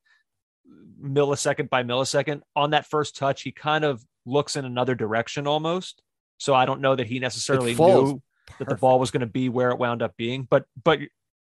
millisecond 0.99 1.69
by 1.69 1.83
millisecond, 1.83 2.41
on 2.55 2.71
that 2.71 2.87
first 2.87 3.15
touch, 3.15 3.43
he 3.43 3.51
kind 3.51 3.83
of 3.83 4.03
looks 4.25 4.55
in 4.55 4.65
another 4.65 4.95
direction 4.95 5.45
almost. 5.45 6.01
So 6.37 6.55
I 6.55 6.65
don't 6.65 6.81
know 6.81 6.95
that 6.95 7.05
he 7.05 7.19
necessarily 7.19 7.75
knew 7.75 8.21
Perfect. 8.49 8.59
that 8.59 8.69
the 8.69 8.79
ball 8.79 8.99
was 8.99 9.11
going 9.11 9.21
to 9.21 9.27
be 9.27 9.49
where 9.49 9.69
it 9.71 9.77
wound 9.77 10.01
up 10.01 10.15
being. 10.17 10.47
But 10.49 10.65
but 10.81 10.99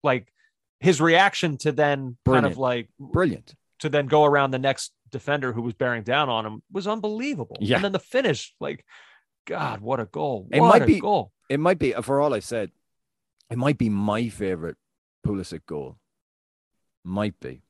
like 0.02 0.32
his 0.80 1.00
reaction 1.00 1.58
to 1.58 1.72
then 1.72 2.16
brilliant. 2.24 2.44
kind 2.44 2.52
of 2.52 2.58
like 2.58 2.88
brilliant 2.98 3.54
to 3.80 3.88
then 3.88 4.06
go 4.06 4.24
around 4.24 4.52
the 4.52 4.58
next 4.58 4.92
defender 5.10 5.52
who 5.52 5.62
was 5.62 5.74
bearing 5.74 6.02
down 6.02 6.28
on 6.28 6.46
him 6.46 6.62
was 6.72 6.86
unbelievable. 6.86 7.56
Yeah. 7.60 7.76
And 7.76 7.84
then 7.84 7.92
the 7.92 7.98
finish, 7.98 8.54
like, 8.60 8.84
God, 9.44 9.80
what 9.80 10.00
a 10.00 10.06
goal. 10.06 10.48
It 10.52 10.60
might 10.60 10.86
be 10.86 11.00
goal. 11.00 11.32
It 11.48 11.60
might 11.60 11.78
be 11.78 11.92
for 11.92 12.20
all 12.20 12.32
I 12.32 12.38
said, 12.38 12.70
it 13.50 13.58
might 13.58 13.78
be 13.78 13.88
my 13.88 14.28
favorite 14.28 14.76
Pulisic 15.26 15.66
goal. 15.66 15.98
Might 17.04 17.38
be. 17.40 17.62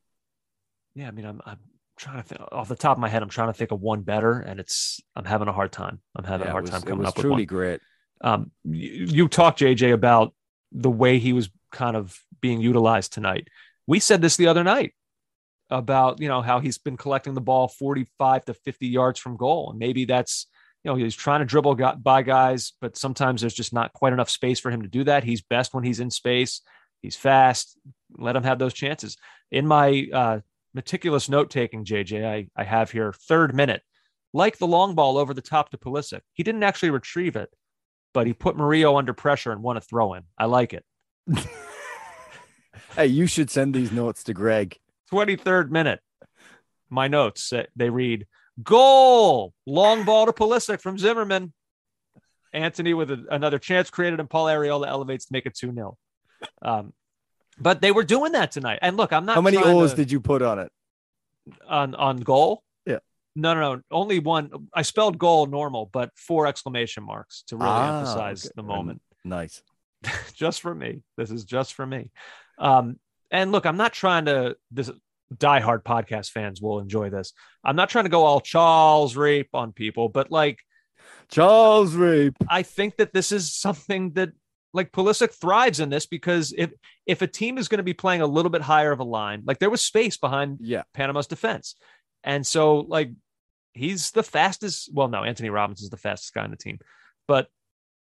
Yeah, 0.94 1.08
I 1.08 1.10
mean, 1.10 1.24
I'm 1.24 1.40
I'm 1.46 1.58
trying 1.96 2.18
to 2.18 2.22
think 2.22 2.40
off 2.52 2.68
the 2.68 2.76
top 2.76 2.96
of 2.96 3.00
my 3.00 3.08
head. 3.08 3.22
I'm 3.22 3.30
trying 3.30 3.48
to 3.48 3.54
think 3.54 3.72
of 3.72 3.80
one 3.80 4.02
better, 4.02 4.38
and 4.38 4.60
it's 4.60 5.00
I'm 5.16 5.24
having 5.24 5.48
a 5.48 5.52
hard 5.52 5.72
time. 5.72 6.00
I'm 6.14 6.24
having 6.24 6.44
yeah, 6.44 6.50
a 6.50 6.52
hard 6.52 6.64
was, 6.64 6.70
time 6.70 6.82
coming 6.82 7.06
up 7.06 7.16
with 7.16 7.24
truly 7.24 7.46
great. 7.46 7.80
Um, 8.22 8.50
you, 8.64 9.06
you 9.06 9.28
talked 9.28 9.60
JJ 9.60 9.92
about 9.92 10.34
the 10.70 10.90
way 10.90 11.18
he 11.18 11.32
was 11.32 11.50
kind 11.70 11.96
of 11.96 12.18
being 12.40 12.60
utilized 12.60 13.12
tonight. 13.12 13.48
We 13.86 14.00
said 14.00 14.22
this 14.22 14.36
the 14.36 14.46
other 14.46 14.64
night 14.64 14.94
about 15.70 16.20
you 16.20 16.28
know 16.28 16.42
how 16.42 16.60
he's 16.60 16.78
been 16.78 16.96
collecting 16.96 17.34
the 17.34 17.40
ball 17.40 17.68
45 17.68 18.44
to 18.46 18.54
50 18.54 18.86
yards 18.86 19.18
from 19.18 19.36
goal, 19.36 19.70
and 19.70 19.78
maybe 19.78 20.04
that's 20.04 20.46
you 20.84 20.90
know 20.90 20.96
he's 20.96 21.16
trying 21.16 21.40
to 21.40 21.46
dribble 21.46 21.74
by 22.02 22.22
guys, 22.22 22.72
but 22.80 22.96
sometimes 22.96 23.40
there's 23.40 23.54
just 23.54 23.72
not 23.72 23.92
quite 23.92 24.12
enough 24.12 24.30
space 24.30 24.60
for 24.60 24.70
him 24.70 24.82
to 24.82 24.88
do 24.88 25.04
that. 25.04 25.24
He's 25.24 25.42
best 25.42 25.74
when 25.74 25.84
he's 25.84 26.00
in 26.00 26.10
space. 26.10 26.62
He's 27.00 27.16
fast. 27.16 27.76
Let 28.16 28.36
him 28.36 28.44
have 28.44 28.58
those 28.58 28.74
chances. 28.74 29.16
In 29.50 29.66
my 29.66 30.06
uh, 30.12 30.40
meticulous 30.72 31.28
note 31.28 31.50
taking, 31.50 31.84
JJ, 31.84 32.24
I, 32.24 32.48
I 32.56 32.64
have 32.64 32.90
here 32.90 33.12
third 33.12 33.54
minute, 33.54 33.82
like 34.32 34.58
the 34.58 34.66
long 34.66 34.94
ball 34.94 35.18
over 35.18 35.34
the 35.34 35.42
top 35.42 35.70
to 35.70 35.78
Pulisic. 35.78 36.20
He 36.34 36.42
didn't 36.42 36.62
actually 36.62 36.90
retrieve 36.90 37.36
it 37.36 37.50
but 38.12 38.26
he 38.26 38.32
put 38.32 38.56
Murillo 38.56 38.96
under 38.96 39.12
pressure 39.12 39.52
and 39.52 39.62
won 39.62 39.76
a 39.76 39.80
throw 39.80 40.14
in. 40.14 40.22
I 40.38 40.46
like 40.46 40.72
it. 40.72 40.84
hey, 42.96 43.06
you 43.06 43.26
should 43.26 43.50
send 43.50 43.74
these 43.74 43.92
notes 43.92 44.24
to 44.24 44.34
Greg. 44.34 44.78
23rd 45.12 45.70
minute. 45.70 46.00
my 46.88 47.08
notes 47.08 47.52
they 47.76 47.90
read 47.90 48.26
goal, 48.62 49.54
long 49.66 50.04
ball 50.04 50.26
to 50.26 50.32
Pulisic 50.32 50.80
from 50.80 50.98
Zimmerman. 50.98 51.52
Antonee 52.54 52.94
with 52.94 53.10
a, 53.10 53.24
another 53.30 53.58
chance 53.58 53.88
created, 53.88 54.20
and 54.20 54.28
Paul 54.28 54.46
Arriola 54.46 54.86
elevates 54.86 55.24
to 55.26 55.32
make 55.32 55.46
it 55.46 55.54
2 55.54 55.72
0. 55.72 55.96
Um, 56.60 56.92
but 57.58 57.80
they 57.80 57.92
were 57.92 58.04
doing 58.04 58.32
that 58.32 58.52
tonight. 58.52 58.78
And 58.82 58.96
look, 58.96 59.12
I'm 59.12 59.24
not. 59.24 59.36
How 59.36 59.40
many 59.40 59.56
O's 59.56 59.90
to, 59.92 59.96
did 59.96 60.12
you 60.12 60.20
put 60.20 60.42
on 60.42 60.58
it? 60.58 60.70
On 61.68 61.94
on 61.94 62.18
goal? 62.18 62.62
No, 63.34 63.54
no, 63.54 63.76
no. 63.76 63.82
Only 63.90 64.18
one. 64.18 64.50
I 64.74 64.82
spelled 64.82 65.18
goal 65.18 65.46
normal, 65.46 65.88
but 65.92 66.10
four 66.16 66.46
exclamation 66.46 67.02
marks 67.04 67.42
to 67.48 67.56
really 67.56 67.68
Ah, 67.70 67.98
emphasize 68.00 68.46
okay. 68.46 68.52
the 68.56 68.62
moment. 68.62 69.00
Nice. 69.24 69.62
just 70.34 70.60
for 70.60 70.74
me. 70.74 71.02
This 71.16 71.30
is 71.30 71.44
just 71.44 71.74
for 71.74 71.86
me. 71.86 72.10
Um, 72.58 72.98
and 73.30 73.52
look, 73.52 73.64
I'm 73.66 73.76
not 73.76 73.92
trying 73.92 74.26
to. 74.26 74.56
This 74.70 74.90
diehard 75.34 75.82
podcast 75.84 76.30
fans 76.30 76.60
will 76.60 76.78
enjoy 76.80 77.08
this. 77.08 77.32
I'm 77.64 77.76
not 77.76 77.88
trying 77.88 78.04
to 78.04 78.10
go 78.10 78.24
all 78.24 78.40
Charles 78.40 79.16
rape 79.16 79.48
on 79.54 79.72
people, 79.72 80.08
but 80.10 80.30
like 80.30 80.58
Charles 81.30 81.94
Rape. 81.94 82.36
I 82.48 82.62
think 82.62 82.96
that 82.96 83.12
this 83.14 83.32
is 83.32 83.54
something 83.54 84.12
that 84.12 84.32
like 84.74 84.92
Pulisic 84.92 85.32
thrives 85.32 85.80
in 85.80 85.88
this 85.90 86.06
because 86.06 86.52
if 86.56 86.70
if 87.06 87.22
a 87.22 87.26
team 87.26 87.58
is 87.58 87.68
going 87.68 87.78
to 87.78 87.82
be 87.84 87.94
playing 87.94 88.20
a 88.20 88.26
little 88.26 88.50
bit 88.50 88.62
higher 88.62 88.92
of 88.92 89.00
a 89.00 89.04
line, 89.04 89.42
like 89.46 89.58
there 89.58 89.70
was 89.70 89.80
space 89.82 90.16
behind 90.16 90.58
Yeah. 90.60 90.82
Panama's 90.94 91.26
defense, 91.26 91.76
and 92.24 92.46
so 92.46 92.80
like 92.80 93.10
he's 93.74 94.10
the 94.12 94.22
fastest. 94.22 94.90
Well, 94.92 95.08
no, 95.08 95.24
Antonee 95.24 95.48
Robinson's 95.50 95.90
the 95.90 95.96
fastest 95.96 96.34
guy 96.34 96.44
on 96.44 96.50
the 96.50 96.56
team, 96.56 96.78
but 97.28 97.48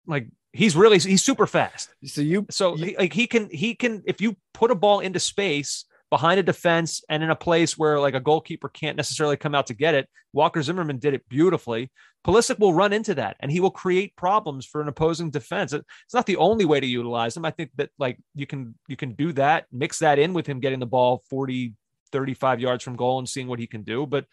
like 0.07 0.27
he's 0.53 0.75
really 0.75 0.99
he's 0.99 1.23
super 1.23 1.47
fast. 1.47 1.89
So 2.05 2.21
you 2.21 2.45
So 2.51 2.75
You- 2.75 2.85
he- 2.85 2.97
like 2.97 3.13
he 3.13 3.27
can 3.27 3.49
he 3.49 3.75
can 3.75 4.03
if 4.05 4.21
you 4.21 4.35
put 4.53 4.71
a 4.71 4.75
ball 4.75 4.99
into 4.99 5.19
space 5.19 5.85
behind 6.11 6.39
a 6.39 6.43
defense 6.43 7.03
and 7.09 7.23
in 7.23 7.29
a 7.31 7.35
place 7.35 7.77
where 7.77 7.99
like 7.99 8.13
a 8.13 8.19
goalkeeper 8.19 8.69
can't 8.69 8.95
necessarily 8.95 9.35
come 9.37 9.55
out 9.55 9.67
to 9.67 9.73
get 9.73 9.95
it, 9.95 10.07
Walker 10.33 10.61
Zimmerman 10.61 10.99
did 10.99 11.13
it 11.15 11.27
beautifully. 11.27 11.91
Pulisic 12.25 12.59
will 12.59 12.73
run 12.73 12.93
into 12.93 13.15
that 13.15 13.35
and 13.39 13.51
he 13.51 13.59
will 13.59 13.71
create 13.71 14.15
problems 14.15 14.65
for 14.65 14.81
an 14.81 14.87
opposing 14.87 15.29
defense. 15.31 15.73
It's 15.73 16.13
not 16.13 16.25
the 16.27 16.37
only 16.37 16.65
way 16.65 16.79
to 16.79 16.85
utilize 16.87 17.35
him. 17.35 17.45
I 17.45 17.51
think 17.51 17.71
that 17.77 17.89
like 17.97 18.19
you 18.35 18.45
can 18.45 18.75
you 18.87 18.95
can 18.95 19.13
do 19.13 19.33
that, 19.33 19.65
mix 19.71 19.99
that 19.99 20.19
in 20.19 20.33
with 20.33 20.45
him 20.47 20.59
getting 20.59 20.79
the 20.79 20.85
ball 20.85 21.23
40 21.29 21.73
35 22.11 22.59
yards 22.61 22.83
from 22.83 22.95
goal 22.95 23.17
and 23.19 23.27
seeing 23.27 23.47
what 23.47 23.59
he 23.59 23.67
can 23.67 23.81
do, 23.83 24.05
but 24.05 24.25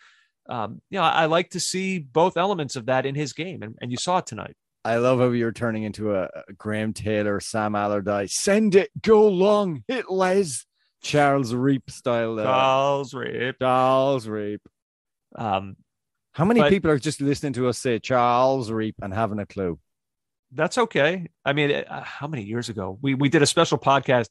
um, 0.49 0.81
you 0.91 0.99
know, 0.99 1.05
I, 1.05 1.27
like 1.27 1.51
to 1.51 1.61
see 1.61 1.99
both 1.99 2.37
elements 2.37 2.77
of 2.77 2.87
that 2.87 3.07
in 3.07 3.15
his 3.15 3.33
game, 3.33 3.63
and, 3.63 3.77
and 3.81 3.91
you 3.91 3.97
saw 3.97 4.19
it 4.19 4.27
tonight. 4.27 4.55
I 4.85 4.97
love 4.97 5.21
how 5.21 5.31
you're 5.31 5.53
turning 5.53 5.85
into 5.85 6.15
a, 6.15 6.25
a 6.49 6.53
Graham 6.59 6.93
Taylor, 6.93 7.39
Sam 7.41 7.75
Allardyce. 7.77 8.35
Send 8.35 8.75
it, 8.75 8.91
go 9.01 9.29
long, 9.29 9.85
hit 9.87 10.11
Les. 10.11 10.67
Charles 11.03 11.53
Reep 11.53 11.91
style. 11.91 12.39
Uh, 12.39 12.45
Charles 12.45 13.15
Rape. 13.15 13.57
Charles 13.61 14.29
Reep. 14.29 14.61
Um, 15.37 15.77
How 16.33 16.45
many 16.45 16.61
But- 16.61 16.71
people 16.71 16.91
are 16.91 16.99
just 16.99 17.21
listening 17.21 17.55
to 17.55 17.69
us 17.69 17.79
say 17.79 17.99
Charles 17.99 18.71
Reep 18.71 18.97
and 19.03 19.13
having 19.13 19.39
a 19.39 19.47
clue? 19.47 19.79
that's 20.55 20.77
okay. 20.77 21.29
I 21.47 21.55
mean, 21.55 21.71
uh, 21.71 22.03
how 22.05 22.27
many 22.27 22.43
years 22.43 22.69
ago 22.69 22.99
we 23.01 23.15
we 23.15 23.31
did 23.31 23.41
a 23.41 23.47
special 23.47 23.79
podcast, 23.79 24.29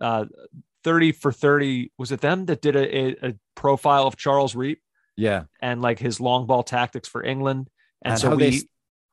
uh, 0.00 0.26
thirty 0.84 1.12
for 1.12 1.32
thirty. 1.32 1.90
Was 1.98 2.12
it 2.12 2.20
them 2.20 2.44
that 2.46 2.60
did 2.60 2.76
a, 2.76 2.96
a, 2.96 3.30
a 3.30 3.34
profile 3.54 4.06
of 4.06 4.16
Charles 4.16 4.54
Reep 4.54 4.80
Yeah. 5.16 5.44
and 5.60 5.82
like 5.82 5.98
his 5.98 6.20
long 6.20 6.46
ball 6.46 6.62
tactics 6.62 7.08
for 7.08 7.22
England? 7.22 7.68
And, 8.02 8.12
And, 8.12 8.20
so 8.20 8.34
we, 8.34 8.50
they, 8.50 8.60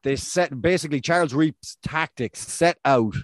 they 0.03 0.15
set 0.15 0.59
basically 0.61 1.01
Charles 1.01 1.33
Reep's 1.33 1.77
tactics 1.83 2.39
set 2.39 2.77
out 2.85 3.15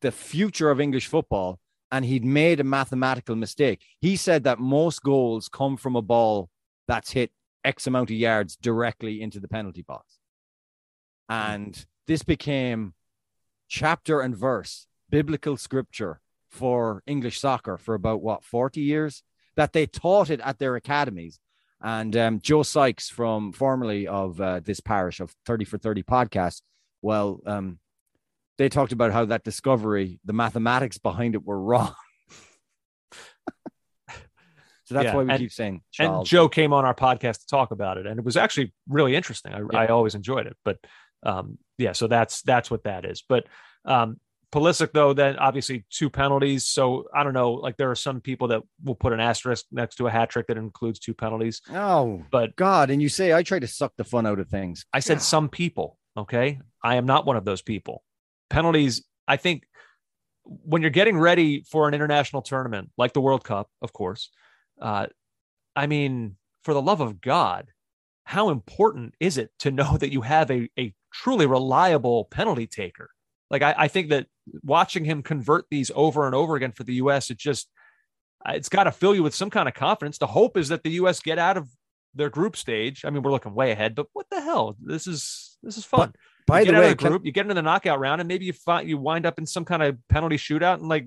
the 0.00 0.12
future 0.12 0.70
of 0.70 0.80
English 0.80 1.06
football, 1.06 1.58
and 1.90 2.04
he'd 2.04 2.24
made 2.24 2.60
a 2.60 2.64
mathematical 2.64 3.36
mistake. 3.36 3.82
He 4.00 4.16
said 4.16 4.44
that 4.44 4.58
most 4.58 5.02
goals 5.02 5.48
come 5.48 5.76
from 5.76 5.96
a 5.96 6.02
ball 6.02 6.48
that's 6.86 7.12
hit 7.12 7.30
X 7.64 7.86
amount 7.86 8.10
of 8.10 8.16
yards 8.16 8.56
directly 8.56 9.20
into 9.20 9.40
the 9.40 9.48
penalty 9.48 9.82
box. 9.82 10.18
And 11.28 11.86
this 12.06 12.22
became 12.22 12.94
chapter 13.68 14.20
and 14.20 14.34
verse, 14.36 14.86
biblical 15.10 15.56
scripture 15.56 16.20
for 16.48 17.02
English 17.06 17.38
soccer 17.40 17.76
for 17.76 17.94
about 17.94 18.22
what, 18.22 18.44
40 18.44 18.80
years? 18.80 19.22
That 19.56 19.72
they 19.72 19.86
taught 19.86 20.30
it 20.30 20.40
at 20.40 20.58
their 20.58 20.76
academies. 20.76 21.40
And 21.80 22.16
um, 22.16 22.40
Joe 22.40 22.62
Sykes, 22.64 23.08
from 23.08 23.52
formerly 23.52 24.06
of 24.08 24.40
uh, 24.40 24.60
this 24.60 24.80
parish 24.80 25.20
of 25.20 25.32
30 25.46 25.64
for 25.64 25.78
30 25.78 26.02
podcast, 26.02 26.62
well, 27.02 27.40
um, 27.46 27.78
they 28.56 28.68
talked 28.68 28.90
about 28.92 29.12
how 29.12 29.24
that 29.26 29.44
discovery, 29.44 30.18
the 30.24 30.32
mathematics 30.32 30.98
behind 30.98 31.36
it 31.36 31.44
were 31.44 31.60
wrong. 31.60 31.94
so 34.84 34.94
that's 34.94 35.04
Yeah, 35.04 35.14
why 35.14 35.22
we 35.24 35.30
and- 35.30 35.38
keep 35.38 35.52
saying 35.52 35.82
and 35.98 36.24
Joe 36.24 36.48
came 36.48 36.72
on 36.72 36.84
our 36.84 36.94
podcast 36.94 37.40
to 37.40 37.46
talk 37.46 37.70
about 37.70 37.98
it, 37.98 38.06
and 38.06 38.18
it 38.18 38.24
was 38.24 38.36
actually 38.36 38.72
really 38.88 39.14
interesting. 39.14 39.52
I, 39.54 39.58
Yeah. 39.60 39.78
I 39.80 39.86
always 39.88 40.14
enjoyed 40.14 40.46
it, 40.46 40.56
but 40.64 40.78
um, 41.24 41.58
yeah, 41.78 41.92
so 41.92 42.06
that's 42.06 42.42
that's 42.42 42.70
what 42.70 42.84
that 42.84 43.04
is. 43.04 43.22
But 43.28 43.46
um, 43.84 44.18
Pulisic, 44.52 44.92
though, 44.92 45.12
then 45.12 45.36
obviously 45.36 45.84
two 45.90 46.08
penalties. 46.08 46.66
So 46.66 47.04
I 47.14 47.22
don't 47.22 47.34
know, 47.34 47.52
like 47.52 47.76
there 47.76 47.90
are 47.90 47.94
some 47.94 48.20
people 48.20 48.48
that 48.48 48.62
will 48.82 48.94
put 48.94 49.12
an 49.12 49.20
asterisk 49.20 49.66
next 49.70 49.96
to 49.96 50.06
a 50.06 50.10
hat 50.10 50.30
trick 50.30 50.46
that 50.46 50.56
includes 50.56 50.98
two 50.98 51.14
penalties. 51.14 51.60
Oh, 51.70 52.22
But 52.30 52.56
God. 52.56 52.90
And 52.90 53.02
you 53.02 53.08
say, 53.08 53.34
I 53.34 53.42
try 53.42 53.58
to 53.58 53.66
suck 53.66 53.92
the 53.96 54.04
fun 54.04 54.26
out 54.26 54.38
of 54.38 54.48
things. 54.48 54.86
I 54.92 55.00
said 55.00 55.20
some 55.20 55.48
people. 55.48 55.98
Okay. 56.16 56.60
I 56.82 56.96
am 56.96 57.06
not 57.06 57.26
one 57.26 57.36
of 57.36 57.44
those 57.44 57.62
people. 57.62 58.02
Penalties, 58.48 59.04
I 59.26 59.36
think 59.36 59.64
when 60.44 60.80
you're 60.80 60.90
getting 60.90 61.18
ready 61.18 61.62
for 61.70 61.86
an 61.86 61.94
international 61.94 62.40
tournament 62.42 62.90
like 62.96 63.12
the 63.12 63.20
World 63.20 63.44
Cup, 63.44 63.68
of 63.82 63.92
course, 63.92 64.30
uh, 64.80 65.06
I 65.76 65.86
mean, 65.86 66.36
for 66.64 66.72
the 66.72 66.82
love 66.82 67.00
of 67.00 67.20
God, 67.20 67.68
how 68.24 68.48
important 68.48 69.14
is 69.20 69.38
it 69.38 69.50
to 69.60 69.70
know 69.70 69.96
that 70.00 70.12
you 70.12 70.22
have 70.22 70.50
a, 70.50 70.68
a 70.78 70.94
truly 71.12 71.46
reliable 71.46 72.24
penalty 72.26 72.66
taker? 72.66 73.10
Like, 73.50 73.62
I, 73.62 73.74
I 73.76 73.88
think 73.88 74.10
that 74.10 74.26
watching 74.62 75.04
him 75.04 75.22
convert 75.22 75.66
these 75.70 75.90
over 75.94 76.26
and 76.26 76.34
over 76.34 76.56
again 76.56 76.72
for 76.72 76.84
the 76.84 76.94
U.S., 76.94 77.30
it 77.30 77.38
just, 77.38 77.68
uh, 78.46 78.52
it's 78.54 78.68
got 78.68 78.84
to 78.84 78.92
fill 78.92 79.14
you 79.14 79.22
with 79.22 79.34
some 79.34 79.50
kind 79.50 79.68
of 79.68 79.74
confidence. 79.74 80.18
The 80.18 80.26
hope 80.26 80.56
is 80.56 80.68
that 80.68 80.82
the 80.82 80.90
U.S. 80.92 81.20
get 81.20 81.38
out 81.38 81.56
of 81.56 81.68
their 82.14 82.30
group 82.30 82.56
stage. 82.56 83.04
I 83.04 83.10
mean, 83.10 83.22
we're 83.22 83.30
looking 83.30 83.54
way 83.54 83.70
ahead, 83.70 83.94
but 83.94 84.06
what 84.12 84.26
the 84.30 84.40
hell? 84.40 84.76
This 84.80 85.06
is 85.06 85.56
this 85.62 85.76
is 85.78 85.84
fun. 85.84 86.12
By 86.46 86.60
you 86.60 86.66
the 86.66 86.72
get 86.72 86.76
out 86.76 86.80
way, 86.80 86.90
of 86.90 86.98
the 86.98 87.02
can- 87.02 87.10
group, 87.12 87.26
you 87.26 87.32
get 87.32 87.42
into 87.42 87.54
the 87.54 87.62
knockout 87.62 88.00
round, 88.00 88.20
and 88.20 88.28
maybe 88.28 88.46
you 88.46 88.52
find 88.52 88.88
you 88.88 88.98
wind 88.98 89.26
up 89.26 89.38
in 89.38 89.46
some 89.46 89.64
kind 89.64 89.82
of 89.82 89.96
penalty 90.08 90.36
shootout, 90.36 90.74
and 90.74 90.88
like 90.88 91.06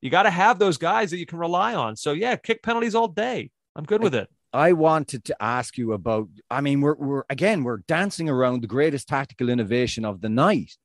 you 0.00 0.10
got 0.10 0.22
to 0.24 0.30
have 0.30 0.58
those 0.58 0.78
guys 0.78 1.10
that 1.10 1.18
you 1.18 1.26
can 1.26 1.38
rely 1.38 1.74
on. 1.74 1.96
So 1.96 2.12
yeah, 2.12 2.36
kick 2.36 2.62
penalties 2.62 2.94
all 2.94 3.08
day. 3.08 3.50
I'm 3.76 3.84
good 3.84 4.02
with 4.02 4.14
it. 4.14 4.28
I 4.52 4.72
wanted 4.72 5.24
to 5.26 5.36
ask 5.40 5.78
you 5.78 5.92
about. 5.92 6.28
I 6.50 6.60
mean, 6.60 6.80
we're 6.80 6.96
we're 6.96 7.22
again 7.30 7.62
we're 7.62 7.78
dancing 7.86 8.28
around 8.28 8.62
the 8.62 8.66
greatest 8.66 9.08
tactical 9.08 9.48
innovation 9.48 10.04
of 10.04 10.20
the 10.20 10.28
night, 10.28 10.76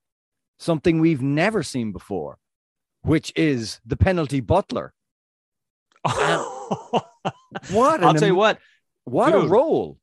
something 0.58 1.00
we've 1.00 1.22
never 1.22 1.64
seen 1.64 1.92
before, 1.92 2.38
which 3.02 3.32
is 3.36 3.80
the 3.86 3.98
penalty 3.98 4.40
butler. 4.40 4.94
What 7.72 8.04
I'll 8.04 8.10
an 8.10 8.16
tell 8.18 8.28
you 8.28 8.34
am- 8.34 8.38
what. 8.38 8.60
What 9.06 9.34
a 9.34 9.48
role! 9.48 9.98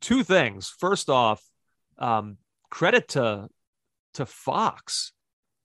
Two 0.00 0.22
things. 0.22 0.74
First 0.78 1.08
off, 1.08 1.42
um, 1.98 2.38
credit 2.70 3.08
to 3.08 3.48
to 4.14 4.26
Fox. 4.26 5.12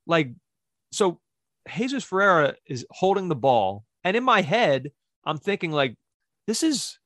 Like, 0.06 0.32
so 0.92 1.20
Jesus 1.74 2.04
Ferreira 2.04 2.56
is 2.66 2.86
holding 2.92 3.28
the 3.30 3.36
ball, 3.36 3.86
and 4.04 4.16
in 4.18 4.24
my 4.24 4.42
head, 4.42 4.92
I'm 5.26 5.38
thinking 5.38 5.72
like, 5.72 5.96
this 6.48 6.64
is. 6.64 6.98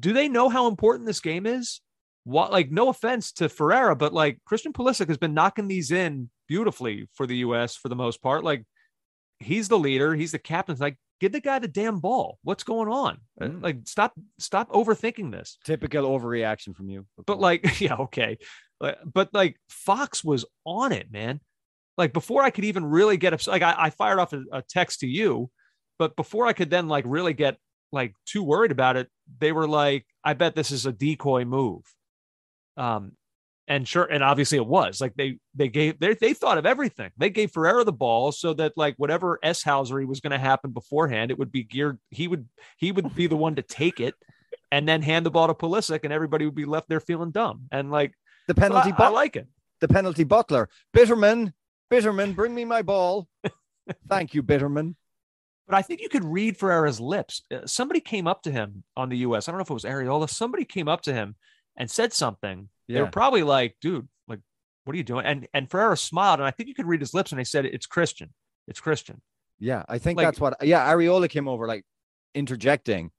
Do 0.00 0.12
they 0.12 0.28
know 0.28 0.48
how 0.48 0.66
important 0.66 1.06
this 1.06 1.20
game 1.20 1.46
is? 1.46 1.80
What 2.26 2.50
like 2.50 2.72
no 2.72 2.88
offense 2.88 3.30
to 3.34 3.48
Ferreira, 3.48 3.94
but 3.94 4.12
like 4.12 4.40
Christian 4.44 4.72
Pulisic 4.72 5.06
has 5.06 5.16
been 5.16 5.32
knocking 5.32 5.68
these 5.68 5.92
in 5.92 6.28
beautifully 6.48 7.08
for 7.14 7.24
the 7.24 7.36
U.S. 7.36 7.76
for 7.76 7.88
the 7.88 7.94
most 7.94 8.20
part. 8.20 8.42
Like 8.42 8.64
he's 9.38 9.68
the 9.68 9.78
leader, 9.78 10.12
he's 10.12 10.32
the 10.32 10.40
captain. 10.40 10.76
Like 10.76 10.96
give 11.20 11.30
the 11.30 11.40
guy 11.40 11.60
the 11.60 11.68
damn 11.68 12.00
ball. 12.00 12.40
What's 12.42 12.64
going 12.64 12.88
on? 12.88 13.18
Mm. 13.40 13.62
Like 13.62 13.78
stop 13.84 14.12
stop 14.40 14.72
overthinking 14.72 15.30
this. 15.30 15.56
Typical 15.64 16.02
overreaction 16.02 16.74
from 16.74 16.88
you. 16.88 17.06
But 17.28 17.38
like 17.38 17.80
yeah 17.80 17.94
okay, 17.94 18.38
but 18.80 19.32
like 19.32 19.56
Fox 19.68 20.24
was 20.24 20.44
on 20.64 20.90
it, 20.90 21.12
man. 21.12 21.38
Like 21.96 22.12
before 22.12 22.42
I 22.42 22.50
could 22.50 22.64
even 22.64 22.84
really 22.84 23.18
get 23.18 23.34
upset, 23.34 23.52
like 23.52 23.62
I, 23.62 23.74
I 23.78 23.90
fired 23.90 24.18
off 24.18 24.32
a, 24.32 24.42
a 24.50 24.62
text 24.62 24.98
to 25.00 25.06
you, 25.06 25.48
but 25.96 26.16
before 26.16 26.48
I 26.48 26.54
could 26.54 26.70
then 26.70 26.88
like 26.88 27.04
really 27.06 27.34
get 27.34 27.56
like 27.92 28.14
too 28.26 28.42
worried 28.42 28.72
about 28.72 28.96
it, 28.96 29.08
they 29.38 29.52
were 29.52 29.68
like, 29.68 30.06
I 30.24 30.34
bet 30.34 30.56
this 30.56 30.72
is 30.72 30.86
a 30.86 30.92
decoy 30.92 31.44
move. 31.44 31.82
Um, 32.76 33.12
and 33.68 33.86
sure, 33.86 34.04
and 34.04 34.22
obviously 34.22 34.58
it 34.58 34.66
was 34.66 35.00
like 35.00 35.14
they 35.16 35.38
they 35.54 35.68
gave 35.68 35.98
they 35.98 36.14
they 36.14 36.34
thought 36.34 36.56
of 36.58 36.66
everything. 36.66 37.10
They 37.16 37.30
gave 37.30 37.50
Ferreira 37.50 37.82
the 37.82 37.92
ball 37.92 38.30
so 38.30 38.54
that 38.54 38.74
like 38.76 38.94
whatever 38.96 39.40
S 39.42 39.64
Housery 39.64 40.06
was 40.06 40.20
going 40.20 40.30
to 40.30 40.38
happen 40.38 40.70
beforehand, 40.70 41.30
it 41.32 41.38
would 41.38 41.50
be 41.50 41.64
geared. 41.64 41.98
He 42.10 42.28
would 42.28 42.48
he 42.76 42.92
would 42.92 43.14
be 43.16 43.26
the 43.26 43.36
one 43.36 43.56
to 43.56 43.62
take 43.62 43.98
it, 43.98 44.14
and 44.70 44.88
then 44.88 45.02
hand 45.02 45.26
the 45.26 45.30
ball 45.30 45.48
to 45.48 45.54
Pulisic, 45.54 46.00
and 46.04 46.12
everybody 46.12 46.44
would 46.44 46.54
be 46.54 46.64
left 46.64 46.88
there 46.88 47.00
feeling 47.00 47.32
dumb. 47.32 47.62
And 47.72 47.90
like 47.90 48.12
the 48.46 48.54
penalty, 48.54 48.90
I, 48.92 48.94
I 48.94 48.98
but- 48.98 49.12
like 49.14 49.34
it. 49.34 49.48
the 49.80 49.88
penalty 49.88 50.22
butler, 50.22 50.68
Bitterman, 50.96 51.52
Bitterman, 51.90 52.36
bring 52.36 52.54
me 52.54 52.64
my 52.64 52.82
ball. 52.82 53.26
Thank 54.08 54.32
you, 54.34 54.44
Bitterman. 54.44 54.94
But 55.66 55.74
I 55.76 55.82
think 55.82 56.00
you 56.00 56.08
could 56.08 56.24
read 56.24 56.56
Ferreira's 56.56 57.00
lips. 57.00 57.42
Uh, 57.52 57.66
somebody 57.66 57.98
came 57.98 58.28
up 58.28 58.42
to 58.42 58.52
him 58.52 58.84
on 58.96 59.08
the 59.08 59.18
U.S. 59.18 59.48
I 59.48 59.50
don't 59.50 59.58
know 59.58 59.62
if 59.62 59.70
it 59.70 59.74
was 59.74 59.82
Arriola. 59.84 60.30
Somebody 60.30 60.64
came 60.64 60.86
up 60.86 61.02
to 61.02 61.12
him 61.12 61.34
and 61.76 61.90
said 61.90 62.12
something. 62.12 62.68
Yeah. 62.88 62.94
They 62.94 63.02
were 63.02 63.10
probably 63.10 63.42
like, 63.42 63.76
"Dude, 63.80 64.08
like, 64.28 64.40
what 64.84 64.94
are 64.94 64.96
you 64.96 65.04
doing?" 65.04 65.26
And 65.26 65.48
and 65.52 65.70
Ferreira 65.70 65.96
smiled, 65.96 66.40
and 66.40 66.46
I 66.46 66.50
think 66.50 66.68
you 66.68 66.74
could 66.74 66.86
read 66.86 67.00
his 67.00 67.14
lips, 67.14 67.32
and 67.32 67.38
they 67.38 67.44
said, 67.44 67.64
"It's 67.66 67.86
Christian. 67.86 68.32
It's 68.68 68.80
Christian." 68.80 69.22
Yeah, 69.58 69.84
I 69.88 69.98
think 69.98 70.16
like, 70.16 70.26
that's 70.26 70.40
what. 70.40 70.56
Yeah, 70.62 70.86
Arriola 70.92 71.28
came 71.28 71.48
over 71.48 71.66
like 71.66 71.84
interjecting 72.34 73.10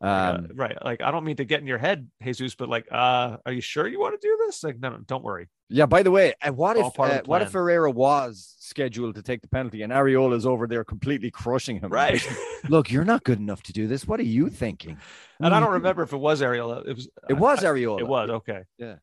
um, 0.00 0.48
right. 0.54 0.76
Like, 0.84 1.02
I 1.02 1.10
don't 1.10 1.24
mean 1.24 1.36
to 1.36 1.44
get 1.44 1.60
in 1.60 1.66
your 1.66 1.78
head, 1.78 2.08
Jesus, 2.22 2.54
but 2.54 2.68
like, 2.68 2.86
uh, 2.90 3.38
are 3.46 3.52
you 3.52 3.60
sure 3.60 3.86
you 3.86 4.00
want 4.00 4.20
to 4.20 4.26
do 4.26 4.36
this? 4.46 4.62
Like, 4.62 4.78
no, 4.78 4.90
no, 4.90 4.98
don't 5.06 5.24
worry. 5.24 5.48
Yeah. 5.70 5.86
By 5.86 6.02
the 6.02 6.10
way, 6.10 6.34
uh, 6.42 6.52
what 6.52 6.76
if 6.76 6.98
uh, 7.00 7.22
what 7.24 7.42
if 7.42 7.50
Ferreira 7.50 7.90
was 7.90 8.54
scheduled 8.58 9.14
to 9.14 9.22
take 9.22 9.40
the 9.40 9.48
penalty 9.48 9.82
and 9.82 9.92
Arriola's 9.92 10.44
over 10.44 10.66
there 10.66 10.84
completely 10.84 11.30
crushing 11.30 11.80
him? 11.80 11.90
Right. 11.90 12.26
Look, 12.68 12.90
you're 12.90 13.04
not 13.04 13.24
good 13.24 13.38
enough 13.38 13.62
to 13.64 13.72
do 13.72 13.86
this. 13.86 14.06
What 14.06 14.20
are 14.20 14.24
you 14.24 14.50
thinking? 14.50 14.98
And 15.40 15.54
I 15.54 15.60
don't 15.60 15.72
remember 15.72 16.02
if 16.02 16.12
it 16.12 16.18
was 16.18 16.42
Arriola. 16.42 16.86
It 16.86 16.94
was. 16.94 17.08
It 17.28 17.34
was 17.34 17.60
Arriola. 17.60 18.00
It 18.00 18.08
was 18.08 18.30
okay. 18.30 18.62
Yeah. 18.78 18.96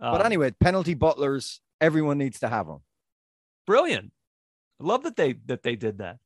Um, 0.00 0.12
but 0.12 0.24
anyway, 0.24 0.52
penalty 0.52 0.94
butlers. 0.94 1.60
Everyone 1.80 2.18
needs 2.18 2.40
to 2.40 2.48
have 2.48 2.66
them. 2.66 2.80
Brilliant. 3.66 4.12
I 4.80 4.84
love 4.84 5.02
that 5.02 5.16
they 5.16 5.34
that 5.46 5.62
they 5.62 5.76
did 5.76 5.98
that. 5.98 6.18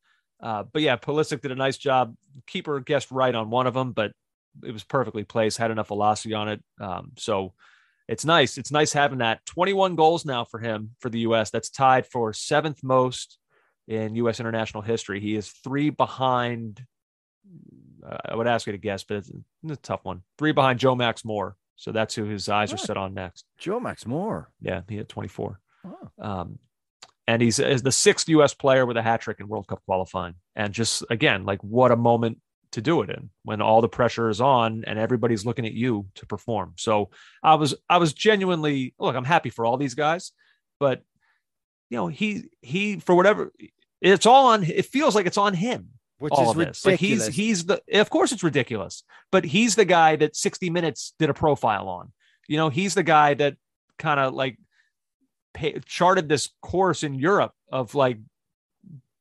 Uh, 0.43 0.63
but 0.71 0.81
yeah, 0.81 0.97
Pulisic 0.97 1.41
did 1.41 1.51
a 1.51 1.55
nice 1.55 1.77
job. 1.77 2.15
Keeper 2.47 2.81
guessed 2.81 3.09
right 3.11 3.33
on 3.33 3.49
one 3.49 3.65
of 3.65 3.73
them, 3.73 3.93
but 3.93 4.11
it 4.61 4.71
was 4.71 4.83
perfectly 4.83 5.23
placed, 5.23 5.57
had 5.57 5.71
enough 5.71 5.87
velocity 5.87 6.33
on 6.33 6.49
it. 6.49 6.63
Um, 6.81 7.13
so 7.17 7.53
it's 8.09 8.25
nice. 8.25 8.57
It's 8.57 8.71
nice 8.71 8.91
having 8.91 9.19
that 9.19 9.45
21 9.45 9.95
goals 9.95 10.25
now 10.25 10.43
for 10.43 10.59
him 10.59 10.91
for 10.99 11.09
the 11.09 11.19
U.S. 11.19 11.49
That's 11.49 11.69
tied 11.69 12.05
for 12.05 12.33
seventh 12.33 12.83
most 12.83 13.39
in 13.87 14.15
U.S. 14.15 14.41
international 14.41 14.83
history. 14.83 15.21
He 15.21 15.35
is 15.35 15.49
three 15.49 15.89
behind. 15.89 16.85
Uh, 18.05 18.17
I 18.25 18.35
would 18.35 18.47
ask 18.47 18.67
you 18.67 18.73
to 18.73 18.77
guess, 18.77 19.05
but 19.05 19.17
it's, 19.17 19.29
it's, 19.29 19.71
a 19.71 19.75
tough 19.77 20.03
one. 20.03 20.23
Three 20.37 20.51
behind 20.51 20.79
Joe 20.79 20.93
Max 20.93 21.23
Moore. 21.23 21.55
So 21.77 21.93
that's 21.93 22.13
who 22.13 22.25
his 22.25 22.49
eyes 22.49 22.73
are 22.73 22.77
set 22.77 22.97
on 22.97 23.13
next. 23.13 23.45
Joe 23.57 23.79
Max 23.79 24.05
Moore. 24.05 24.49
Yeah, 24.61 24.81
he 24.89 24.97
had 24.97 25.09
24. 25.09 25.59
Oh. 25.85 26.09
Um, 26.19 26.59
and 27.27 27.41
he's 27.41 27.59
is 27.59 27.81
the 27.81 27.91
sixth 27.91 28.27
U.S. 28.29 28.53
player 28.53 28.85
with 28.85 28.97
a 28.97 29.01
hat 29.01 29.21
trick 29.21 29.39
in 29.39 29.47
World 29.47 29.67
Cup 29.67 29.81
qualifying. 29.85 30.35
And 30.55 30.73
just 30.73 31.03
again, 31.09 31.45
like 31.45 31.63
what 31.63 31.91
a 31.91 31.95
moment 31.95 32.39
to 32.73 32.81
do 32.81 33.01
it 33.01 33.09
in 33.09 33.29
when 33.43 33.61
all 33.61 33.81
the 33.81 33.87
pressure 33.87 34.29
is 34.29 34.41
on 34.41 34.83
and 34.85 34.97
everybody's 34.97 35.45
looking 35.45 35.65
at 35.65 35.73
you 35.73 36.07
to 36.15 36.25
perform. 36.25 36.73
So 36.77 37.11
I 37.41 37.55
was 37.55 37.75
I 37.89 37.97
was 37.97 38.13
genuinely 38.13 38.93
look, 38.99 39.15
I'm 39.15 39.23
happy 39.23 39.49
for 39.49 39.65
all 39.65 39.77
these 39.77 39.93
guys, 39.93 40.31
but 40.79 41.01
you 41.89 41.97
know, 41.97 42.07
he 42.07 42.49
he 42.61 42.99
for 42.99 43.15
whatever 43.15 43.51
it's 44.01 44.25
all 44.25 44.47
on 44.47 44.63
it 44.63 44.85
feels 44.85 45.15
like 45.15 45.25
it's 45.25 45.37
on 45.37 45.53
him. 45.53 45.89
Which 46.17 46.33
is 46.33 46.55
ridiculous. 46.55 46.85
Like 46.85 46.99
he's 46.99 47.27
he's 47.27 47.65
the 47.65 47.81
of 47.93 48.09
course 48.09 48.31
it's 48.31 48.43
ridiculous, 48.43 49.03
but 49.31 49.43
he's 49.43 49.75
the 49.75 49.85
guy 49.85 50.15
that 50.15 50.35
60 50.35 50.69
minutes 50.69 51.13
did 51.19 51.29
a 51.29 51.33
profile 51.33 51.89
on. 51.89 52.13
You 52.47 52.57
know, 52.57 52.69
he's 52.69 52.93
the 52.93 53.03
guy 53.03 53.33
that 53.33 53.57
kind 53.99 54.19
of 54.19 54.33
like 54.33 54.57
pay, 55.53 55.79
charted 55.85 56.29
this 56.29 56.49
course 56.61 57.03
in 57.03 57.13
Europe 57.13 57.53
of 57.71 57.95
like 57.95 58.17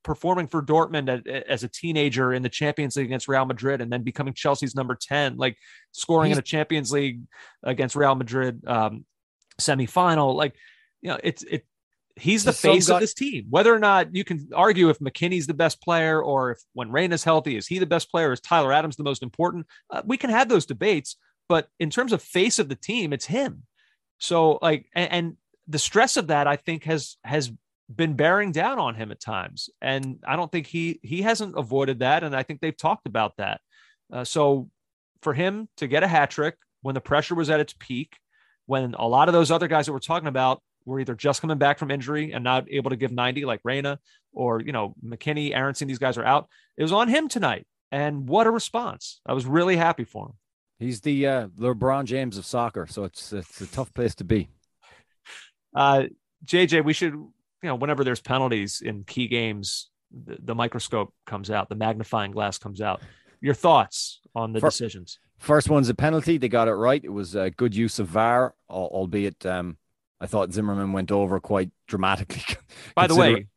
performing 0.03 0.49
for 0.49 0.63
Dortmund 0.63 1.27
as 1.27 1.63
a 1.63 1.69
teenager 1.69 2.33
in 2.33 2.43
the 2.43 2.49
Champions 2.49 2.97
League 2.97 3.07
against 3.07 3.29
Real 3.29 3.45
Madrid 3.45 3.81
and 3.81 3.93
then 3.93 4.03
becoming 4.03 4.35
Chelsea's 4.35 4.75
number 4.75 4.97
10, 5.01 5.37
like 5.37 5.57
scoring 5.93 6.31
He's, 6.31 6.37
in 6.37 6.41
a 6.41 6.43
Champions 6.43 6.91
League 6.91 7.21
against 7.63 7.97
Real 7.97 8.15
Madrid 8.15 8.67
um, 8.67 9.05
semifinal. 9.61 10.35
Like, 10.35 10.55
you 11.01 11.11
know, 11.11 11.19
it's, 11.23 11.43
it, 11.45 11.65
he's 12.17 12.45
the 12.45 12.53
face 12.53 12.89
got- 12.89 12.97
of 12.97 13.01
this 13.01 13.15
team. 13.15 13.47
Whether 13.51 13.75
or 13.75 13.79
not 13.79 14.15
you 14.15 14.25
can 14.25 14.49
argue 14.55 14.89
if 14.89 14.99
McKennie's 14.99 15.47
the 15.47 15.55
best 15.55 15.81
player 15.81 16.21
or 16.21 16.53
if 16.53 16.59
when 16.73 16.91
Reyna 16.91 17.15
is 17.15 17.25
healthy, 17.25 17.57
is 17.57 17.67
he 17.67 17.79
the 17.79 17.87
best 17.87 18.11
player? 18.11 18.33
Is 18.33 18.41
Tyler 18.41 18.73
Adams 18.73 18.97
the 18.97 19.05
most 19.05 19.23
important? 19.23 19.67
Uh, 19.91 20.03
we 20.05 20.17
can 20.17 20.31
have 20.31 20.49
those 20.49 20.67
debates, 20.67 21.17
but 21.49 21.69
in 21.79 21.91
terms 21.91 22.13
of 22.13 22.23
face 22.23 22.59
of 22.59 22.69
the 22.69 22.75
team, 22.77 23.13
it's 23.13 23.27
him. 23.27 23.63
So 24.19 24.59
like, 24.63 24.87
and, 24.95 25.13
and 25.13 25.37
the 25.69 25.79
stress 25.79 26.17
of 26.17 26.29
that, 26.29 26.47
I 26.47 26.57
think 26.57 26.85
has, 26.85 27.17
has 27.25 27.53
been 27.95 28.15
bearing 28.15 28.53
down 28.53 28.79
on 28.79 28.95
him 28.95 29.11
at 29.11 29.21
times, 29.21 29.71
and 29.81 30.19
I 30.27 30.37
don't 30.37 30.51
think 30.51 30.67
he 30.67 31.01
he 31.03 31.23
hasn't 31.23 31.59
avoided 31.59 32.01
that, 32.01 32.23
and 32.25 32.35
I 32.35 32.43
think 32.43 32.61
they've 32.61 32.77
talked 32.77 33.07
about 33.07 33.37
that. 33.37 33.61
Uh, 34.13 34.25
so 34.25 34.69
for 35.21 35.35
him 35.35 35.69
to 35.77 35.87
get 35.87 36.03
a 36.03 36.09
hat 36.09 36.31
trick 36.31 36.57
when 36.81 36.95
the 36.95 37.01
pressure 37.01 37.35
was 37.35 37.51
at 37.51 37.61
its 37.61 37.75
peak, 37.79 38.17
when 38.67 38.95
a 38.95 39.07
lot 39.07 39.29
of 39.29 39.35
those 39.35 39.51
other 39.51 39.69
guys 39.69 39.87
that 39.87 39.93
we're 39.93 39.99
talking 39.99 40.29
about 40.29 40.63
were 40.85 41.01
either 41.01 41.15
just 41.15 41.41
coming 41.41 41.59
back 41.59 41.79
from 41.79 41.91
injury 41.91 42.33
and 42.33 42.43
not 42.43 42.67
able 42.71 42.91
to 42.91 42.97
give 42.97 43.13
90 43.13 43.45
like 43.45 43.61
Reyna 43.65 43.99
or 44.33 44.61
you 44.61 44.73
know 44.73 44.95
McKennie, 45.05 45.55
Aaronson, 45.55 45.89
these 45.89 45.99
guys 45.99 46.19
are 46.19 46.25
out. 46.25 46.49
It 46.77 46.83
was 46.83 46.93
on 46.93 47.09
him 47.09 47.29
tonight. 47.29 47.67
And 47.91 48.27
what 48.27 48.47
a 48.47 48.51
response. 48.51 49.21
I 49.27 49.35
was 49.35 49.45
really 49.45 49.77
happy 49.77 50.05
for 50.05 50.29
him. 50.29 50.33
He's 50.79 51.03
the 51.03 51.27
uh, 51.27 51.49
LeBron 51.59 52.07
James 52.07 52.39
of 52.39 52.47
soccer, 52.47 52.87
so 52.89 53.05
it's 53.05 53.33
it's 53.33 53.61
a 53.61 53.67
tough 53.67 53.93
place 53.95 54.15
to 54.17 54.25
be. 54.25 54.49
Uh, 55.75 56.05
JJ, 56.45 56.85
we 56.85 56.93
should 56.93 57.15
you 57.63 57.69
know, 57.69 57.77
whenever 57.77 58.05
there's 58.05 58.21
penalties 58.21 58.83
in 58.85 59.05
key 59.05 59.29
games, 59.29 59.89
the, 60.11 60.37
the 60.43 60.55
microscope 60.55 61.15
comes 61.27 61.51
out, 61.51 61.69
the 61.69 61.77
magnifying 61.77 62.33
glass 62.33 62.59
comes 62.59 62.81
out. 62.81 63.01
Your 63.41 63.55
thoughts 63.55 64.21
on 64.35 64.53
the 64.53 64.61
For, 64.61 64.71
decisions? 64.71 65.19
First 65.39 65.71
one's 65.71 65.89
a 65.89 65.95
penalty. 65.95 66.39
They 66.39 66.49
got 66.49 66.69
it 66.69 66.75
right. 66.75 67.03
It 67.03 67.13
was 67.13 67.35
a 67.35 67.51
good 67.51 67.75
use 67.75 67.99
of 67.99 68.09
VAR, 68.09 68.55
albeit 68.69 69.45
um, 69.47 69.79
I 70.21 70.27
thought 70.27 70.53
Zimmerman 70.53 70.93
went 70.93 71.11
over 71.11 71.41
quite 71.41 71.71
dramatically. 71.87 72.43
By 72.95 73.07
the 73.07 73.17
way, 73.17 73.49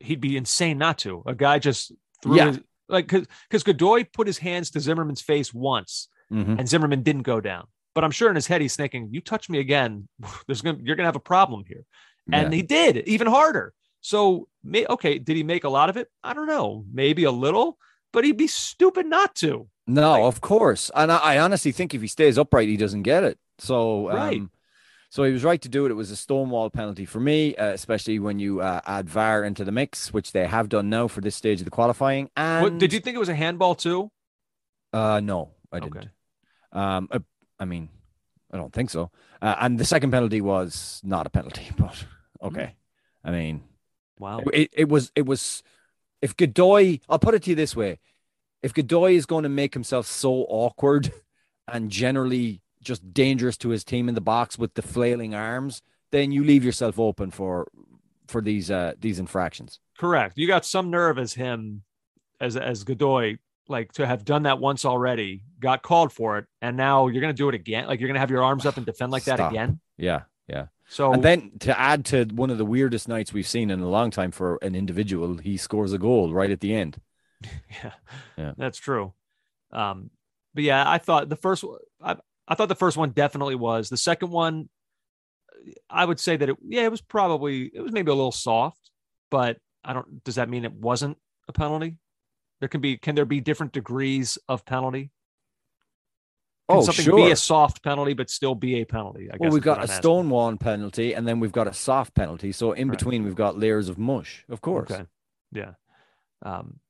he'd 0.00 0.20
be 0.20 0.36
insane 0.36 0.78
not 0.78 0.98
to. 0.98 1.22
A 1.26 1.34
guy 1.34 1.58
just 1.58 1.92
threw 2.22 2.36
yeah. 2.36 2.46
his, 2.46 2.60
like 2.88 3.08
because 3.08 3.26
because 3.48 3.64
Godoy 3.64 4.04
put 4.12 4.26
his 4.26 4.38
hands 4.38 4.70
to 4.70 4.80
Zimmerman's 4.80 5.22
face 5.22 5.52
once, 5.52 6.08
mm-hmm. 6.30 6.58
and 6.58 6.68
Zimmerman 6.68 7.02
didn't 7.02 7.22
go 7.22 7.40
down. 7.40 7.66
But 7.94 8.04
I'm 8.04 8.10
sure 8.10 8.28
in 8.28 8.34
his 8.34 8.46
head 8.46 8.60
he's 8.60 8.76
thinking, 8.76 9.08
"You 9.12 9.20
touch 9.20 9.48
me 9.48 9.58
again, 9.60 10.08
there's 10.46 10.62
gonna 10.62 10.78
you're 10.82 10.96
gonna 10.96 11.08
have 11.08 11.16
a 11.16 11.20
problem 11.20 11.64
here." 11.66 11.84
and 12.32 12.52
yeah. 12.52 12.56
he 12.56 12.62
did 12.62 12.96
even 13.08 13.26
harder. 13.26 13.72
So, 14.00 14.48
okay, 14.66 15.18
did 15.18 15.36
he 15.36 15.42
make 15.42 15.64
a 15.64 15.68
lot 15.68 15.90
of 15.90 15.96
it? 15.96 16.08
I 16.22 16.34
don't 16.34 16.46
know, 16.46 16.84
maybe 16.92 17.24
a 17.24 17.30
little, 17.30 17.78
but 18.12 18.24
he'd 18.24 18.36
be 18.36 18.46
stupid 18.46 19.06
not 19.06 19.34
to. 19.36 19.68
No, 19.86 20.12
like, 20.12 20.22
of 20.22 20.40
course, 20.40 20.90
and 20.94 21.10
I, 21.12 21.18
I, 21.18 21.38
honestly 21.38 21.72
think 21.72 21.94
if 21.94 22.00
he 22.00 22.06
stays 22.06 22.38
upright, 22.38 22.68
he 22.68 22.76
doesn't 22.76 23.02
get 23.02 23.24
it. 23.24 23.38
So, 23.58 24.10
um, 24.10 24.16
right. 24.16 24.42
So 25.10 25.22
he 25.22 25.32
was 25.32 25.44
right 25.44 25.60
to 25.62 25.68
do 25.68 25.86
it. 25.86 25.90
It 25.92 25.94
was 25.94 26.10
a 26.10 26.16
stonewall 26.16 26.70
penalty 26.70 27.04
for 27.04 27.20
me, 27.20 27.54
uh, 27.54 27.68
especially 27.68 28.18
when 28.18 28.40
you 28.40 28.60
uh, 28.60 28.80
add 28.84 29.08
VAR 29.08 29.44
into 29.44 29.64
the 29.64 29.70
mix, 29.70 30.12
which 30.12 30.32
they 30.32 30.44
have 30.44 30.68
done 30.68 30.90
now 30.90 31.06
for 31.06 31.20
this 31.20 31.36
stage 31.36 31.60
of 31.60 31.66
the 31.66 31.70
qualifying. 31.70 32.30
And 32.36 32.62
what, 32.64 32.78
did 32.78 32.92
you 32.92 32.98
think 32.98 33.14
it 33.14 33.20
was 33.20 33.28
a 33.28 33.34
handball 33.34 33.76
too? 33.76 34.10
Uh, 34.92 35.20
no, 35.20 35.52
I 35.70 35.80
didn't. 35.80 35.96
Okay. 35.98 36.08
Um, 36.72 37.08
I, 37.58 37.64
mean, 37.64 37.88
I 38.52 38.56
don't 38.56 38.72
think 38.72 38.90
so. 38.90 39.10
Uh, 39.40 39.54
and 39.60 39.78
the 39.78 39.84
second 39.84 40.10
penalty 40.10 40.40
was 40.40 41.00
not 41.04 41.26
a 41.26 41.30
penalty, 41.30 41.70
but 41.76 42.04
okay. 42.42 42.74
I 43.24 43.30
mean, 43.30 43.62
wow. 44.18 44.40
It, 44.52 44.70
it 44.72 44.88
was 44.88 45.10
it 45.14 45.26
was 45.26 45.62
if 46.20 46.36
Godoy, 46.36 47.00
I'll 47.08 47.18
put 47.18 47.34
it 47.34 47.42
to 47.44 47.50
you 47.50 47.56
this 47.56 47.74
way: 47.74 47.98
if 48.62 48.72
Godoy 48.74 49.12
is 49.12 49.26
going 49.26 49.42
to 49.42 49.48
make 49.48 49.74
himself 49.74 50.06
so 50.06 50.46
awkward 50.48 51.12
and 51.68 51.90
generally 51.90 52.60
just 52.82 53.14
dangerous 53.14 53.56
to 53.58 53.70
his 53.70 53.84
team 53.84 54.08
in 54.08 54.14
the 54.14 54.20
box 54.20 54.58
with 54.58 54.74
the 54.74 54.82
flailing 54.82 55.34
arms, 55.34 55.82
then 56.12 56.32
you 56.32 56.44
leave 56.44 56.64
yourself 56.64 56.98
open 56.98 57.30
for 57.30 57.66
for 58.26 58.40
these 58.40 58.70
uh 58.70 58.92
these 58.98 59.18
infractions. 59.18 59.80
Correct. 59.98 60.38
You 60.38 60.46
got 60.46 60.64
some 60.64 60.90
nerve 60.90 61.18
as 61.18 61.34
him 61.34 61.82
as 62.40 62.56
as 62.56 62.84
Godoy 62.84 63.38
like 63.68 63.92
to 63.92 64.06
have 64.06 64.24
done 64.24 64.44
that 64.44 64.58
once 64.58 64.84
already, 64.84 65.42
got 65.60 65.82
called 65.82 66.12
for 66.12 66.38
it, 66.38 66.46
and 66.60 66.76
now 66.76 67.06
you're 67.08 67.20
going 67.20 67.34
to 67.34 67.36
do 67.36 67.48
it 67.48 67.54
again. 67.54 67.86
Like 67.86 68.00
you're 68.00 68.08
going 68.08 68.14
to 68.14 68.20
have 68.20 68.30
your 68.30 68.42
arms 68.42 68.66
up 68.66 68.76
and 68.76 68.86
defend 68.86 69.12
like 69.12 69.24
that 69.24 69.40
again. 69.40 69.80
Yeah, 69.96 70.22
yeah. 70.48 70.66
So 70.88 71.12
and 71.12 71.22
then 71.22 71.52
to 71.60 71.78
add 71.78 72.04
to 72.06 72.24
one 72.24 72.50
of 72.50 72.58
the 72.58 72.64
weirdest 72.64 73.08
nights 73.08 73.32
we've 73.32 73.46
seen 73.46 73.70
in 73.70 73.80
a 73.80 73.88
long 73.88 74.10
time 74.10 74.30
for 74.30 74.58
an 74.62 74.74
individual, 74.74 75.38
he 75.38 75.56
scores 75.56 75.92
a 75.92 75.98
goal 75.98 76.32
right 76.32 76.50
at 76.50 76.60
the 76.60 76.74
end. 76.74 77.00
Yeah, 77.82 77.92
yeah, 78.38 78.52
that's 78.56 78.78
true. 78.78 79.12
Um, 79.70 80.10
but 80.54 80.64
yeah, 80.64 80.88
I 80.88 80.98
thought 80.98 81.28
the 81.28 81.36
first 81.36 81.64
I, 82.00 82.16
I 82.46 82.54
thought 82.54 82.68
the 82.68 82.74
first 82.74 82.96
one 82.96 83.10
definitely 83.10 83.54
was. 83.54 83.88
The 83.88 83.96
second 83.96 84.30
one, 84.30 84.68
I 85.90 86.04
would 86.04 86.20
say 86.20 86.36
that 86.36 86.48
it 86.48 86.56
yeah, 86.66 86.82
it 86.82 86.90
was 86.90 87.02
probably 87.02 87.70
it 87.74 87.80
was 87.80 87.92
maybe 87.92 88.10
a 88.10 88.14
little 88.14 88.32
soft, 88.32 88.90
but 89.30 89.58
I 89.84 89.92
don't. 89.92 90.24
Does 90.24 90.36
that 90.36 90.48
mean 90.48 90.64
it 90.64 90.72
wasn't 90.72 91.18
a 91.48 91.52
penalty? 91.52 91.96
There 92.64 92.68
can 92.70 92.80
be 92.80 92.96
can 92.96 93.14
there 93.14 93.26
be 93.26 93.42
different 93.42 93.74
degrees 93.74 94.38
of 94.48 94.64
penalty? 94.64 95.10
Can 96.70 96.78
oh, 96.78 96.80
something 96.80 97.04
sure. 97.04 97.16
be 97.26 97.30
a 97.30 97.36
soft 97.36 97.82
penalty 97.82 98.14
but 98.14 98.30
still 98.30 98.54
be 98.54 98.80
a 98.80 98.86
penalty? 98.86 99.30
I 99.30 99.36
well, 99.38 99.50
we've 99.50 99.62
got 99.62 99.84
a 99.84 99.86
stonewall 99.86 100.56
penalty 100.56 101.12
and 101.12 101.28
then 101.28 101.40
we've 101.40 101.52
got 101.52 101.66
a 101.66 101.74
soft 101.74 102.14
penalty. 102.14 102.52
So 102.52 102.72
in 102.72 102.88
right. 102.88 102.98
between, 102.98 103.22
we've 103.22 103.34
got 103.34 103.58
layers 103.58 103.90
of 103.90 103.98
mush, 103.98 104.46
of 104.48 104.62
course. 104.62 104.90
Okay. 104.90 105.04
Yeah. 105.52 105.72
Um, 106.40 106.80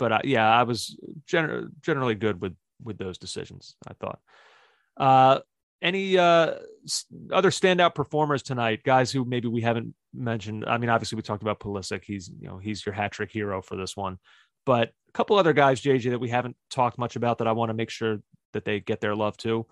but 0.00 0.10
uh, 0.10 0.18
yeah, 0.24 0.50
I 0.50 0.64
was 0.64 0.98
gener- 1.28 1.70
generally 1.80 2.16
good 2.16 2.40
with 2.40 2.56
with 2.82 2.98
those 2.98 3.18
decisions. 3.18 3.76
I 3.86 3.92
thought. 3.92 4.18
Uh, 4.96 5.40
any 5.80 6.18
uh, 6.18 6.54
other 7.32 7.50
standout 7.50 7.94
performers 7.94 8.42
tonight? 8.42 8.82
Guys 8.84 9.12
who 9.12 9.24
maybe 9.24 9.48
we 9.48 9.60
haven't 9.60 9.94
mentioned. 10.14 10.64
I 10.66 10.78
mean, 10.78 10.90
obviously 10.90 11.16
we 11.16 11.22
talked 11.22 11.42
about 11.42 11.60
Pulisic. 11.60 12.04
He's 12.04 12.30
you 12.40 12.48
know 12.48 12.58
he's 12.58 12.86
your 12.86 12.94
hat 12.94 13.12
trick 13.12 13.30
hero 13.30 13.60
for 13.62 13.76
this 13.76 13.96
one. 13.96 14.18
But 14.64 14.92
a 15.08 15.12
couple 15.12 15.36
other 15.36 15.52
guys, 15.52 15.80
JJ, 15.80 16.10
that 16.10 16.20
we 16.20 16.28
haven't 16.28 16.56
talked 16.70 16.98
much 16.98 17.16
about 17.16 17.38
that 17.38 17.48
I 17.48 17.52
want 17.52 17.70
to 17.70 17.74
make 17.74 17.90
sure 17.90 18.20
that 18.52 18.64
they 18.64 18.80
get 18.80 19.00
their 19.00 19.14
love 19.14 19.36
too. 19.36 19.66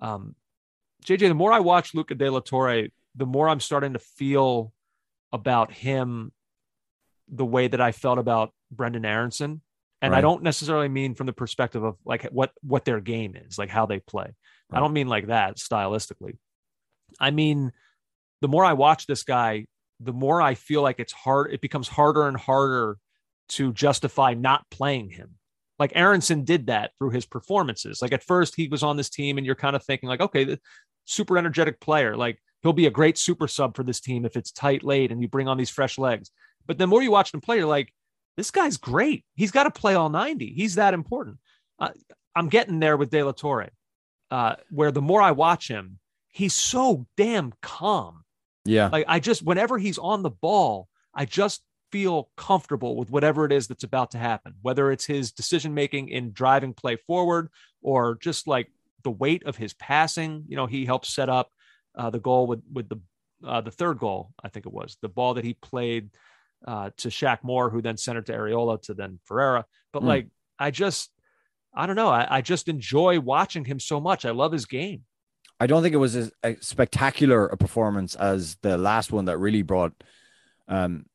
Um, 0.00 0.34
JJ, 1.04 1.28
the 1.28 1.34
more 1.34 1.52
I 1.52 1.60
watch 1.60 1.94
Luca 1.94 2.14
De 2.14 2.30
La 2.30 2.40
Torre, 2.40 2.88
the 3.14 3.26
more 3.26 3.48
I'm 3.48 3.60
starting 3.60 3.94
to 3.94 3.98
feel 3.98 4.72
about 5.32 5.72
him 5.72 6.32
the 7.28 7.44
way 7.44 7.68
that 7.68 7.80
I 7.80 7.92
felt 7.92 8.18
about 8.18 8.52
Brenden 8.74 9.06
Aaronson. 9.06 9.60
And 10.02 10.12
right. 10.12 10.18
I 10.18 10.20
don't 10.20 10.42
necessarily 10.42 10.88
mean 10.88 11.14
from 11.14 11.26
the 11.26 11.32
perspective 11.32 11.84
of 11.84 11.96
like 12.04 12.24
what 12.30 12.52
what 12.62 12.84
their 12.84 13.00
game 13.00 13.36
is, 13.36 13.58
like 13.58 13.68
how 13.68 13.86
they 13.86 14.00
play. 14.00 14.24
Right. 14.24 14.78
I 14.78 14.80
don't 14.80 14.94
mean 14.94 15.08
like 15.08 15.26
that 15.26 15.58
stylistically. 15.58 16.38
I 17.18 17.30
mean, 17.30 17.72
the 18.40 18.48
more 18.48 18.64
I 18.64 18.72
watch 18.72 19.06
this 19.06 19.24
guy, 19.24 19.66
the 20.00 20.12
more 20.12 20.40
I 20.40 20.54
feel 20.54 20.80
like 20.80 21.00
it's 21.00 21.12
hard. 21.12 21.52
It 21.52 21.60
becomes 21.60 21.86
harder 21.86 22.26
and 22.26 22.36
harder 22.36 22.96
to 23.50 23.72
justify 23.72 24.34
not 24.34 24.64
playing 24.70 25.10
him. 25.10 25.36
Like 25.78 25.92
Aaronson 25.94 26.44
did 26.44 26.66
that 26.66 26.92
through 26.98 27.10
his 27.10 27.24
performances. 27.24 28.02
Like 28.02 28.12
at 28.12 28.22
first 28.22 28.54
he 28.54 28.68
was 28.68 28.82
on 28.82 28.96
this 28.96 29.10
team, 29.10 29.38
and 29.38 29.46
you're 29.46 29.54
kind 29.54 29.74
of 29.74 29.84
thinking 29.84 30.08
like, 30.08 30.20
okay, 30.20 30.44
the 30.44 30.60
super 31.04 31.38
energetic 31.38 31.80
player, 31.80 32.16
like 32.16 32.38
he'll 32.62 32.72
be 32.72 32.86
a 32.86 32.90
great 32.90 33.18
super 33.18 33.48
sub 33.48 33.74
for 33.74 33.82
this 33.82 34.00
team 34.00 34.24
if 34.24 34.36
it's 34.36 34.52
tight 34.52 34.82
late 34.82 35.10
and 35.10 35.20
you 35.22 35.28
bring 35.28 35.48
on 35.48 35.56
these 35.56 35.70
fresh 35.70 35.98
legs. 35.98 36.30
But 36.66 36.78
the 36.78 36.86
more 36.86 37.02
you 37.02 37.10
watch 37.10 37.32
him 37.32 37.40
play, 37.40 37.56
you're 37.56 37.66
like, 37.66 37.92
this 38.36 38.50
guy's 38.50 38.76
great. 38.76 39.24
He's 39.34 39.50
got 39.50 39.64
to 39.64 39.70
play 39.70 39.94
all 39.94 40.08
90. 40.08 40.52
He's 40.52 40.76
that 40.76 40.94
important. 40.94 41.38
Uh, 41.78 41.90
I'm 42.36 42.48
getting 42.48 42.78
there 42.78 42.96
with 42.96 43.10
De 43.10 43.22
La 43.22 43.32
Torre, 43.32 43.70
uh, 44.30 44.56
where 44.70 44.92
the 44.92 45.02
more 45.02 45.20
I 45.20 45.32
watch 45.32 45.68
him, 45.68 45.98
he's 46.28 46.54
so 46.54 47.06
damn 47.16 47.52
calm. 47.60 48.22
Yeah. 48.64 48.88
Like 48.92 49.06
I 49.08 49.18
just, 49.18 49.42
whenever 49.42 49.78
he's 49.78 49.98
on 49.98 50.22
the 50.22 50.30
ball, 50.30 50.88
I 51.14 51.24
just 51.24 51.62
feel 51.90 52.30
comfortable 52.36 52.96
with 52.96 53.10
whatever 53.10 53.44
it 53.44 53.52
is 53.52 53.68
that's 53.68 53.84
about 53.84 54.12
to 54.12 54.18
happen, 54.18 54.54
whether 54.62 54.90
it's 54.90 55.06
his 55.06 55.32
decision 55.32 55.74
making 55.74 56.08
in 56.08 56.32
driving 56.32 56.74
play 56.74 56.96
forward 56.96 57.48
or 57.82 58.16
just 58.16 58.46
like 58.46 58.70
the 59.02 59.10
weight 59.10 59.44
of 59.44 59.56
his 59.56 59.72
passing. 59.74 60.44
You 60.48 60.56
know, 60.56 60.66
he 60.66 60.84
helped 60.84 61.06
set 61.06 61.28
up 61.28 61.50
uh, 61.94 62.10
the 62.10 62.20
goal 62.20 62.46
with 62.46 62.62
with 62.72 62.88
the 62.88 63.00
uh, 63.46 63.60
the 63.60 63.70
third 63.70 63.98
goal, 63.98 64.32
I 64.42 64.48
think 64.48 64.66
it 64.66 64.72
was 64.72 64.96
the 65.00 65.08
ball 65.08 65.34
that 65.34 65.44
he 65.44 65.54
played 65.54 66.10
uh, 66.66 66.90
to 66.98 67.08
Shaq 67.08 67.38
Moore, 67.42 67.70
who 67.70 67.82
then 67.82 67.96
sent 67.96 68.18
it 68.18 68.26
to 68.26 68.32
Arriola 68.32 68.80
to 68.82 68.94
then 68.94 69.18
Ferreira. 69.24 69.64
But 69.92 70.02
mm. 70.02 70.06
like, 70.06 70.26
I 70.58 70.70
just, 70.70 71.10
I 71.74 71.86
don't 71.86 71.96
know. 71.96 72.10
I, 72.10 72.26
I, 72.28 72.40
just 72.42 72.68
enjoy 72.68 73.18
watching 73.20 73.64
him 73.64 73.80
so 73.80 74.00
much. 74.00 74.24
I 74.26 74.30
love 74.30 74.52
his 74.52 74.66
game. 74.66 75.04
I 75.58 75.66
don't 75.66 75.82
think 75.82 75.94
it 75.94 75.98
was 75.98 76.16
as 76.16 76.32
a 76.42 76.56
spectacular 76.60 77.46
a 77.46 77.56
performance 77.56 78.14
as 78.14 78.56
the 78.62 78.76
last 78.76 79.12
one 79.12 79.26
that 79.26 79.38
really 79.38 79.62
brought, 79.62 79.92
um, 80.68 81.06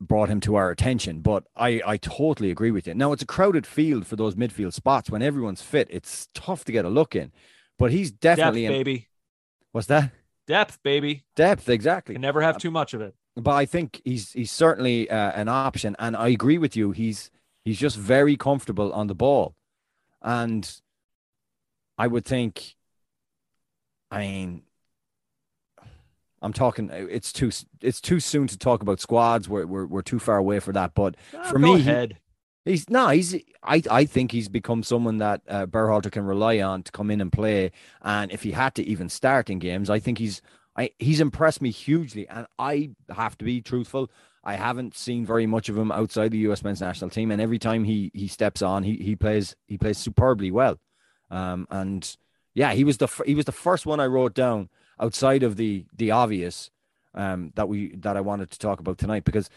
brought 0.00 0.28
him 0.28 0.40
to 0.40 0.56
our 0.56 0.70
attention. 0.70 1.20
But 1.20 1.44
I, 1.56 1.80
I 1.86 1.96
totally 1.96 2.50
agree 2.50 2.70
with 2.70 2.86
you. 2.86 2.94
Now 2.94 3.12
it's 3.12 3.22
a 3.22 3.26
crowded 3.26 3.66
field 3.66 4.06
for 4.06 4.16
those 4.16 4.34
midfield 4.34 4.72
spots. 4.72 5.10
When 5.10 5.22
everyone's 5.22 5.62
fit, 5.62 5.88
it's 5.90 6.28
tough 6.34 6.64
to 6.66 6.72
get 6.72 6.84
a 6.84 6.90
look 6.90 7.16
in. 7.16 7.32
But 7.78 7.92
he's 7.92 8.10
definitely 8.10 8.62
Depth, 8.62 8.72
in, 8.72 8.78
baby. 8.78 9.08
What's 9.72 9.86
that? 9.88 10.12
Depth, 10.46 10.82
baby. 10.82 11.24
Depth, 11.34 11.68
exactly. 11.68 12.14
Can 12.14 12.22
never 12.22 12.40
have 12.40 12.58
too 12.58 12.70
much 12.70 12.94
of 12.94 13.00
it 13.00 13.14
but 13.36 13.52
I 13.52 13.66
think 13.66 14.00
he's 14.04 14.32
he's 14.32 14.50
certainly 14.50 15.08
uh, 15.10 15.32
an 15.32 15.48
option, 15.48 15.94
and 15.98 16.16
I 16.16 16.28
agree 16.28 16.58
with 16.58 16.74
you. 16.74 16.92
He's 16.92 17.30
he's 17.64 17.78
just 17.78 17.96
very 17.96 18.36
comfortable 18.36 18.92
on 18.92 19.06
the 19.06 19.14
ball, 19.14 19.54
and 20.22 20.68
I 21.98 22.06
would 22.06 22.24
think. 22.24 22.74
I 24.10 24.20
mean, 24.20 24.62
I'm 26.42 26.52
talking. 26.52 26.90
It's 26.92 27.32
too 27.32 27.50
it's 27.80 28.00
too 28.00 28.20
soon 28.20 28.46
to 28.48 28.58
talk 28.58 28.82
about 28.82 29.00
squads. 29.00 29.48
We're 29.48 29.66
we're, 29.66 29.86
we're 29.86 30.02
too 30.02 30.18
far 30.18 30.36
away 30.36 30.60
for 30.60 30.72
that. 30.72 30.94
But 30.94 31.16
for 31.48 31.58
me, 31.58 31.80
he, 31.80 32.70
he's 32.72 32.90
no. 32.90 33.08
He's 33.08 33.34
I 33.62 33.82
I 33.90 34.04
think 34.04 34.32
he's 34.32 34.48
become 34.48 34.82
someone 34.82 35.18
that 35.18 35.42
uh, 35.48 35.66
Berhalter 35.66 36.10
can 36.10 36.24
rely 36.24 36.60
on 36.60 36.82
to 36.82 36.92
come 36.92 37.10
in 37.10 37.20
and 37.20 37.32
play. 37.32 37.72
And 38.02 38.30
if 38.30 38.42
he 38.42 38.52
had 38.52 38.74
to 38.76 38.84
even 38.84 39.08
start 39.08 39.48
in 39.48 39.58
games, 39.58 39.88
I 39.88 39.98
think 39.98 40.18
he's 40.18 40.42
I 40.76 40.90
he's 40.98 41.20
impressed 41.20 41.62
me 41.62 41.70
hugely, 41.70 42.28
and 42.28 42.46
I 42.58 42.90
have 43.14 43.38
to 43.38 43.44
be 43.44 43.62
truthful. 43.62 44.10
I 44.44 44.54
haven't 44.54 44.96
seen 44.96 45.26
very 45.26 45.46
much 45.46 45.68
of 45.68 45.76
him 45.76 45.90
outside 45.90 46.30
the 46.30 46.38
U.S. 46.38 46.62
men's 46.62 46.80
national 46.80 47.10
team, 47.10 47.30
and 47.30 47.40
every 47.40 47.58
time 47.58 47.84
he 47.84 48.10
he 48.14 48.28
steps 48.28 48.62
on, 48.62 48.82
he 48.82 48.96
he 48.96 49.16
plays 49.16 49.56
he 49.66 49.78
plays 49.78 49.98
superbly 49.98 50.50
well. 50.50 50.78
Um, 51.30 51.66
and 51.70 52.16
yeah, 52.54 52.72
he 52.72 52.84
was 52.84 52.98
the 52.98 53.08
he 53.24 53.34
was 53.34 53.46
the 53.46 53.52
first 53.52 53.86
one 53.86 54.00
I 54.00 54.06
wrote 54.06 54.34
down 54.34 54.68
outside 55.00 55.42
of 55.42 55.56
the 55.56 55.84
the 55.96 56.10
obvious 56.10 56.70
um, 57.14 57.52
that 57.56 57.68
we 57.68 57.94
that 57.96 58.16
I 58.16 58.20
wanted 58.20 58.50
to 58.50 58.58
talk 58.58 58.80
about 58.80 58.98
tonight 58.98 59.24
because 59.24 59.50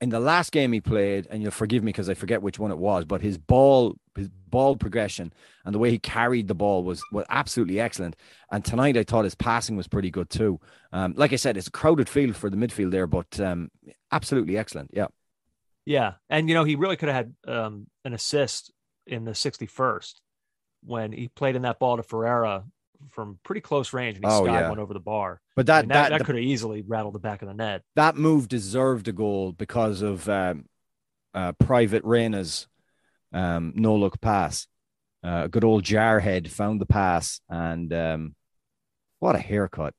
in 0.00 0.10
the 0.10 0.20
last 0.20 0.52
game 0.52 0.72
he 0.72 0.80
played, 0.80 1.26
and 1.30 1.42
you'll 1.42 1.50
forgive 1.50 1.82
me 1.82 1.90
because 1.90 2.08
I 2.08 2.14
forget 2.14 2.42
which 2.42 2.58
one 2.58 2.70
it 2.70 2.78
was, 2.78 3.04
but 3.04 3.20
his 3.20 3.36
ball, 3.36 3.96
his 4.14 4.28
ball 4.28 4.76
progression 4.76 5.32
and 5.64 5.74
the 5.74 5.78
way 5.78 5.90
he 5.90 5.98
carried 5.98 6.48
the 6.48 6.54
ball 6.54 6.84
was 6.84 7.02
was 7.10 7.24
absolutely 7.28 7.80
excellent. 7.80 8.16
And 8.52 8.64
tonight 8.64 8.96
I 8.96 9.02
thought 9.02 9.24
his 9.24 9.34
passing 9.34 9.76
was 9.76 9.88
pretty 9.88 10.10
good 10.10 10.30
too. 10.30 10.60
Um, 10.92 11.14
like 11.16 11.32
I 11.32 11.36
said, 11.36 11.56
it's 11.56 11.66
a 11.66 11.72
crowded 11.72 12.08
field 12.08 12.36
for 12.36 12.48
the 12.48 12.56
midfield 12.56 12.92
there, 12.92 13.06
but 13.06 13.40
um, 13.40 13.70
absolutely 14.12 14.56
excellent. 14.56 14.90
Yeah, 14.92 15.08
yeah, 15.84 16.14
and 16.30 16.48
you 16.48 16.54
know 16.54 16.64
he 16.64 16.76
really 16.76 16.96
could 16.96 17.08
have 17.08 17.26
had 17.46 17.52
um, 17.52 17.86
an 18.04 18.12
assist 18.14 18.72
in 19.06 19.24
the 19.24 19.32
61st 19.32 20.14
when 20.84 21.12
he 21.12 21.28
played 21.28 21.56
in 21.56 21.62
that 21.62 21.78
ball 21.78 21.96
to 21.96 22.02
Ferreira 22.02 22.64
from 23.10 23.38
pretty 23.44 23.60
close 23.60 23.92
range 23.92 24.16
and 24.16 24.24
he 24.24 24.30
oh, 24.30 24.44
skied 24.44 24.54
yeah. 24.54 24.68
one 24.68 24.78
over 24.78 24.94
the 24.94 25.00
bar. 25.00 25.40
But 25.56 25.66
that 25.66 25.78
I 25.78 25.82
mean, 25.82 25.88
that, 25.88 26.10
that, 26.10 26.18
that 26.18 26.24
could 26.24 26.36
have 26.36 26.44
easily 26.44 26.82
rattled 26.86 27.14
the 27.14 27.20
back 27.20 27.42
of 27.42 27.48
the 27.48 27.54
net. 27.54 27.82
That 27.96 28.16
move 28.16 28.48
deserved 28.48 29.08
a 29.08 29.12
goal 29.12 29.52
because 29.52 30.02
of 30.02 30.28
um, 30.28 30.66
uh, 31.34 31.52
Private 31.52 32.04
Reyna's 32.04 32.66
um, 33.32 33.72
no 33.76 33.94
look 33.94 34.20
pass. 34.20 34.66
Uh, 35.22 35.48
good 35.48 35.64
old 35.64 35.82
jarhead 35.82 36.48
found 36.48 36.80
the 36.80 36.86
pass 36.86 37.40
and 37.48 37.92
um, 37.92 38.34
what 39.18 39.34
a 39.34 39.40
haircut 39.40 39.94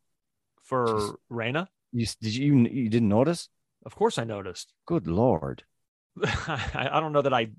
for 0.63 0.85
Just, 0.87 1.13
Reina. 1.29 1.67
You 1.91 2.05
did 2.21 2.35
you 2.35 2.57
you 2.67 2.89
didn't 2.89 3.09
notice? 3.09 3.49
Of 3.85 3.95
course, 3.95 4.17
I 4.17 4.23
noticed. 4.23 4.71
Good 4.85 5.07
lord! 5.07 5.63
I, 6.23 6.89
I 6.91 6.99
don't 6.99 7.11
know 7.11 7.21
that 7.21 7.33
I. 7.33 7.49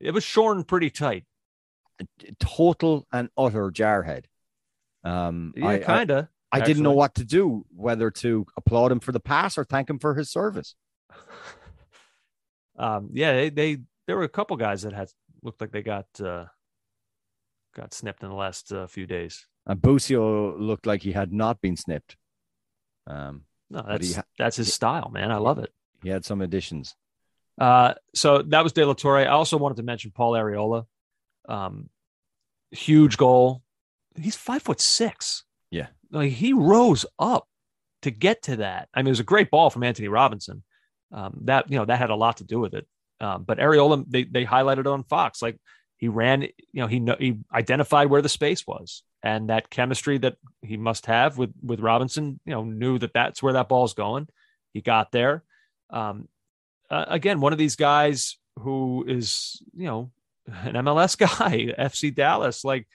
It 0.00 0.10
was 0.10 0.24
shorn 0.24 0.64
pretty 0.64 0.90
tight. 0.90 1.24
Total 2.40 3.06
and 3.12 3.30
utter 3.38 3.70
jarhead. 3.70 4.24
Um, 5.04 5.52
yeah, 5.56 5.78
kind 5.78 6.10
of. 6.10 6.28
I, 6.52 6.58
I, 6.58 6.60
didn't 6.60 6.82
know 6.82 6.92
what 6.92 7.14
to 7.14 7.24
do, 7.24 7.64
whether 7.74 8.10
to 8.10 8.46
applaud 8.56 8.92
him 8.92 9.00
for 9.00 9.10
the 9.10 9.20
pass 9.20 9.56
or 9.56 9.64
thank 9.64 9.88
him 9.88 9.98
for 9.98 10.14
his 10.14 10.30
service. 10.30 10.74
um, 12.78 13.08
yeah, 13.12 13.32
they, 13.32 13.48
they 13.48 13.78
there 14.06 14.16
were 14.16 14.24
a 14.24 14.28
couple 14.28 14.56
guys 14.56 14.82
that 14.82 14.92
had 14.92 15.08
looked 15.42 15.60
like 15.60 15.72
they 15.72 15.82
got 15.82 16.06
uh, 16.22 16.44
got 17.74 17.94
snipped 17.94 18.22
in 18.22 18.28
the 18.28 18.34
last 18.34 18.72
uh, 18.72 18.86
few 18.86 19.06
days. 19.06 19.46
And 19.66 19.80
Busio 19.80 20.56
looked 20.58 20.86
like 20.86 21.02
he 21.02 21.12
had 21.12 21.32
not 21.32 21.60
been 21.60 21.76
snipped. 21.76 22.16
Um, 23.06 23.44
no, 23.70 23.84
that's 23.88 24.14
ha- 24.14 24.24
that's 24.38 24.56
his 24.56 24.72
style, 24.72 25.10
man. 25.12 25.32
I 25.32 25.36
love 25.36 25.58
it. 25.58 25.72
He 26.02 26.10
had 26.10 26.24
some 26.24 26.42
additions. 26.42 26.94
Uh, 27.58 27.94
so 28.14 28.42
that 28.42 28.62
was 28.62 28.72
De 28.72 28.84
La 28.84 28.94
Torre. 28.94 29.18
I 29.18 29.26
also 29.26 29.56
wanted 29.56 29.76
to 29.76 29.82
mention 29.82 30.10
Paul 30.10 30.32
Arriola. 30.32 30.84
Um, 31.48 31.88
huge 32.70 33.16
goal 33.16 33.62
he's 34.20 34.36
five 34.36 34.62
foot 34.62 34.80
six. 34.80 35.44
Yeah. 35.70 35.88
Like 36.10 36.32
he 36.32 36.52
rose 36.52 37.06
up 37.18 37.46
to 38.02 38.10
get 38.10 38.42
to 38.42 38.56
that. 38.56 38.88
I 38.94 39.00
mean, 39.00 39.08
it 39.08 39.10
was 39.10 39.20
a 39.20 39.24
great 39.24 39.50
ball 39.50 39.70
from 39.70 39.84
Antonee 39.84 40.08
Robinson. 40.08 40.62
Um, 41.12 41.38
that, 41.44 41.70
you 41.70 41.78
know, 41.78 41.84
that 41.84 41.98
had 41.98 42.10
a 42.10 42.16
lot 42.16 42.38
to 42.38 42.44
do 42.44 42.58
with 42.58 42.74
it. 42.74 42.86
Um, 43.20 43.44
but 43.44 43.58
Arriola, 43.58 44.04
they, 44.08 44.24
they 44.24 44.44
highlighted 44.44 44.90
on 44.90 45.04
Fox. 45.04 45.42
Like 45.42 45.58
he 45.96 46.08
ran, 46.08 46.42
you 46.42 46.50
know, 46.72 46.86
he, 46.86 47.04
he 47.18 47.38
identified 47.52 48.08
where 48.08 48.22
the 48.22 48.28
space 48.28 48.66
was 48.66 49.02
and 49.22 49.50
that 49.50 49.70
chemistry 49.70 50.18
that 50.18 50.36
he 50.62 50.76
must 50.76 51.06
have 51.06 51.38
with, 51.38 51.52
with 51.62 51.80
Robinson, 51.80 52.40
you 52.44 52.52
know, 52.52 52.64
knew 52.64 52.98
that 52.98 53.12
that's 53.12 53.42
where 53.42 53.52
that 53.52 53.68
ball's 53.68 53.94
going. 53.94 54.26
He 54.72 54.80
got 54.80 55.12
there. 55.12 55.44
Um, 55.90 56.28
uh, 56.90 57.04
again, 57.08 57.40
one 57.40 57.52
of 57.52 57.58
these 57.58 57.76
guys 57.76 58.38
who 58.58 59.04
is, 59.06 59.62
you 59.74 59.86
know, 59.86 60.10
an 60.46 60.74
MLS 60.74 61.16
guy, 61.38 61.72
FC 61.78 62.14
Dallas, 62.14 62.64
like 62.64 62.88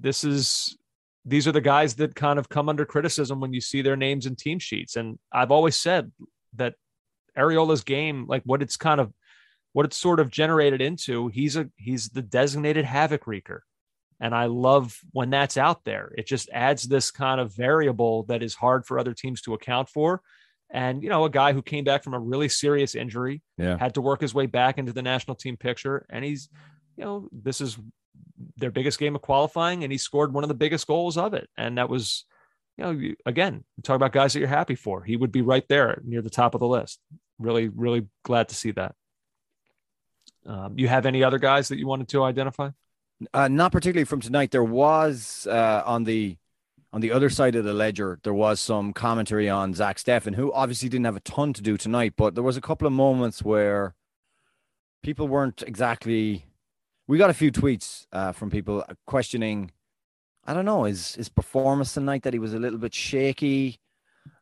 this 0.00 0.24
is 0.24 0.76
these 1.24 1.46
are 1.46 1.52
the 1.52 1.60
guys 1.60 1.94
that 1.96 2.14
kind 2.14 2.38
of 2.38 2.48
come 2.48 2.68
under 2.68 2.84
criticism 2.84 3.40
when 3.40 3.52
you 3.52 3.60
see 3.60 3.82
their 3.82 3.96
names 3.96 4.26
in 4.26 4.36
team 4.36 4.58
sheets. 4.58 4.96
And 4.96 5.18
I've 5.32 5.50
always 5.50 5.76
said 5.76 6.10
that 6.56 6.74
Arriola's 7.36 7.84
game, 7.84 8.26
like 8.26 8.42
what 8.44 8.62
it's 8.62 8.76
kind 8.76 9.00
of 9.00 9.12
what 9.72 9.86
it's 9.86 9.96
sort 9.96 10.18
of 10.18 10.30
generated 10.30 10.80
into, 10.80 11.28
he's 11.28 11.56
a 11.56 11.68
he's 11.76 12.08
the 12.08 12.22
designated 12.22 12.84
havoc 12.84 13.26
wreaker. 13.26 13.60
And 14.20 14.34
I 14.34 14.46
love 14.46 14.98
when 15.12 15.30
that's 15.30 15.56
out 15.56 15.84
there. 15.84 16.12
It 16.16 16.26
just 16.26 16.50
adds 16.52 16.82
this 16.82 17.10
kind 17.10 17.40
of 17.40 17.54
variable 17.54 18.24
that 18.24 18.42
is 18.42 18.54
hard 18.54 18.84
for 18.84 18.98
other 18.98 19.14
teams 19.14 19.40
to 19.42 19.54
account 19.54 19.88
for. 19.88 20.20
And, 20.70 21.02
you 21.02 21.08
know, 21.08 21.24
a 21.24 21.30
guy 21.30 21.52
who 21.52 21.62
came 21.62 21.84
back 21.84 22.04
from 22.04 22.14
a 22.14 22.18
really 22.18 22.48
serious 22.48 22.94
injury, 22.94 23.42
yeah. 23.56 23.78
had 23.78 23.94
to 23.94 24.00
work 24.00 24.20
his 24.20 24.34
way 24.34 24.46
back 24.46 24.78
into 24.78 24.92
the 24.92 25.02
national 25.02 25.36
team 25.36 25.56
picture. 25.56 26.06
And 26.10 26.24
he's, 26.24 26.48
you 26.96 27.04
know, 27.04 27.28
this 27.32 27.60
is 27.60 27.78
their 28.56 28.70
biggest 28.70 28.98
game 28.98 29.14
of 29.14 29.22
qualifying, 29.22 29.82
and 29.82 29.92
he 29.92 29.98
scored 29.98 30.32
one 30.32 30.44
of 30.44 30.48
the 30.48 30.54
biggest 30.54 30.86
goals 30.86 31.16
of 31.16 31.34
it. 31.34 31.48
And 31.56 31.78
that 31.78 31.88
was, 31.88 32.24
you 32.76 32.84
know, 32.84 33.14
again, 33.26 33.64
talk 33.82 33.96
about 33.96 34.12
guys 34.12 34.32
that 34.32 34.38
you're 34.40 34.48
happy 34.48 34.74
for. 34.74 35.02
He 35.02 35.16
would 35.16 35.32
be 35.32 35.42
right 35.42 35.66
there 35.68 36.00
near 36.04 36.22
the 36.22 36.30
top 36.30 36.54
of 36.54 36.60
the 36.60 36.68
list. 36.68 37.00
Really, 37.38 37.68
really 37.68 38.06
glad 38.22 38.48
to 38.48 38.54
see 38.54 38.70
that. 38.72 38.94
Um, 40.46 40.78
you 40.78 40.88
have 40.88 41.06
any 41.06 41.22
other 41.22 41.38
guys 41.38 41.68
that 41.68 41.78
you 41.78 41.86
wanted 41.86 42.08
to 42.08 42.22
identify? 42.22 42.70
Uh, 43.34 43.48
not 43.48 43.72
particularly 43.72 44.04
from 44.04 44.20
tonight. 44.20 44.50
There 44.50 44.64
was 44.64 45.46
uh, 45.50 45.82
on 45.84 46.04
the 46.04 46.36
on 46.92 47.00
the 47.00 47.12
other 47.12 47.30
side 47.30 47.54
of 47.54 47.64
the 47.64 47.72
ledger, 47.72 48.18
there 48.24 48.34
was 48.34 48.58
some 48.58 48.92
commentary 48.92 49.48
on 49.48 49.74
Zach 49.74 49.96
Steffen, 49.98 50.34
who 50.34 50.52
obviously 50.52 50.88
didn't 50.88 51.04
have 51.04 51.16
a 51.16 51.20
ton 51.20 51.52
to 51.52 51.62
do 51.62 51.76
tonight, 51.76 52.14
but 52.16 52.34
there 52.34 52.42
was 52.42 52.56
a 52.56 52.60
couple 52.60 52.86
of 52.86 52.92
moments 52.92 53.44
where 53.44 53.94
people 55.02 55.28
weren't 55.28 55.62
exactly. 55.66 56.46
We 57.10 57.18
got 57.18 57.28
a 57.28 57.34
few 57.34 57.50
tweets 57.50 58.06
uh, 58.12 58.30
from 58.30 58.50
people 58.50 58.84
questioning. 59.04 59.72
I 60.44 60.54
don't 60.54 60.64
know 60.64 60.84
his 60.84 61.16
his 61.16 61.28
performance 61.28 61.92
tonight. 61.92 62.22
That 62.22 62.34
he 62.34 62.38
was 62.38 62.54
a 62.54 62.58
little 62.60 62.78
bit 62.78 62.94
shaky. 62.94 63.80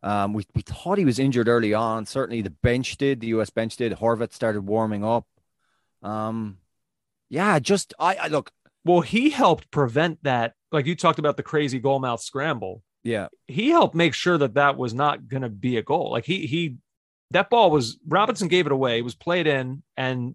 Um, 0.03 0.35
we 0.35 0.45
we 0.55 0.61
thought 0.61 0.99
he 0.99 1.07
was 1.07 1.19
injured 1.19 1.49
early 1.49 1.73
on. 1.73 2.05
Certainly, 2.05 2.43
the 2.43 2.51
bench 2.51 2.99
did. 2.99 3.21
The 3.21 3.29
U.S. 3.29 3.49
bench 3.49 3.79
did. 3.79 3.95
Horvath 3.95 4.35
started 4.35 4.67
warming 4.67 5.03
up. 5.03 5.27
Um, 6.03 6.59
yeah, 7.31 7.59
just 7.59 7.95
I, 7.99 8.17
I 8.17 8.29
look. 8.29 8.53
Well, 8.85 9.01
he 9.01 9.31
helped 9.31 9.71
prevent 9.71 10.23
that. 10.25 10.53
Like 10.71 10.85
you 10.85 10.95
talked 10.95 11.19
about 11.19 11.39
the 11.39 11.43
crazy 11.43 11.79
goal 11.79 12.01
mouth 12.01 12.21
scramble. 12.21 12.83
Yeah, 13.03 13.29
he 13.47 13.71
helped 13.71 13.95
make 13.95 14.13
sure 14.13 14.37
that 14.37 14.55
that 14.55 14.77
was 14.77 14.93
not 14.93 15.27
going 15.27 15.43
to 15.43 15.49
be 15.49 15.79
a 15.79 15.83
goal. 15.83 16.13
Like 16.13 16.27
he 16.27 16.47
he 16.47 16.77
that 17.31 17.49
ball 17.49 17.71
was 17.71 17.97
Robinson 18.07 18.49
gave 18.49 18.67
it 18.67 18.73
away. 18.73 18.99
It 18.99 19.05
was 19.05 19.15
played 19.15 19.47
in, 19.47 19.83
and 19.97 20.35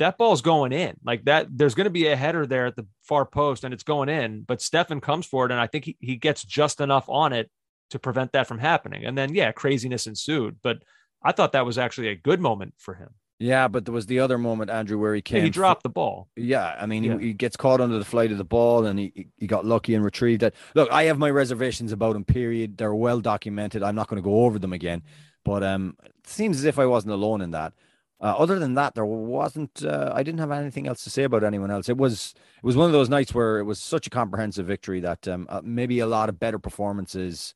that 0.00 0.16
ball's 0.16 0.40
going 0.42 0.72
in. 0.72 0.96
Like 1.04 1.26
that, 1.26 1.46
there's 1.50 1.74
going 1.74 1.84
to 1.84 1.90
be 1.90 2.08
a 2.08 2.16
header 2.16 2.46
there 2.46 2.66
at 2.66 2.74
the 2.74 2.86
far 3.02 3.26
post, 3.26 3.64
and 3.64 3.72
it's 3.72 3.82
going 3.82 4.08
in. 4.08 4.42
But 4.42 4.58
Steffen 4.58 5.00
comes 5.00 5.26
for 5.26 5.44
it, 5.44 5.52
and 5.52 5.60
I 5.60 5.66
think 5.66 5.84
he, 5.84 5.96
he 6.00 6.16
gets 6.16 6.42
just 6.42 6.80
enough 6.80 7.04
on 7.08 7.32
it 7.32 7.50
to 7.90 7.98
prevent 7.98 8.32
that 8.32 8.46
from 8.46 8.58
happening. 8.58 9.04
And 9.04 9.16
then, 9.16 9.34
yeah, 9.34 9.52
craziness 9.52 10.06
ensued. 10.06 10.56
But 10.62 10.78
I 11.22 11.32
thought 11.32 11.52
that 11.52 11.66
was 11.66 11.76
actually 11.76 12.08
a 12.08 12.14
good 12.14 12.40
moment 12.40 12.74
for 12.78 12.94
him. 12.94 13.10
Yeah, 13.38 13.68
but 13.68 13.84
there 13.84 13.94
was 13.94 14.06
the 14.06 14.20
other 14.20 14.38
moment, 14.38 14.70
Andrew, 14.70 14.98
where 14.98 15.14
he 15.14 15.22
came. 15.22 15.38
Yeah, 15.38 15.44
he 15.44 15.50
dropped 15.50 15.82
the 15.82 15.88
ball. 15.90 16.28
Yeah, 16.34 16.76
I 16.78 16.86
mean, 16.86 17.04
yeah. 17.04 17.18
He, 17.18 17.28
he, 17.28 17.32
gets 17.32 17.56
caught 17.56 17.80
under 17.80 17.98
the 17.98 18.04
flight 18.04 18.32
of 18.32 18.38
the 18.38 18.44
ball, 18.44 18.86
and 18.86 18.98
he 18.98 19.28
he 19.36 19.46
got 19.46 19.64
lucky 19.64 19.94
and 19.94 20.04
retrieved 20.04 20.42
it. 20.42 20.54
Look, 20.74 20.90
I 20.90 21.04
have 21.04 21.18
my 21.18 21.30
reservations 21.30 21.92
about 21.92 22.16
him. 22.16 22.24
Period. 22.24 22.76
They're 22.76 22.94
well 22.94 23.20
documented. 23.20 23.82
I'm 23.82 23.94
not 23.94 24.08
going 24.08 24.22
to 24.22 24.26
go 24.26 24.44
over 24.44 24.58
them 24.58 24.74
again, 24.74 25.02
but 25.42 25.62
um, 25.62 25.96
it 26.04 26.26
seems 26.26 26.58
as 26.58 26.64
if 26.64 26.78
I 26.78 26.84
wasn't 26.84 27.14
alone 27.14 27.40
in 27.40 27.52
that. 27.52 27.72
Uh, 28.22 28.34
other 28.36 28.58
than 28.58 28.74
that, 28.74 28.94
there 28.94 29.06
wasn't. 29.06 29.82
Uh, 29.82 30.12
I 30.14 30.22
didn't 30.22 30.40
have 30.40 30.50
anything 30.50 30.86
else 30.86 31.02
to 31.04 31.10
say 31.10 31.22
about 31.22 31.42
anyone 31.42 31.70
else. 31.70 31.88
It 31.88 31.96
was 31.96 32.34
it 32.58 32.64
was 32.64 32.76
one 32.76 32.86
of 32.86 32.92
those 32.92 33.08
nights 33.08 33.34
where 33.34 33.58
it 33.58 33.64
was 33.64 33.80
such 33.80 34.06
a 34.06 34.10
comprehensive 34.10 34.66
victory 34.66 35.00
that 35.00 35.26
um, 35.26 35.46
uh, 35.48 35.62
maybe 35.64 36.00
a 36.00 36.06
lot 36.06 36.28
of 36.28 36.38
better 36.38 36.58
performances. 36.58 37.54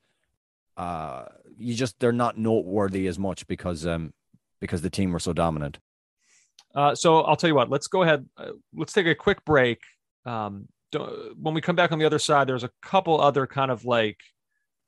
Uh, 0.77 1.27
you 1.59 1.75
just 1.75 2.01
they're 2.01 2.12
not 2.12 2.39
noteworthy 2.39 3.07
as 3.07 3.19
much 3.19 3.47
because 3.47 3.87
um 3.87 4.12
because 4.61 4.81
the 4.81 4.91
team 4.91 5.12
were 5.12 5.19
so 5.19 5.35
dominant. 5.35 5.79
Uh, 6.75 6.95
so 6.95 7.21
I'll 7.21 7.37
tell 7.37 7.49
you 7.49 7.55
what. 7.55 7.69
Let's 7.69 7.87
go 7.87 8.03
ahead. 8.03 8.27
Uh, 8.37 8.53
let's 8.75 8.95
take 8.95 9.07
a 9.07 9.15
quick 9.15 9.45
break. 9.45 9.81
Um, 10.25 10.69
when 11.37 11.55
we 11.55 11.61
come 11.61 11.77
back 11.77 11.93
on 11.93 11.99
the 11.99 12.07
other 12.07 12.19
side, 12.19 12.49
there's 12.49 12.65
a 12.65 12.71
couple 12.81 13.21
other 13.21 13.47
kind 13.47 13.71
of 13.71 13.85
like 13.85 14.19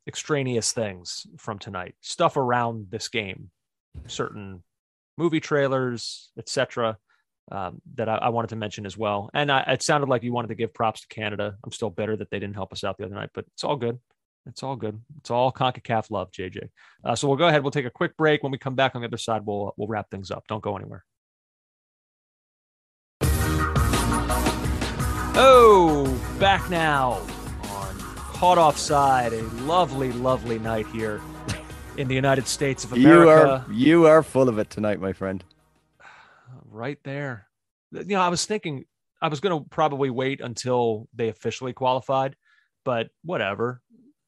extraneous 0.09 0.72
things 0.72 1.27
from 1.37 1.59
tonight, 1.59 1.95
stuff 2.01 2.37
around 2.37 2.87
this 2.91 3.09
game, 3.09 3.51
certain 4.07 4.62
movie 5.17 5.41
trailers, 5.41 6.31
etc. 6.39 6.99
Um, 7.51 7.81
that 7.95 8.09
I, 8.09 8.17
I, 8.17 8.29
wanted 8.31 8.49
to 8.49 8.57
mention 8.57 8.87
as 8.87 8.99
well. 8.99 9.31
And 9.33 9.53
I, 9.53 9.61
it 9.69 9.81
sounded 9.81 10.09
like 10.09 10.25
you 10.25 10.33
wanted 10.33 10.49
to 10.49 10.57
give 10.57 10.75
props 10.75 11.03
to 11.03 11.07
Canada. 11.07 11.57
I'm 11.64 11.71
still 11.71 11.91
bitter 11.91 12.17
that 12.17 12.29
they 12.29 12.41
didn't 12.41 12.57
help 12.57 12.73
us 12.73 12.83
out 12.83 12.99
the 12.99 13.05
other 13.05 13.14
night, 13.14 13.31
but 13.35 13.45
it's 13.55 13.62
all 13.62 13.77
good. 13.77 14.01
It's 14.47 14.64
all 14.64 14.75
good. 14.75 15.01
It's 15.19 15.31
all 15.31 15.53
CONCACAF 15.53 16.11
love, 16.11 16.33
JJ. 16.33 16.69
Uh, 17.05 17.14
so 17.14 17.29
we'll 17.29 17.37
go 17.37 17.47
ahead. 17.47 17.62
We'll 17.62 17.71
take 17.71 17.87
a 17.87 17.91
quick 17.91 18.17
break. 18.17 18.43
When 18.43 18.51
we 18.51 18.59
come 18.59 18.75
back 18.75 18.97
on 18.97 19.01
the 19.01 19.07
other 19.07 19.17
side, 19.17 19.43
we'll 19.45 19.75
we'll 19.77 19.89
wrap 19.89 20.11
things 20.11 20.31
up. 20.31 20.45
Don't 20.49 20.62
go 20.62 20.77
anywhere. 20.77 21.05
Oh, 25.39 26.21
back 26.41 26.69
now 26.71 27.21
on 27.71 27.97
Caught 28.17 28.59
Offside. 28.59 29.33
A 29.33 29.43
lovely, 29.43 30.11
lovely 30.12 30.59
night 30.59 30.87
here 30.89 31.21
in 31.97 32.09
the 32.09 32.14
United 32.14 32.47
States 32.47 32.84
of 32.84 32.92
America. 32.92 33.64
You 33.68 33.72
are 33.72 33.72
you 33.72 34.07
are 34.07 34.22
full 34.22 34.49
of 34.49 34.59
it 34.59 34.70
tonight, 34.70 35.01
my 35.01 35.12
friend. 35.12 35.42
Right 36.68 36.99
there. 37.05 37.47
You 37.90 38.05
know, 38.05 38.20
I 38.20 38.28
was 38.28 38.44
thinking 38.44 38.84
I 39.22 39.28
was 39.28 39.40
going 39.40 39.62
to 39.62 39.68
probably 39.70 40.11
wait 40.11 40.42
until 40.42 41.09
they 41.14 41.28
officially 41.28 41.72
qualified, 41.72 42.36
but 42.84 43.09
whatever. 43.24 43.80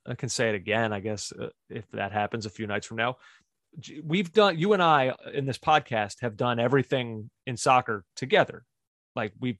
I 0.07 0.15
can 0.15 0.31
say 0.31 0.49
it 0.49 0.55
again, 0.55 0.95
I 0.95 1.01
guess, 1.01 1.31
uh, 1.39 1.49
if 1.69 1.87
that 1.91 2.13
happens 2.13 2.47
a 2.47 2.51
few 2.51 2.67
nights 2.67 2.87
from 2.87 2.97
now. 2.97 3.17
We've 4.03 4.33
done, 4.33 4.59
you 4.59 4.73
and 4.73 4.83
I 4.83 5.13
in 5.35 5.45
this 5.45 5.59
podcast 5.59 6.23
have 6.23 6.39
done 6.39 6.59
everything 6.59 7.29
in 7.47 7.59
soccer 7.59 8.05
together. 8.17 8.65
Like 9.15 9.35
we've, 9.39 9.59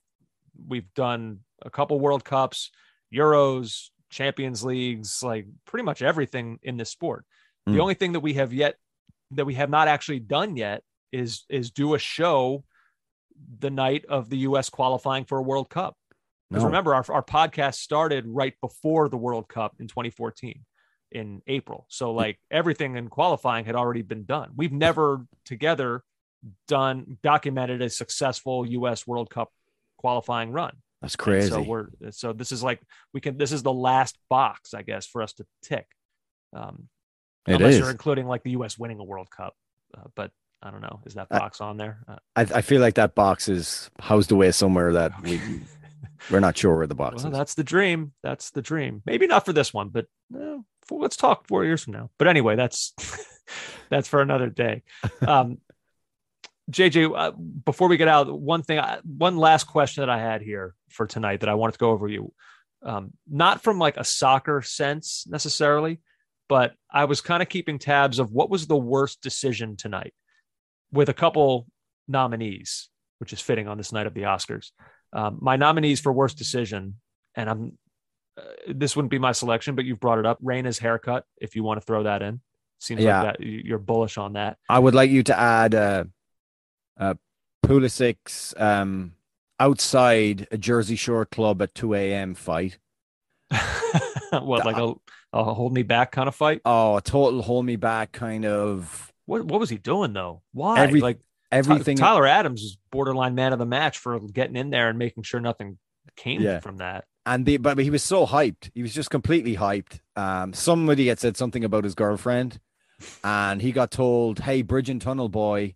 we've 0.67 0.93
done 0.95 1.41
a 1.61 1.69
couple 1.69 2.01
World 2.01 2.25
Cups, 2.25 2.71
Euros, 3.15 3.91
Champions 4.09 4.65
Leagues, 4.65 5.23
like 5.23 5.47
pretty 5.67 5.85
much 5.85 6.01
everything 6.01 6.59
in 6.63 6.79
this 6.79 6.89
sport. 6.89 7.27
Mm. 7.69 7.73
The 7.75 7.81
only 7.81 7.95
thing 7.95 8.13
that 8.13 8.21
we 8.21 8.35
have 8.35 8.53
yet 8.53 8.77
that 9.33 9.45
we 9.45 9.55
have 9.55 9.71
not 9.71 9.89
actually 9.89 10.21
done 10.21 10.57
yet 10.57 10.83
is 11.13 11.45
is 11.49 11.71
do 11.71 11.95
a 11.95 11.99
show 11.99 12.65
the 13.61 13.71
night 13.71 14.05
of 14.09 14.31
the 14.31 14.39
US 14.39 14.69
qualifying 14.69 15.25
for 15.25 15.39
a 15.39 15.43
World 15.43 15.71
Cup. 15.71 15.97
Because 16.51 16.63
no. 16.63 16.69
remember, 16.69 16.95
our, 16.95 17.05
our 17.11 17.23
podcast 17.23 17.75
started 17.75 18.25
right 18.27 18.55
before 18.63 19.09
the 19.09 19.19
World 19.19 19.49
Cup 19.49 19.77
in 19.79 19.87
2014 19.87 20.65
in 21.13 21.43
April. 21.47 21.87
So, 21.89 22.13
like 22.13 22.39
everything 22.51 22.97
in 22.97 23.09
qualifying 23.09 23.67
had 23.67 23.75
already 23.75 24.03
been 24.03 24.25
done. 24.25 24.53
We've 24.57 24.73
never 24.73 25.27
together 25.45 26.03
done 26.67 27.19
documented 27.23 27.83
a 27.83 27.91
successful 27.91 28.67
US 28.67 29.07
World 29.07 29.29
Cup 29.29 29.51
qualifying 29.99 30.53
run. 30.53 30.77
That's 31.03 31.17
crazy. 31.17 31.55
And 31.55 31.65
so 31.65 31.69
we're 31.69 31.87
so 32.11 32.33
this 32.33 32.51
is 32.51 32.63
like 32.63 32.81
we 33.13 33.21
can 33.21 33.37
this 33.37 33.53
is 33.53 33.63
the 33.63 33.73
last 33.73 34.19
box, 34.31 34.75
I 34.75 34.83
guess, 34.83 35.07
for 35.07 35.23
us 35.23 35.33
to 35.35 35.47
tick. 35.63 35.87
Um, 36.55 36.89
it 37.47 37.55
unless 37.55 37.75
is. 37.75 37.81
you're 37.81 37.91
including 37.91 38.27
like 38.27 38.43
the 38.43 38.51
U.S. 38.53 38.79
winning 38.79 38.99
a 38.99 39.05
World 39.05 39.31
Cup, 39.31 39.55
uh, 39.97 40.05
but 40.15 40.31
I 40.63 40.71
don't 40.71 40.81
know. 40.81 41.01
Is 41.07 41.15
that 41.15 41.29
box 41.29 41.61
on 41.61 41.77
there? 41.77 42.01
Uh, 42.09 42.17
I, 42.35 42.43
I 42.43 42.63
feel 42.63 42.81
like 42.81 42.95
that 42.95 43.15
box 43.15 43.49
is 43.49 43.91
housed 44.01 44.33
away 44.33 44.51
somewhere 44.51 44.93
that 44.95 45.21
we 45.23 45.41
we're 46.31 46.41
not 46.41 46.57
sure 46.57 46.77
where 46.77 46.87
the 46.87 46.95
box 46.95 47.23
well, 47.23 47.33
is. 47.33 47.39
That's 47.39 47.55
the 47.55 47.65
dream. 47.65 48.13
That's 48.23 48.51
the 48.51 48.63
dream. 48.63 49.03
Maybe 49.07 49.27
not 49.27 49.45
for 49.45 49.53
this 49.53 49.73
one, 49.73 49.89
but 49.89 50.07
uh, 50.35 50.59
for, 50.87 51.01
let's 51.01 51.17
talk 51.17 51.47
four 51.47 51.65
years 51.65 51.85
from 51.85 51.95
now. 51.95 52.11
But 52.19 52.29
anyway, 52.29 52.57
that's 52.57 52.93
that's 53.91 54.09
for 54.09 54.21
another 54.21 54.49
day. 54.49 54.83
Um, 55.27 55.59
JJ, 56.71 57.17
uh, 57.17 57.31
before 57.31 57.89
we 57.89 57.97
get 57.97 58.09
out, 58.09 58.31
one 58.31 58.63
thing, 58.63 58.79
one 59.05 59.39
last 59.39 59.65
question 59.65 60.03
that 60.03 60.11
I 60.11 60.21
had 60.21 60.43
here 60.43 60.75
for 60.91 61.07
tonight 61.07 61.41
that 61.41 61.49
I 61.49 61.55
wanted 61.55 61.73
to 61.73 61.79
go 61.79 61.91
over 61.91 62.09
you, 62.09 62.35
um, 62.83 63.13
not 63.27 63.63
from 63.63 63.79
like 63.79 63.97
a 63.97 64.05
soccer 64.05 64.61
sense 64.61 65.27
necessarily, 65.27 66.01
but 66.49 66.75
I 66.91 67.05
was 67.05 67.21
kind 67.21 67.43
of 67.43 67.49
keeping 67.49 67.79
tabs 67.79 68.19
of 68.19 68.33
what 68.33 68.51
was 68.51 68.67
the 68.67 68.77
worst 68.77 69.21
decision 69.21 69.77
tonight 69.77 70.15
with 70.91 71.09
a 71.09 71.15
couple 71.15 71.67
nominees, 72.07 72.89
which 73.19 73.33
is 73.33 73.41
fitting 73.41 73.69
on 73.69 73.77
this 73.77 73.93
night 73.93 74.07
of 74.07 74.15
the 74.15 74.23
Oscars. 74.23 74.71
Um, 75.13 75.39
my 75.41 75.57
nominees 75.57 76.01
for 76.01 76.13
worst 76.13 76.39
decision, 76.39 76.97
and 77.35 77.49
I'm 77.51 77.79
uh, 78.39 78.43
this 78.69 78.95
wouldn't 78.95 79.11
be 79.11 79.19
my 79.19 79.33
selection, 79.33 79.75
but 79.75 79.85
you've 79.85 80.01
brought 80.01 80.19
it 80.19 80.27
up. 80.27 80.39
Reyna's 80.43 80.79
haircut, 80.79 81.25
if 81.39 81.57
you 81.57 81.63
want 81.63 81.81
to 81.81 81.87
throw 81.87 82.05
that 82.05 82.23
in, 82.23 82.41
seems 82.79 83.03
yeah. 83.03 83.23
like 83.23 83.39
that 83.39 83.47
you're 83.47 83.79
bullish 83.79 84.19
on 84.19 84.35
that. 84.35 84.59
I 84.69 84.79
would 84.79 84.95
like 84.95 85.11
you 85.11 85.23
to 85.25 85.39
add 85.39 85.75
uh, 85.75 86.05
uh, 86.99 87.15
Pulisic's 87.65 88.55
um, 88.57 89.15
outside 89.59 90.47
a 90.51 90.59
Jersey 90.59 90.97
Shore 90.97 91.27
club 91.27 91.63
at 91.63 91.75
2 91.75 91.95
a.m. 91.95 92.35
fight. 92.35 92.79
what, 94.31 94.65
like 94.67 94.77
a 94.77 94.95
a 95.33 95.45
hold 95.45 95.73
me 95.73 95.83
back 95.83 96.13
kind 96.13 96.29
of 96.29 96.35
fight? 96.35 96.61
Oh, 96.65 96.97
a 96.97 97.03
total 97.03 97.43
hold 97.43 97.65
me 97.65 97.77
back 97.77 98.13
kind 98.13 98.45
of. 98.45 99.13
What 99.27 99.45
what 99.45 99.61
was 99.61 99.71
he 99.71 99.79
doing 99.79 100.13
though? 100.13 100.43
Why? 100.53 100.81
Every, 100.81 101.01
like 101.01 101.21
everything. 101.53 101.97
Tyler 101.97 102.27
Adams 102.27 102.63
is 102.63 102.79
borderline 102.91 103.35
man 103.35 103.53
of 103.53 103.59
the 103.59 103.67
match 103.67 103.99
for 103.99 104.19
getting 104.21 104.57
in 104.57 104.71
there 104.71 104.89
and 104.89 104.99
making 104.99 105.23
sure 105.25 105.41
nothing 105.41 105.79
came 106.17 106.41
yeah. 106.41 106.61
from 106.61 106.79
that. 106.79 107.05
And 107.27 107.45
the 107.45 107.59
but 107.59 107.79
he 107.79 107.91
was 107.91 108.03
so 108.03 108.27
hyped. 108.27 108.71
He 108.75 108.83
was 108.83 108.95
just 108.95 109.11
completely 109.11 109.57
hyped. 109.57 110.01
Um, 110.17 110.55
somebody 110.55 111.09
had 111.09 111.19
said 111.19 111.37
something 111.37 111.63
about 111.63 111.85
his 111.85 111.95
girlfriend, 111.95 112.59
and 113.23 113.61
he 113.61 113.71
got 113.71 113.91
told, 113.91 114.41
"Hey, 114.41 114.63
Bridge 114.63 114.89
and 114.89 115.01
Tunnel 115.01 115.29
boy, 115.29 115.75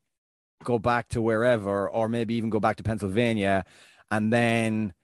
go 0.64 0.78
back 0.78 1.10
to 1.10 1.20
wherever, 1.20 1.90
or 1.90 2.08
maybe 2.08 2.34
even 2.34 2.48
go 2.48 2.58
back 2.58 2.76
to 2.76 2.82
Pennsylvania." 2.82 3.66
And 4.10 4.32
then 4.32 4.94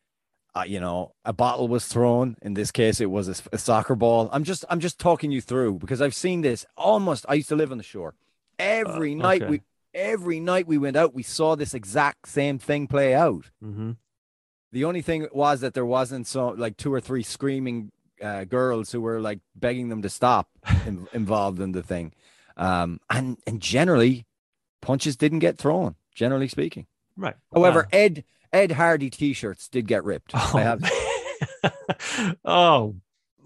uh, 0.59 0.65
you 0.65 0.81
know, 0.81 1.15
a 1.25 1.33
bottle 1.33 1.69
was 1.69 1.87
thrown. 1.87 2.37
In 2.43 2.55
this 2.55 2.71
case, 2.71 3.01
it 3.01 3.11
was 3.11 3.29
a, 3.29 3.35
a, 3.53 3.59
soccer 3.59 3.95
ball. 3.95 4.29
I'm 4.33 4.45
just, 4.45 4.65
I'm 4.69 4.81
just 4.81 4.99
talking 4.99 5.31
you 5.31 5.41
through 5.41 5.75
because 5.79 6.03
I've 6.03 6.15
seen 6.15 6.41
this 6.41 6.67
almost. 6.77 7.25
I 7.29 7.35
used 7.35 7.49
to 7.51 7.57
live 7.57 7.71
on 7.71 7.79
the 7.79 7.85
shore. 7.85 8.15
Every 8.59 9.15
uh, 9.15 9.19
night 9.19 9.43
okay. 9.43 9.51
we, 9.51 9.61
every 9.95 10.41
night 10.41 10.67
we 10.67 10.79
went 10.79 10.97
out, 10.97 11.15
we 11.15 11.23
saw 11.23 11.55
this 11.55 11.75
exact 11.75 12.29
same 12.29 12.59
thing 12.59 12.87
play 12.87 13.15
out. 13.15 13.51
Mm-hmm. 13.63 13.93
The 14.73 14.85
only 14.85 15.03
thing 15.03 15.29
was 15.33 15.61
that 15.61 15.75
there 15.75 15.87
wasn't 15.87 16.27
so 16.27 16.49
like 16.49 16.77
two 16.77 16.93
or 16.93 17.01
three 17.01 17.23
screaming 17.23 17.93
uh, 18.23 18.45
girls 18.45 18.91
who 18.91 19.01
were 19.01 19.21
like 19.21 19.39
begging 19.55 19.89
them 19.89 20.03
to 20.03 20.09
stop 20.09 20.49
in, 20.87 21.07
involved 21.13 21.61
in 21.61 21.73
the 21.73 21.83
thing. 21.83 22.13
Um, 22.57 23.01
and 23.09 23.39
and 23.47 23.61
generally, 23.61 24.27
punches 24.81 25.17
didn't 25.17 25.39
get 25.39 25.57
thrown. 25.57 25.95
Generally 26.15 26.49
speaking. 26.49 26.87
Right. 27.17 27.37
However, 27.55 27.89
Wow. 27.93 27.99
Ed 27.99 28.25
Ed 28.53 28.73
Hardy 28.73 29.11
t-shirts 29.11 29.69
did 29.69 29.87
get 29.87 30.05
ripped. 30.05 30.35
I 30.35 30.61
have 30.63 30.83
oh, 32.45 32.97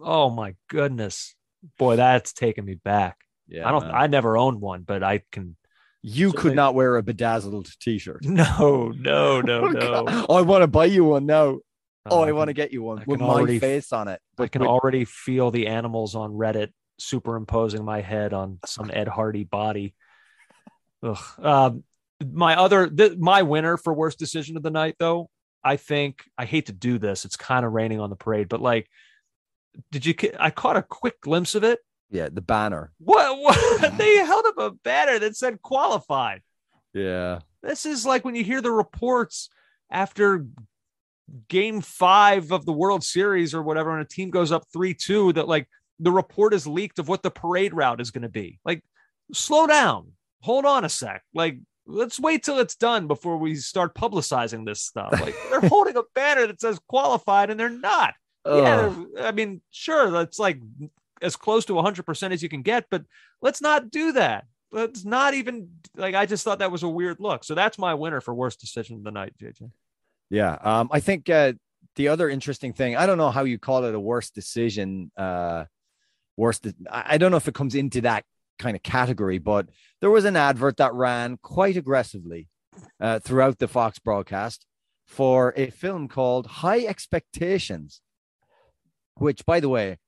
oh 0.03 0.31
my 0.31 0.55
goodness, 0.69 1.35
boy, 1.79 1.97
that's 1.97 2.33
taking 2.33 2.65
me 2.65 2.75
back. 2.75 3.19
yeah, 3.49 3.67
I 3.69 3.73
don't. 3.73 3.83
man. 3.87 3.95
I 3.95 4.07
never 4.07 4.37
owned 4.37 4.61
one, 4.61 4.83
but 4.83 5.03
I 5.03 5.23
can. 5.31 5.57
you 6.03 6.31
so 6.31 6.37
could 6.39 6.51
they- 6.53 6.57
not 6.57 6.75
wear 6.75 6.97
a 6.97 7.03
bedazzled 7.03 7.69
t-shirt. 7.81 8.25
No, 8.25 8.93
no, 8.97 9.41
no, 9.41 9.61
no. 9.69 10.05
Oh, 10.29 10.35
I 10.37 10.43
want 10.43 10.63
to 10.63 10.67
buy 10.69 10.87
you 10.87 11.05
one 11.05 11.27
now. 11.27 11.59
Oh, 12.07 12.23
I, 12.23 12.27
can- 12.27 12.37
want 12.37 12.49
to 12.49 12.55
get 12.55 12.73
you 12.73 12.83
one 12.83 12.99
I 13.01 13.05
with 13.07 13.19
can 13.21 13.27
my 13.29 13.35
already- 13.35 13.59
face 13.59 13.93
on 13.93 14.09
it. 14.09 14.21
I 14.23 14.35
But 14.37 14.53
can 14.53 14.63
with- 14.63 14.69
already 14.71 15.05
feel 15.05 15.51
the 15.51 15.67
animals 15.69 16.15
on 16.15 16.33
Reddit 16.33 16.71
superimposing 16.99 17.85
my 17.85 18.01
head 18.01 18.33
on 18.33 18.59
some 18.67 18.91
Ed 18.93 19.09
Hardy 19.09 19.45
body. 19.45 19.95
Ugh. 21.03 21.19
Um, 21.39 21.85
my 22.25 22.57
other, 22.57 22.89
th- 22.89 23.19
my 23.19 23.43
winner 23.43 23.77
for 23.77 23.93
worst 23.93 24.19
decision 24.19 24.57
of 24.57 24.63
the 24.63 24.71
night, 24.71 24.97
though, 24.99 25.29
I 25.65 25.77
think 25.77 26.25
I 26.37 26.45
hate 26.45 26.67
to 26.67 26.73
do 26.73 26.99
this. 26.99 27.25
It's 27.25 27.37
kind 27.37 27.65
of 27.65 27.73
raining 27.73 28.01
on 28.01 28.11
the 28.11 28.17
parade, 28.17 28.49
but 28.49 28.61
like, 28.61 28.89
did 29.91 30.05
you? 30.05 30.15
I 30.39 30.51
caught 30.51 30.77
a 30.77 30.83
quick 30.83 31.21
glimpse 31.21 31.55
of 31.55 31.65
it. 31.65 31.79
yeah, 32.11 32.29
the 32.31 32.43
banner. 32.43 32.93
What? 32.99 33.39
what 33.39 33.57
mm-hmm. 33.81 33.97
they 33.97 34.17
held 34.17 34.45
up 34.47 34.59
a 34.59 34.71
banner 34.71 35.19
that 35.19 35.37
said 35.37 35.63
qualified. 35.63 36.43
Yeah. 36.93 37.41
This 37.63 37.87
is 37.87 38.05
like 38.05 38.25
when 38.25 38.35
you 38.35 38.45
hear 38.45 38.61
the 38.61 38.73
reports 38.73 39.49
after 39.91 40.47
game 41.49 41.81
five 41.81 42.53
of 42.53 42.67
the 42.67 42.73
World 42.73 43.05
Series 43.05 43.55
or 43.55 43.63
whatever, 43.63 43.93
and 43.93 44.03
a 44.03 44.09
team 44.09 44.31
goes 44.31 44.53
up 44.53 44.65
3 44.73 44.95
2, 44.95 45.35
that 45.35 45.49
like 45.49 45.69
the 45.99 46.13
report 46.13 46.55
is 46.55 46.67
leaked 46.67 46.99
of 46.99 47.09
what 47.09 47.23
the 47.23 47.31
parade 47.31 47.73
route 47.73 48.01
is 48.01 48.11
going 48.11 48.23
to 48.23 48.29
be. 48.29 48.59
Like, 48.65 48.83
slow 49.33 49.67
down, 49.67 50.13
hold 50.41 50.65
on 50.67 50.85
a 50.85 50.89
sec. 50.89 51.23
Like, 51.33 51.59
let's 51.93 52.19
wait 52.19 52.43
till 52.43 52.59
it's 52.59 52.75
done 52.75 53.07
before 53.07 53.37
we 53.37 53.55
start 53.55 53.95
publicizing 53.95 54.65
this 54.67 54.81
stuff. 54.81 55.13
Like, 55.13 55.35
they're 55.51 55.69
holding 55.69 55.97
a 55.97 56.03
banner 56.15 56.47
that 56.47 56.61
says 56.61 56.81
qualified 56.89 57.51
and 57.51 57.59
they're 57.61 57.69
not. 57.69 58.15
Yeah, 58.47 58.53
Ugh. 58.53 59.09
they're- 59.15 59.27
I 59.27 59.33
mean, 59.33 59.61
sure, 59.71 60.11
that's 60.11 60.39
like 60.39 60.61
as 61.21 61.37
close 61.37 61.65
to 61.67 61.75
100% 61.75 62.33
as 62.33 62.43
you 62.43 62.49
can 62.49 62.63
get, 62.63 62.87
but 62.91 63.05
let's 63.41 63.61
not 63.61 63.91
do 63.91 64.13
that. 64.13 64.47
Let's 64.73 65.05
not 65.05 65.35
even 65.35 65.69
like 65.97 66.15
I 66.15 66.25
just 66.25 66.45
thought 66.45 66.61
that 66.61 66.73
was 66.73 66.83
a 66.83 66.89
weird 66.89 67.19
look. 67.21 67.45
So 67.45 67.55
that's 67.55 67.79
my 67.79 67.93
winner 67.95 68.21
for 68.23 68.35
worst 68.35 68.59
decision 68.59 68.97
of 68.97 69.05
the 69.05 69.11
night, 69.11 69.35
JJ. 69.39 69.71
Yeah. 70.31 70.57
Um, 70.63 70.89
I 70.91 71.01
think 71.01 71.29
uh, 71.29 71.53
the 71.97 72.09
other 72.09 72.31
interesting 72.31 72.73
thing, 72.73 72.97
I 72.97 73.05
don't 73.05 73.19
know 73.19 73.31
how 73.31 73.45
you 73.45 73.59
call 73.59 73.85
it 73.85 73.95
a 73.95 74.01
worst 74.01 74.35
decision. 74.35 75.13
Uh, 75.15 75.67
worst, 76.39 76.67
I 76.91 77.19
don't 77.19 77.31
know 77.31 77.37
if 77.37 77.49
it 77.49 77.55
comes 77.55 77.75
into 77.75 78.01
that 78.01 78.25
kind 78.59 78.77
of 78.77 78.83
category, 78.83 79.39
but 79.39 79.69
there 80.01 80.11
was 80.11 80.25
an 80.25 80.37
advert 80.37 80.77
that 80.77 80.95
ran 80.95 81.39
quite 81.43 81.77
aggressively 81.77 82.49
uh, 83.01 83.19
throughout 83.19 83.59
the 83.59 83.69
Fox 83.69 83.99
broadcast 83.99 84.67
for 85.07 85.53
a 85.57 85.71
film 85.71 86.09
called 86.09 86.47
High 86.47 86.87
Expectations, 86.87 88.01
which, 89.17 89.45
by 89.45 89.61
the 89.61 89.69
way, 89.69 89.99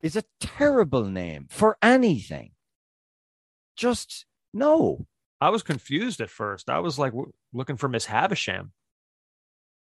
is 0.00 0.16
a 0.16 0.24
terrible 0.40 1.04
name 1.04 1.46
for 1.50 1.76
anything. 1.82 2.52
Just 3.76 4.26
no. 4.52 5.06
I 5.40 5.50
was 5.50 5.62
confused 5.62 6.20
at 6.20 6.30
first. 6.30 6.70
I 6.70 6.78
was 6.78 6.98
like 6.98 7.12
w- 7.12 7.32
looking 7.52 7.76
for 7.76 7.88
Miss 7.88 8.06
Havisham. 8.06 8.72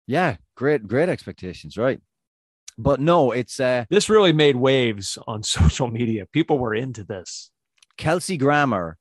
Yeah, 0.07 0.37
great, 0.57 0.87
great 0.87 1.09
expectations, 1.09 1.77
right? 1.77 2.01
But 2.77 3.01
no, 3.01 3.33
it's 3.33 3.59
uh 3.59 3.85
This 3.91 4.09
really 4.09 4.33
made 4.33 4.57
waves 4.57 5.19
on 5.27 5.43
social 5.59 5.89
media. 5.89 6.27
People 6.27 6.59
were 6.59 6.75
into 6.75 7.03
this. 7.05 7.51
Kelsey 7.99 8.37
Grammer 8.37 8.97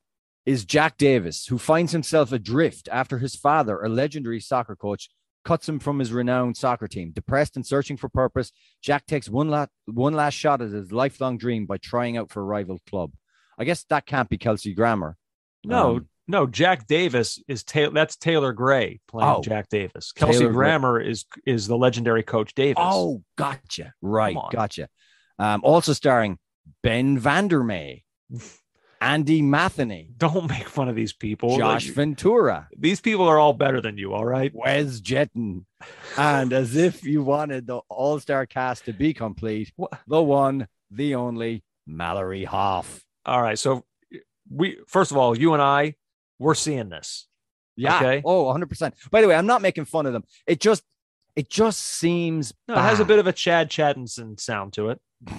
is 0.45 0.65
Jack 0.65 0.97
Davis, 0.97 1.45
who 1.45 1.57
finds 1.57 1.91
himself 1.91 2.31
adrift 2.31 2.89
after 2.91 3.19
his 3.19 3.35
father, 3.35 3.81
a 3.81 3.89
legendary 3.89 4.39
soccer 4.39 4.75
coach, 4.75 5.09
cuts 5.45 5.69
him 5.69 5.79
from 5.79 5.99
his 5.99 6.11
renowned 6.11 6.57
soccer 6.57 6.87
team. 6.87 7.11
Depressed 7.11 7.55
and 7.55 7.65
searching 7.65 7.95
for 7.95 8.09
purpose, 8.09 8.51
Jack 8.81 9.05
takes 9.05 9.29
one 9.29 9.49
last 9.49 9.69
one 9.85 10.13
last 10.13 10.33
shot 10.33 10.61
at 10.61 10.71
his 10.71 10.91
lifelong 10.91 11.37
dream 11.37 11.65
by 11.65 11.77
trying 11.77 12.17
out 12.17 12.31
for 12.31 12.41
a 12.41 12.45
rival 12.45 12.79
club. 12.89 13.11
I 13.57 13.63
guess 13.63 13.83
that 13.89 14.05
can't 14.05 14.29
be 14.29 14.37
Kelsey 14.37 14.73
Grammer. 14.73 15.15
No, 15.63 15.97
Um, 15.97 16.07
no, 16.27 16.45
Jack 16.47 16.87
Davis 16.87 17.41
is 17.47 17.63
Taylor. 17.63 17.93
That's 17.93 18.15
Taylor 18.17 18.51
Gray 18.53 18.99
playing 19.07 19.29
Oh. 19.37 19.41
Jack 19.41 19.69
Davis. 19.69 20.11
Kelsey 20.11 20.39
Taylor 20.39 20.51
Gray. 20.51 20.65
Grammer 20.67 20.99
is 20.99 21.25
is 21.45 21.67
the 21.67 21.77
legendary 21.77 22.23
coach 22.23 22.53
Davis. 22.55 22.83
Oh, 22.85 23.23
gotcha. 23.37 23.93
Right, 24.01 24.35
gotcha. 24.51 24.89
Um, 25.39 25.61
also 25.63 25.93
starring 25.93 26.37
Ben 26.83 27.17
Vandermeer, 27.19 27.97
Andy 29.01 29.41
Matheny, 29.41 30.09
don't 30.17 30.49
make 30.49 30.67
fun 30.67 30.89
of 30.89 30.95
these 30.95 31.13
people. 31.13 31.57
Josh 31.57 31.87
Like, 31.87 31.95
Ventura, 31.95 32.67
these 32.77 33.01
people 33.01 33.27
are 33.27 33.37
all 33.37 33.53
better 33.53 33.81
than 33.81 33.97
you. 33.97 34.13
All 34.13 34.25
right. 34.25 34.51
Wes 34.53 34.99
Jetton. 35.01 35.65
And 36.17 36.53
as 36.53 36.75
if 36.75 37.03
you 37.03 37.23
wanted 37.23 37.67
the 37.67 37.81
all 37.89 38.19
star 38.19 38.45
cast 38.45 38.85
to 38.85 38.93
be 38.93 39.13
complete, 39.13 39.71
the 40.07 40.21
one, 40.21 40.67
the 40.91 41.15
only 41.15 41.63
Mallory 41.85 42.43
Hoff. 42.43 43.03
All 43.25 43.41
right. 43.41 43.59
So 43.59 43.85
we 44.49 44.79
first 44.87 45.11
of 45.11 45.17
all, 45.17 45.37
you 45.37 45.53
and 45.53 45.61
I, 45.61 45.95
we're 46.39 46.55
seeing 46.55 46.89
this. 46.89 47.27
Yeah. 47.75 47.97
Okay. 47.97 48.21
Oh, 48.25 48.45
100%. 48.45 48.93
By 49.11 49.21
the 49.21 49.27
way, 49.27 49.35
I'm 49.35 49.45
not 49.45 49.61
making 49.61 49.85
fun 49.85 50.05
of 50.05 50.13
them. 50.13 50.23
It 50.47 50.59
just, 50.59 50.83
it 51.35 51.49
just 51.49 51.79
seems. 51.79 52.53
No, 52.67 52.73
it 52.73 52.79
has 52.79 52.99
a 52.99 53.05
bit 53.05 53.19
of 53.19 53.27
a 53.27 53.33
Chad 53.33 53.69
Chattinson 53.69 54.39
sound 54.39 54.73
to 54.73 54.89
it. 54.89 54.99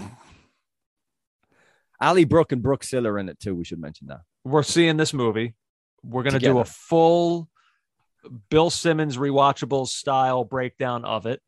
Ali 2.01 2.24
Brooke 2.24 2.53
and 2.53 2.62
Brooke 2.62 2.84
Sill 2.84 3.07
are 3.07 3.18
in 3.18 3.28
it 3.28 3.38
too. 3.40 3.55
We 3.55 3.64
should 3.64 3.80
mention 3.80 4.07
that. 4.09 4.20
We're 4.44 4.62
seeing 4.62 4.96
this 4.96 5.12
movie. 5.12 5.55
We're 6.03 6.22
gonna 6.22 6.38
do 6.38 6.59
a 6.61 6.64
full 6.64 7.49
Bill 8.51 8.70
Simmons 8.70 9.16
rewatchable 9.16 9.86
style 9.88 10.44
breakdown 10.44 11.05
of 11.05 11.26
it. 11.26 11.40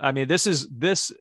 I 0.00 0.12
mean, 0.12 0.28
this 0.28 0.46
is 0.46 0.68
this 0.68 1.12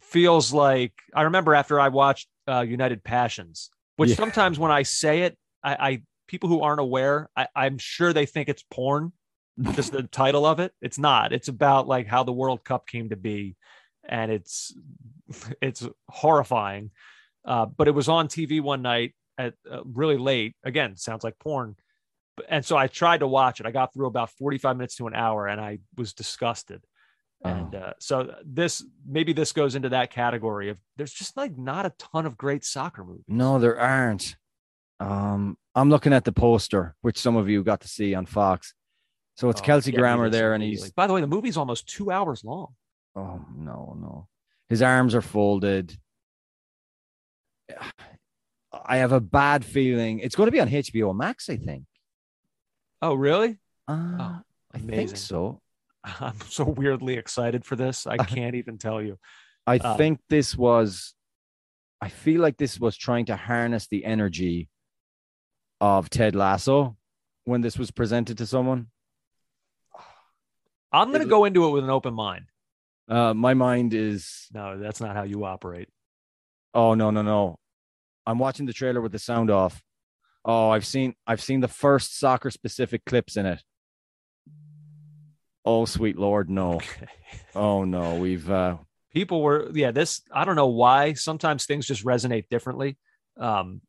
feels 0.00 0.52
like 0.52 0.92
I 1.14 1.22
remember 1.22 1.54
after 1.54 1.80
I 1.80 1.88
watched 1.88 2.28
uh, 2.48 2.60
United 2.60 3.02
Passions, 3.02 3.70
which 3.96 4.10
Yeah. 4.10 4.16
sometimes 4.16 4.58
when 4.58 4.70
I 4.70 4.82
say 4.82 5.22
it, 5.22 5.38
I, 5.62 5.74
I 5.74 6.02
people 6.28 6.48
who 6.48 6.60
aren't 6.62 6.80
aware, 6.80 7.28
I, 7.36 7.48
I'm 7.56 7.78
sure 7.78 8.12
they 8.12 8.26
think 8.26 8.48
it's 8.48 8.64
porn. 8.70 9.12
Just 9.74 9.92
the 9.92 10.02
title 10.22 10.46
of 10.46 10.60
it. 10.60 10.72
It's 10.80 10.98
not. 10.98 11.32
It's 11.32 11.48
about 11.48 11.88
like 11.88 12.06
how 12.06 12.22
the 12.22 12.32
World 12.32 12.64
Cup 12.64 12.86
came 12.86 13.10
to 13.10 13.16
be, 13.16 13.56
and 14.08 14.30
it's 14.30 14.74
it's 15.60 15.86
horrifying. 16.08 16.90
Uh, 17.44 17.66
but 17.66 17.88
it 17.88 17.92
was 17.92 18.08
on 18.08 18.28
TV 18.28 18.60
one 18.60 18.82
night 18.82 19.14
at 19.38 19.54
uh, 19.70 19.80
really 19.84 20.18
late. 20.18 20.54
Again, 20.64 20.96
sounds 20.96 21.24
like 21.24 21.38
porn. 21.38 21.76
And 22.48 22.64
so 22.64 22.76
I 22.76 22.86
tried 22.86 23.18
to 23.20 23.26
watch 23.26 23.60
it. 23.60 23.66
I 23.66 23.70
got 23.70 23.92
through 23.92 24.06
about 24.06 24.30
45 24.30 24.76
minutes 24.76 24.96
to 24.96 25.06
an 25.06 25.14
hour 25.14 25.46
and 25.46 25.60
I 25.60 25.78
was 25.96 26.12
disgusted. 26.14 26.84
And 27.42 27.74
uh, 27.74 27.94
so 27.98 28.34
this 28.44 28.84
maybe 29.06 29.32
this 29.32 29.52
goes 29.52 29.74
into 29.74 29.88
that 29.90 30.10
category 30.10 30.68
of 30.68 30.78
there's 30.96 31.12
just 31.12 31.38
like 31.38 31.56
not 31.56 31.86
a 31.86 31.92
ton 31.98 32.26
of 32.26 32.36
great 32.36 32.64
soccer 32.64 33.02
movies. 33.02 33.24
No, 33.28 33.58
there 33.58 33.78
aren't. 33.80 34.36
Um, 35.00 35.56
I'm 35.74 35.88
looking 35.88 36.12
at 36.12 36.24
the 36.24 36.32
poster, 36.32 36.94
which 37.00 37.18
some 37.18 37.36
of 37.36 37.48
you 37.48 37.62
got 37.64 37.80
to 37.80 37.88
see 37.88 38.14
on 38.14 38.26
Fox. 38.26 38.74
So 39.36 39.48
it's 39.48 39.62
Oh, 39.62 39.64
Kelsey 39.64 39.90
me 39.92 39.96
Grammer 39.96 40.28
there, 40.28 40.52
and 40.52 40.62
he's 40.62 40.90
by 40.92 41.06
the 41.06 41.14
way, 41.14 41.22
the 41.22 41.26
movie's 41.26 41.56
almost 41.56 41.86
two 41.88 42.10
hours 42.10 42.44
long. 42.44 42.74
oh 43.16 43.40
no, 43.56 43.96
no, 43.98 44.28
his 44.68 44.82
arms 44.82 45.14
are 45.14 45.22
folded. 45.22 45.96
I 48.84 48.98
have 48.98 49.12
a 49.12 49.20
bad 49.20 49.64
feeling 49.64 50.20
it's 50.20 50.36
going 50.36 50.46
to 50.46 50.52
be 50.52 50.60
on 50.60 50.68
HBO 50.68 51.14
Max. 51.14 51.48
I 51.50 51.56
think. 51.56 51.84
Oh, 53.02 53.14
really? 53.14 53.58
Uh, 53.88 54.40
I 54.74 54.78
think 54.78 55.16
so. 55.16 55.60
I'm 56.04 56.40
so 56.48 56.64
weirdly 56.64 57.14
excited 57.14 57.64
for 57.64 57.76
this. 57.76 58.06
I 58.06 58.16
can't 58.34 58.54
even 58.54 58.78
tell 58.78 59.02
you. 59.02 59.18
I 59.66 59.78
Um, 59.78 59.96
think 59.96 60.20
this 60.28 60.56
was. 60.56 61.14
I 62.00 62.08
feel 62.08 62.40
like 62.40 62.56
this 62.56 62.80
was 62.80 62.96
trying 62.96 63.26
to 63.26 63.36
harness 63.36 63.86
the 63.88 64.04
energy 64.06 64.68
of 65.82 66.08
Ted 66.08 66.34
Lasso 66.34 66.96
when 67.44 67.60
this 67.60 67.78
was 67.78 67.90
presented 67.90 68.38
to 68.38 68.46
someone. 68.46 68.86
I'm 70.92 71.08
going 71.08 71.20
to 71.20 71.26
go 71.28 71.44
into 71.44 71.66
it 71.66 71.70
with 71.70 71.84
an 71.84 71.90
open 71.90 72.14
mind. 72.14 72.46
Uh, 73.08 73.34
my 73.34 73.54
mind 73.54 73.92
is 73.94 74.46
No, 74.52 74.78
that's 74.78 75.00
not 75.00 75.14
how 75.14 75.22
you 75.24 75.44
operate. 75.44 75.88
Oh 76.74 76.94
no, 76.94 77.10
no, 77.10 77.22
no. 77.22 77.58
I'm 78.30 78.38
watching 78.38 78.66
the 78.66 78.72
trailer 78.72 79.00
with 79.00 79.12
the 79.12 79.18
sound 79.18 79.50
off. 79.50 79.82
Oh, 80.44 80.70
I've 80.70 80.86
seen 80.86 81.14
I've 81.26 81.42
seen 81.42 81.60
the 81.60 81.68
first 81.68 82.18
soccer 82.18 82.50
specific 82.50 83.04
clips 83.04 83.36
in 83.36 83.44
it. 83.46 83.62
Oh 85.64 85.84
sweet 85.84 86.18
lord, 86.18 86.48
no. 86.48 86.74
Okay. 86.74 87.06
Oh 87.54 87.84
no, 87.84 88.16
we've 88.16 88.50
uh 88.50 88.76
people 89.12 89.42
were 89.42 89.70
yeah 89.72 89.90
this 89.90 90.22
i 90.32 90.44
don't 90.44 90.56
know 90.56 90.68
why 90.68 91.12
sometimes 91.14 91.66
things 91.66 91.86
just 91.86 92.04
resonate 92.04 92.48
differently 92.48 92.96
um 93.36 93.80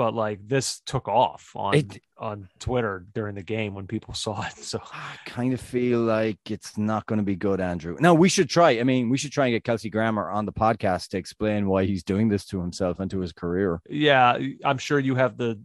but 0.00 0.14
like 0.14 0.38
this 0.48 0.80
took 0.86 1.08
off 1.08 1.52
on 1.54 1.74
It- 1.74 2.00
on 2.16 2.48
twitter 2.58 3.04
during 3.12 3.34
the 3.34 3.42
game 3.42 3.74
when 3.74 3.86
people 3.86 4.14
saw 4.14 4.40
it 4.46 4.56
so 4.56 4.80
I 4.90 5.16
kind 5.26 5.52
of 5.52 5.60
feel 5.60 6.00
like 6.00 6.38
it's 6.48 6.78
not 6.78 7.04
going 7.04 7.18
to 7.18 7.22
be 7.22 7.36
good, 7.36 7.60
Andrew. 7.60 7.96
No, 8.00 8.14
we 8.14 8.30
should 8.30 8.48
try. 8.48 8.70
I 8.80 8.82
mean, 8.84 9.10
we 9.10 9.18
should 9.18 9.30
try 9.32 9.46
and 9.46 9.52
get 9.54 9.64
Kelsey 9.64 9.90
Grammer 9.90 10.30
on 10.30 10.46
the 10.46 10.52
podcast 10.52 11.08
to 11.08 11.18
explain 11.18 11.68
why 11.68 11.84
he's 11.84 12.02
doing 12.02 12.30
this 12.30 12.46
to 12.46 12.60
himself 12.60 12.98
and 13.00 13.10
to 13.10 13.20
his 13.20 13.32
career. 13.32 13.80
yeah 13.90 14.38
i'm 14.64 14.78
sure 14.78 14.98
you 14.98 15.14
have 15.16 15.36
the 15.36 15.60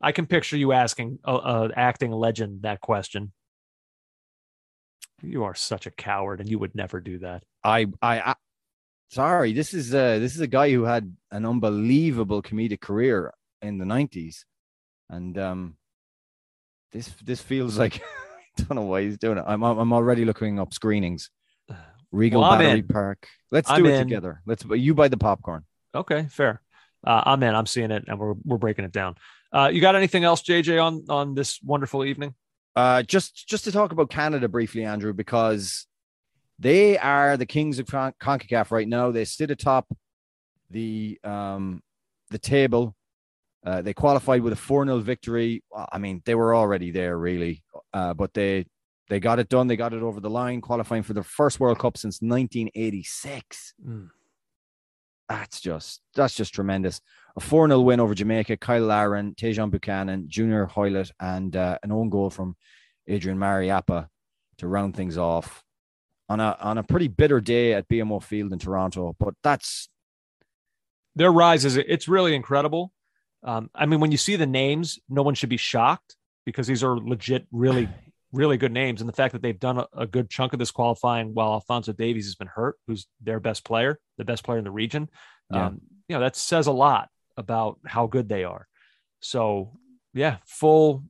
I 0.00 0.12
can 0.12 0.26
picture 0.26 0.56
you 0.56 0.70
asking 0.72 1.18
a, 1.24 1.34
a 1.34 1.70
acting 1.76 2.12
legend 2.12 2.62
that 2.62 2.80
question. 2.80 3.32
You 5.22 5.44
are 5.44 5.54
such 5.54 5.86
a 5.86 5.90
coward, 5.90 6.40
and 6.40 6.48
you 6.48 6.58
would 6.58 6.74
never 6.74 7.00
do 7.00 7.18
that. 7.20 7.42
I, 7.64 7.86
I, 8.02 8.20
I 8.20 8.34
sorry. 9.10 9.52
This 9.52 9.74
is 9.74 9.94
uh 9.94 10.18
this 10.18 10.34
is 10.34 10.40
a 10.40 10.46
guy 10.46 10.70
who 10.70 10.84
had 10.84 11.14
an 11.30 11.44
unbelievable 11.46 12.42
comedic 12.42 12.80
career 12.80 13.32
in 13.62 13.78
the 13.78 13.84
nineties, 13.84 14.44
and 15.08 15.36
um, 15.38 15.76
this 16.92 17.08
this 17.24 17.40
feels 17.40 17.78
like 17.82 18.02
I 18.58 18.62
don't 18.64 18.76
know 18.76 18.82
why 18.82 19.02
he's 19.02 19.18
doing 19.18 19.38
it. 19.38 19.44
I'm 19.46 19.62
I'm 19.62 19.92
already 19.92 20.24
looking 20.24 20.58
up 20.58 20.72
screenings. 20.72 21.30
Regal 22.12 22.42
Well, 22.42 22.52
I'm 22.52 22.58
Battery 22.60 22.78
in. 22.80 22.86
Park. 22.88 23.28
Let's 23.50 23.70
I'm 23.70 23.82
do 23.82 23.88
it 23.88 23.94
in. 23.94 24.06
together. 24.06 24.40
Let's. 24.46 24.64
You 24.64 24.94
buy 24.94 25.08
the 25.08 25.16
popcorn. 25.16 25.64
Okay, 25.94 26.26
fair. 26.30 26.60
Uh, 27.06 27.22
I'm 27.26 27.42
in. 27.42 27.54
I'm 27.54 27.66
seeing 27.66 27.90
it, 27.90 28.04
and 28.06 28.18
we're 28.18 28.34
we're 28.44 28.58
breaking 28.58 28.84
it 28.84 28.92
down. 28.92 29.16
Uh, 29.52 29.70
you 29.72 29.80
got 29.80 29.94
anything 29.94 30.24
else, 30.24 30.42
JJ, 30.42 30.82
on 30.82 31.04
on 31.08 31.34
this 31.34 31.60
wonderful 31.62 32.04
evening? 32.04 32.34
Uh, 32.76 33.02
just 33.02 33.46
just 33.48 33.64
to 33.64 33.72
talk 33.72 33.92
about 33.92 34.10
Canada 34.10 34.48
briefly, 34.48 34.84
Andrew, 34.84 35.12
because 35.12 35.86
they 36.64 36.96
are 36.96 37.36
the 37.36 37.44
kings 37.44 37.78
of 37.78 37.86
Con- 37.86 38.14
Concacaf 38.18 38.70
right 38.70 38.88
now. 38.88 39.10
They 39.10 39.26
sit 39.26 39.50
atop 39.50 39.86
the 40.70 41.20
um 41.22 41.82
the 42.30 42.38
table. 42.38 42.96
Uh, 43.64 43.82
they 43.82 43.94
qualified 43.94 44.42
with 44.42 44.52
a 44.52 44.56
4 44.56 44.84
0 44.86 44.98
victory. 44.98 45.62
I 45.92 45.98
mean, 45.98 46.22
they 46.24 46.34
were 46.34 46.54
already 46.54 46.90
there, 46.90 47.16
really, 47.18 47.62
uh, 47.92 48.14
but 48.14 48.32
they 48.34 48.66
they 49.10 49.20
got 49.20 49.38
it 49.38 49.50
done. 49.50 49.66
They 49.66 49.76
got 49.76 49.92
it 49.92 50.02
over 50.02 50.20
the 50.20 50.30
line, 50.30 50.62
qualifying 50.62 51.02
for 51.02 51.12
their 51.12 51.22
first 51.22 51.60
World 51.60 51.78
Cup 51.78 51.98
since 51.98 52.22
1986. 52.22 53.74
Mm. 53.86 54.08
That's 55.28 55.60
just 55.60 56.00
that's 56.14 56.34
just 56.34 56.54
tremendous. 56.54 57.02
A 57.36 57.40
4 57.40 57.68
0 57.68 57.80
win 57.80 58.00
over 58.00 58.14
Jamaica. 58.14 58.56
Cyle 58.64 58.84
Larin, 58.84 59.34
Tajon 59.34 59.70
Buchanan, 59.70 60.28
Junior 60.28 60.64
Hoilett, 60.64 61.10
and 61.20 61.54
uh, 61.54 61.78
an 61.82 61.92
own 61.92 62.08
goal 62.08 62.30
from 62.30 62.56
Adrian 63.06 63.38
Mariappa 63.38 64.08
to 64.58 64.68
round 64.68 64.96
things 64.96 65.18
off 65.18 65.63
on 66.28 66.40
a 66.40 66.56
on 66.60 66.78
a 66.78 66.82
pretty 66.82 67.08
bitter 67.08 67.40
day 67.40 67.74
at 67.74 67.88
BMO 67.88 68.22
Field 68.22 68.52
in 68.52 68.58
Toronto. 68.58 69.14
But 69.18 69.34
that's 69.42 69.88
Their 71.16 71.32
rise 71.32 71.64
is 71.64 71.76
it's 71.76 72.08
really 72.08 72.34
incredible. 72.34 72.92
Um, 73.42 73.70
I 73.74 73.86
mean, 73.86 74.00
when 74.00 74.10
you 74.10 74.16
see 74.16 74.36
the 74.36 74.46
names, 74.46 74.98
no 75.08 75.22
one 75.22 75.34
should 75.34 75.50
be 75.50 75.58
shocked 75.58 76.16
because 76.46 76.66
these 76.66 76.82
are 76.82 76.96
legit, 76.96 77.46
really, 77.52 77.88
really 78.32 78.56
good 78.56 78.72
names. 78.72 79.00
And 79.00 79.08
the 79.08 79.12
fact 79.14 79.32
that 79.32 79.42
they've 79.42 79.58
done 79.58 79.78
a, 79.78 79.86
a 79.96 80.06
good 80.06 80.30
chunk 80.30 80.54
of 80.54 80.58
this 80.58 80.70
qualifying 80.70 81.34
while 81.34 81.52
Alfonso 81.52 81.92
Davies 81.92 82.24
has 82.26 82.34
been 82.36 82.48
hurt, 82.48 82.76
who's 82.86 83.06
their 83.20 83.38
best 83.40 83.64
player, 83.64 83.98
the 84.18 84.24
best 84.24 84.44
player 84.44 84.58
in 84.58 84.64
the 84.64 84.70
region, 84.70 85.08
Yeah. 85.52 85.66
um, 85.66 85.80
you 86.08 86.16
know, 86.16 86.20
that 86.20 86.36
says 86.36 86.66
a 86.66 86.72
lot 86.72 87.10
about 87.36 87.78
how 87.86 88.06
good 88.06 88.28
they 88.28 88.44
are. 88.44 88.66
So, 89.20 89.78
yeah, 90.14 90.38
full, 90.46 91.04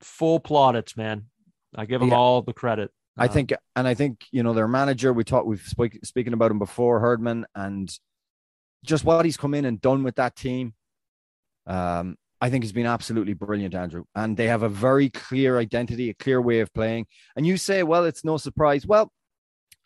full 0.00 0.40
plaudits, 0.40 0.96
man. 0.96 1.26
I 1.76 1.86
give 1.86 2.00
them 2.00 2.10
Yeah. 2.10 2.16
all 2.16 2.42
the 2.42 2.52
credit. 2.52 2.90
I 3.18 3.26
Uh, 3.26 3.28
think, 3.28 3.52
and 3.76 3.88
I 3.88 3.94
think 3.94 4.24
you 4.30 4.42
know 4.42 4.54
their 4.54 4.68
manager. 4.68 5.12
We 5.12 5.24
talked, 5.24 5.46
we've 5.46 5.60
spoke, 5.60 5.92
speaking 6.04 6.32
about 6.32 6.50
him 6.50 6.58
before, 6.58 7.00
Herdman, 7.00 7.46
and 7.54 7.90
just 8.84 9.04
what 9.04 9.24
he's 9.24 9.36
come 9.36 9.54
in 9.54 9.64
and 9.64 9.80
done 9.80 10.02
with 10.04 10.16
that 10.16 10.36
team. 10.36 10.74
Um, 11.66 12.16
I 12.40 12.50
think 12.50 12.62
he's 12.62 12.72
been 12.72 12.86
absolutely 12.86 13.34
brilliant, 13.34 13.74
Andrew. 13.74 14.04
And 14.14 14.36
they 14.36 14.46
have 14.46 14.62
a 14.62 14.68
very 14.68 15.10
clear 15.10 15.58
identity, 15.58 16.08
a 16.08 16.14
clear 16.14 16.40
way 16.40 16.60
of 16.60 16.72
playing. 16.72 17.06
And 17.34 17.44
you 17.46 17.56
say, 17.56 17.82
well, 17.82 18.04
it's 18.04 18.24
no 18.24 18.36
surprise. 18.36 18.86
Well, 18.86 19.12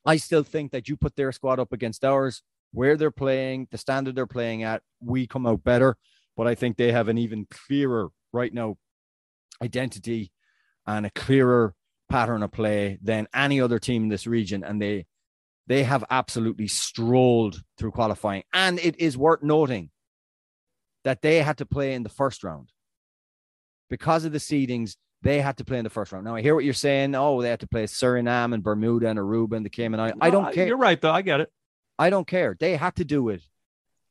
I 0.05 0.19
still 0.19 0.43
think 0.43 0.73
that 0.73 0.89
you 0.89 0.97
put 0.97 1.17
their 1.17 1.33
squad 1.33 1.59
up 1.59 1.73
against 1.73 2.05
ours, 2.05 2.43
where 2.73 2.97
they're 2.97 3.11
playing, 3.11 3.69
the 3.71 3.79
standard 3.79 4.15
they're 4.15 4.27
playing 4.27 4.63
at, 4.65 4.83
we 5.01 5.27
come 5.27 5.47
out 5.47 5.65
better. 5.65 5.97
But 6.37 6.47
I 6.47 6.55
think 6.55 6.77
they 6.77 6.93
have 6.93 7.09
an 7.09 7.19
even 7.19 7.47
clearer 7.51 8.11
right 8.33 8.53
now 8.53 8.77
identity 9.63 10.33
and 10.87 11.07
a 11.07 11.11
clearer 11.11 11.75
pattern 12.13 12.43
of 12.43 12.53
play 12.53 12.99
than 13.03 13.27
any 13.35 13.61
other 13.61 13.79
team 13.79 14.05
in 14.05 14.09
this 14.09 14.27
region. 14.27 14.63
And 14.65 14.81
they 14.81 15.07
they 15.67 15.85
have 15.85 16.05
absolutely 16.11 16.69
strolled 16.69 17.63
through 17.79 17.93
qualifying. 17.93 18.43
And 18.53 18.79
it 18.81 18.99
is 18.99 19.17
worth 19.17 19.43
noting 19.43 19.91
that 21.05 21.23
they 21.23 21.43
had 21.43 21.59
to 21.59 21.67
play 21.67 21.95
in 21.95 22.03
the 22.03 22.09
first 22.09 22.45
round 22.45 22.71
because 23.89 24.25
of 24.25 24.33
the 24.33 24.39
seedings. 24.39 24.97
They 25.23 25.41
had 25.41 25.57
to 25.59 25.65
play 25.65 25.79
in 25.79 25.85
the 25.85 25.91
first 25.91 26.11
round. 26.13 26.25
Now 26.25 26.35
I 26.35 26.43
hear 26.43 26.55
what 26.55 26.65
you're 26.65 26.75
saying. 26.75 27.15
Oh, 27.15 27.41
they 27.41 27.49
had 27.49 27.61
to 27.61 27.69
play 27.69 27.85
Suriname 27.85 28.55
and 28.55 28.63
Bermuda 28.63 29.09
and 29.09 29.19
Aruba 29.19 29.57
and 29.57 29.65
the 29.65 29.71
Cayman 29.71 30.01
Islands. 30.01 30.19
I 30.21 30.31
don't 30.31 30.53
care. 30.53 30.67
You're 30.67 30.77
right, 30.77 31.01
though. 31.01 31.13
I 31.13 31.23
get 31.23 31.41
it. 31.41 31.51
I 31.99 32.11
don't 32.11 32.27
care. 32.27 32.57
They 32.59 32.77
had 32.77 32.97
to 32.97 33.05
do 33.05 33.29
it, 33.29 33.43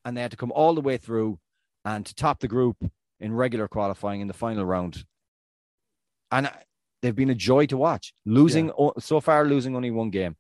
and 0.05 0.15
they 0.15 0.21
had 0.21 0.31
to 0.31 0.37
come 0.37 0.53
all 0.53 0.73
the 0.73 0.81
way 0.81 0.95
through 0.97 1.37
and 1.83 2.05
to 2.05 2.15
top 2.15 2.39
the 2.39 2.47
group 2.47 2.77
in 3.19 3.33
regular 3.33 3.67
qualifying 3.67 4.21
in 4.21 4.27
the 4.27 4.33
final 4.33 4.65
round. 4.65 5.03
And 6.31 6.49
they've 7.01 7.15
been 7.15 7.29
a 7.29 7.35
joy 7.35 7.65
to 7.67 7.77
watch. 7.77 8.13
Losing 8.25 8.71
o- 8.77 8.93
so 8.99 9.19
far, 9.19 9.45
losing 9.45 9.75
only 9.75 9.91
one 9.91 10.09
game. 10.09 10.35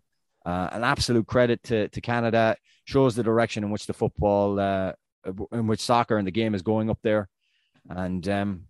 Uh, 0.45 0.69
an 0.71 0.83
absolute 0.83 1.27
credit 1.27 1.61
to 1.63 1.87
to 1.89 2.01
Canada. 2.01 2.55
Shows 2.85 3.15
the 3.15 3.23
direction 3.23 3.63
in 3.63 3.69
which 3.69 3.85
the 3.85 3.93
football, 3.93 4.59
uh, 4.59 4.93
in 5.51 5.67
which 5.67 5.79
soccer 5.81 6.17
and 6.17 6.25
the 6.27 6.31
game 6.31 6.55
is 6.55 6.61
going 6.63 6.89
up 6.89 6.99
there, 7.03 7.29
and 7.89 8.27
um, 8.27 8.61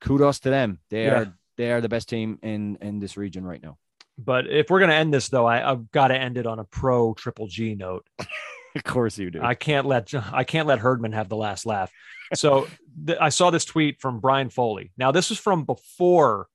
kudos 0.00 0.40
to 0.40 0.50
them. 0.50 0.80
They 0.90 1.04
Yeah. 1.04 1.20
are 1.20 1.38
they 1.56 1.70
are 1.72 1.80
the 1.80 1.88
best 1.88 2.08
team 2.08 2.38
in 2.42 2.76
in 2.80 2.98
this 2.98 3.16
region 3.16 3.44
right 3.44 3.62
now. 3.62 3.78
But 4.18 4.46
if 4.46 4.68
we're 4.68 4.78
going 4.80 4.90
to 4.90 4.96
end 4.96 5.12
this, 5.14 5.28
though, 5.28 5.46
I, 5.46 5.68
I've 5.70 5.90
got 5.90 6.08
to 6.08 6.16
end 6.16 6.36
it 6.38 6.46
on 6.46 6.58
a 6.58 6.64
pro 6.64 7.14
Triple 7.14 7.46
G 7.46 7.74
note. 7.74 8.06
Of 8.74 8.84
course 8.84 9.18
you 9.18 9.30
do. 9.30 9.42
I 9.42 9.54
can't 9.54 9.84
let 9.86 10.14
I 10.32 10.44
can't 10.44 10.66
let 10.66 10.78
Herdman 10.78 11.12
have 11.12 11.28
the 11.28 11.36
last 11.36 11.66
laugh. 11.66 11.92
So 12.32 12.66
th- 13.06 13.18
I 13.20 13.28
saw 13.28 13.50
this 13.50 13.66
tweet 13.66 14.00
from 14.00 14.18
Brian 14.18 14.48
Foley. 14.48 14.92
Now 14.96 15.12
this 15.12 15.28
was 15.28 15.38
from 15.38 15.64
before 15.64 16.46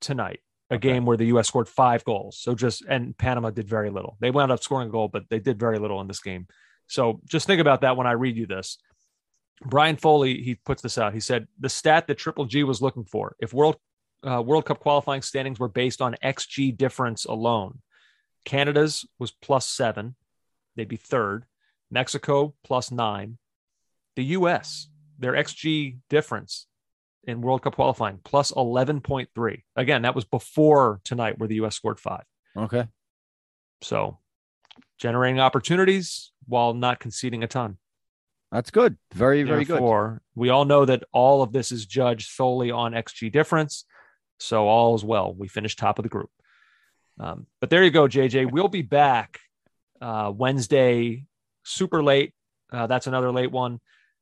tonight, 0.00 0.40
a 0.70 0.74
Okay. 0.74 0.88
game 0.88 1.06
where 1.06 1.16
the 1.16 1.26
U.S. 1.26 1.48
scored 1.48 1.68
five 1.68 2.04
goals. 2.04 2.38
So 2.38 2.54
just 2.54 2.82
and 2.88 3.16
Panama 3.16 3.50
did 3.50 3.68
very 3.68 3.90
little. 3.90 4.16
They 4.20 4.30
wound 4.30 4.52
up 4.52 4.62
scoring 4.62 4.88
a 4.88 4.92
goal, 4.92 5.08
but 5.08 5.24
they 5.30 5.38
did 5.38 5.58
very 5.58 5.78
little 5.78 6.00
in 6.00 6.06
this 6.08 6.20
game. 6.20 6.46
So 6.86 7.20
just 7.26 7.46
think 7.46 7.60
about 7.60 7.80
that 7.80 7.96
when 7.96 8.06
I 8.06 8.12
read 8.12 8.36
you 8.36 8.46
this. 8.46 8.78
Brian 9.64 9.96
Foley 9.96 10.42
he 10.42 10.54
puts 10.56 10.82
this 10.82 10.98
out. 10.98 11.14
He 11.14 11.20
said 11.20 11.48
the 11.58 11.68
stat 11.68 12.06
that 12.06 12.18
Triple 12.18 12.44
G 12.44 12.62
was 12.62 12.82
looking 12.82 13.04
for 13.04 13.36
if 13.40 13.54
World 13.54 13.76
uh, 14.26 14.42
World 14.42 14.64
Cup 14.66 14.80
qualifying 14.80 15.22
standings 15.22 15.58
were 15.58 15.68
based 15.68 16.00
on 16.02 16.14
XG 16.22 16.76
difference 16.76 17.24
alone, 17.24 17.80
Canada's 18.44 19.06
was 19.18 19.30
plus 19.30 19.66
seven 19.66 20.14
they'd 20.76 20.88
be 20.88 20.96
third. 20.96 21.46
Mexico 21.90 22.54
plus 22.64 22.90
nine. 22.90 23.38
The 24.16 24.24
U.S. 24.24 24.88
their 25.18 25.32
xG 25.32 25.98
difference 26.10 26.66
in 27.26 27.40
World 27.40 27.62
Cup 27.62 27.74
qualifying 27.74 28.20
plus 28.24 28.50
eleven 28.50 29.00
point 29.00 29.28
three. 29.34 29.64
Again, 29.74 30.02
that 30.02 30.14
was 30.14 30.24
before 30.24 31.00
tonight, 31.04 31.38
where 31.38 31.48
the 31.48 31.56
U.S. 31.56 31.74
scored 31.76 32.00
five. 32.00 32.24
okay. 32.56 32.86
So 33.82 34.18
generating 34.98 35.38
opportunities 35.40 36.32
while 36.46 36.72
not 36.72 36.98
conceding 36.98 37.42
a 37.44 37.46
ton. 37.46 37.76
That's 38.50 38.70
good. 38.70 38.96
Very, 39.12 39.42
very 39.42 39.64
good. 39.64 40.20
We 40.34 40.48
all 40.48 40.64
know 40.64 40.84
that 40.84 41.04
all 41.12 41.42
of 41.42 41.52
this 41.52 41.72
is 41.72 41.84
judged 41.84 42.30
solely 42.30 42.70
on 42.70 42.92
XG 42.92 43.30
difference. 43.30 43.84
So 44.38 44.66
all 44.68 44.94
is 44.94 45.04
well. 45.04 45.34
We 45.34 45.48
finished 45.48 45.78
top 45.78 45.98
of 45.98 46.04
the 46.04 46.08
group. 46.08 46.30
Um, 47.18 47.46
but 47.60 47.70
there 47.70 47.82
you 47.82 47.90
go, 47.90 48.06
JJ. 48.06 48.50
We'll 48.50 48.68
be 48.68 48.82
back 48.82 49.40
uh, 50.00 50.32
Wednesday, 50.34 51.24
super 51.64 52.02
late. 52.02 52.32
Uh, 52.72 52.86
that's 52.86 53.06
another 53.06 53.32
late 53.32 53.50
one. 53.50 53.80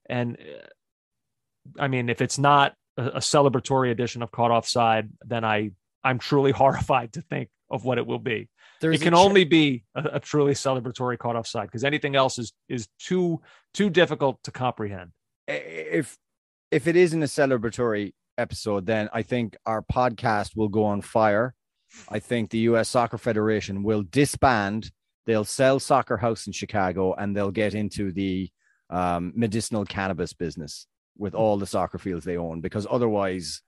And 0.08 0.36
uh, 0.36 1.82
I 1.82 1.88
mean, 1.88 2.08
if 2.08 2.20
it's 2.20 2.38
not 2.38 2.74
a, 2.96 3.06
a 3.06 3.18
celebratory 3.18 3.90
edition 3.90 4.22
of 4.22 4.30
Caught 4.30 4.50
Offside, 4.50 5.10
then 5.24 5.44
I 5.44 5.72
I'm 6.02 6.18
truly 6.18 6.52
horrified 6.62 7.14
to 7.14 7.22
think 7.22 7.48
of 7.70 7.84
what 7.84 7.98
it 7.98 8.06
will 8.06 8.18
be 8.18 8.48
There's 8.80 9.00
it 9.00 9.02
can 9.02 9.14
ch- 9.14 9.16
only 9.16 9.44
be 9.44 9.84
a, 9.94 10.10
a 10.14 10.20
truly 10.20 10.52
celebratory 10.52 11.18
caught 11.18 11.34
offside 11.34 11.66
because 11.66 11.82
anything 11.84 12.14
else 12.14 12.38
is 12.38 12.52
is 12.68 12.88
too 12.98 13.40
too 13.72 13.90
difficult 13.90 14.42
to 14.44 14.50
comprehend. 14.50 15.12
if 15.48 16.16
if 16.70 16.86
it 16.86 16.96
isn't 16.96 17.22
a 17.22 17.26
celebratory 17.26 18.12
episode, 18.36 18.86
then 18.86 19.08
I 19.12 19.22
think 19.22 19.56
our 19.64 19.82
podcast 19.82 20.56
will 20.56 20.68
go 20.68 20.84
on 20.84 21.02
fire. 21.02 21.54
I 22.08 22.18
think 22.18 22.50
the 22.50 22.58
U.S. 22.58 22.88
Soccer 22.88 23.18
Federation 23.18 23.84
will 23.84 24.02
disband. 24.02 24.90
They'll 25.26 25.44
sell 25.44 25.78
Soccer 25.78 26.16
House 26.16 26.46
in 26.48 26.52
Chicago, 26.52 27.14
and 27.14 27.36
they'll 27.36 27.52
get 27.52 27.74
into 27.74 28.10
the 28.10 28.50
um, 28.90 29.32
medicinal 29.36 29.84
cannabis 29.84 30.32
business 30.32 30.86
with 31.16 31.34
all 31.34 31.56
the 31.58 31.66
soccer 31.66 31.98
fields 31.98 32.24
they 32.24 32.36
own, 32.36 32.60
because 32.60 32.86
otherwise, 32.90 33.62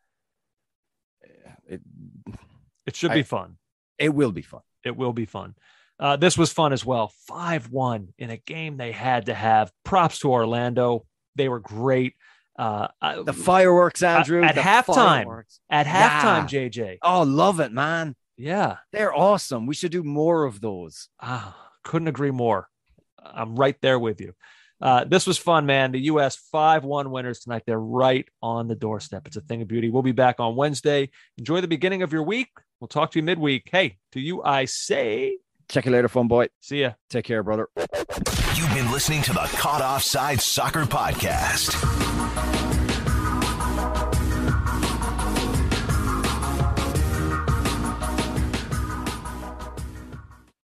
eh, 1.25 1.29
it 1.69 1.81
It 2.87 2.97
should 2.97 3.11
I- 3.11 3.15
be 3.15 3.23
fun. 3.23 3.59
it 3.99 4.15
will 4.15 4.33
be 4.33 4.43
fun. 4.43 4.63
It 4.85 4.97
will 4.97 5.13
be 5.13 5.25
fun. 5.27 5.55
Uh, 5.99 6.17
this 6.17 6.37
was 6.37 6.53
fun 6.53 6.73
as 6.73 6.85
well. 6.85 7.09
Five 7.27 7.71
one 7.71 8.13
in 8.19 8.31
a 8.31 8.37
game 8.37 8.77
they 8.77 8.93
had 8.93 9.27
to 9.27 9.35
have. 9.35 9.73
Props 9.85 10.19
to 10.21 10.31
Orlando. 10.31 11.07
They 11.35 11.49
were 11.49 11.61
great. 11.61 12.15
Uh, 12.59 12.89
The 13.25 13.33
fireworks, 13.33 14.03
Andrew. 14.03 14.43
at 14.43 14.55
the 14.55 14.61
halftime. 14.61 14.95
fireworks. 15.25 15.61
at 15.71 15.87
halftime, 15.87 16.47
JJ. 16.49 16.99
Oh, 17.03 17.23
love 17.23 17.61
it, 17.61 17.73
man. 17.73 18.15
Yeah, 18.39 18.79
They're 18.93 19.15
awesome. 19.15 19.67
We 19.67 19.75
should 19.75 19.93
do 19.93 20.03
more 20.03 20.45
of 20.45 20.61
those. 20.61 21.09
ah, 21.21 21.71
couldn't 21.83 22.09
agree 22.09 22.31
more. 22.31 22.69
I'm 23.23 23.57
right 23.57 23.81
there 23.81 23.99
with 23.99 24.21
you. 24.21 24.35
Uh, 24.81 25.05
this 25.05 25.27
was 25.27 25.39
fun, 25.39 25.67
man. 25.67 25.93
The 25.93 26.01
U.S. 26.01 26.37
5 26.53 26.85
1 26.85 27.11
winners 27.11 27.41
tonight. 27.41 27.63
They're 27.67 27.79
right 27.79 28.27
on 28.43 28.69
the 28.69 28.75
doorstep. 28.75 29.27
It's 29.27 29.37
a 29.37 29.41
thing 29.41 29.63
of 29.63 29.69
beauty. 29.69 29.89
We'll 29.89 30.03
be 30.03 30.13
back 30.13 30.39
on 30.39 30.57
Wednesday. 30.57 31.11
Enjoy 31.39 31.61
the 31.61 31.69
beginning 31.69 32.03
of 32.03 32.13
your 32.13 32.23
week. 32.23 32.49
We'll 32.81 32.89
talk 32.89 33.13
to 33.13 33.19
you 33.19 33.23
midweek. 33.23 33.69
Hey, 33.71 33.99
to 34.13 34.21
you, 34.21 34.43
I 34.43 34.67
say. 34.67 35.39
Check 35.69 35.87
you 35.87 35.93
later, 35.93 36.09
fun 36.09 36.29
boy. 36.29 36.49
See 36.61 36.83
ya. 36.83 36.93
Take 37.11 37.25
care, 37.25 37.43
brother. 37.43 37.69
You've 38.55 38.73
been 38.75 38.91
listening 38.93 39.23
to 39.23 39.33
the 39.33 39.49
Caught 39.57 39.83
Offside 39.83 40.41
Soccer 40.41 40.85
Podcast. 40.85 42.66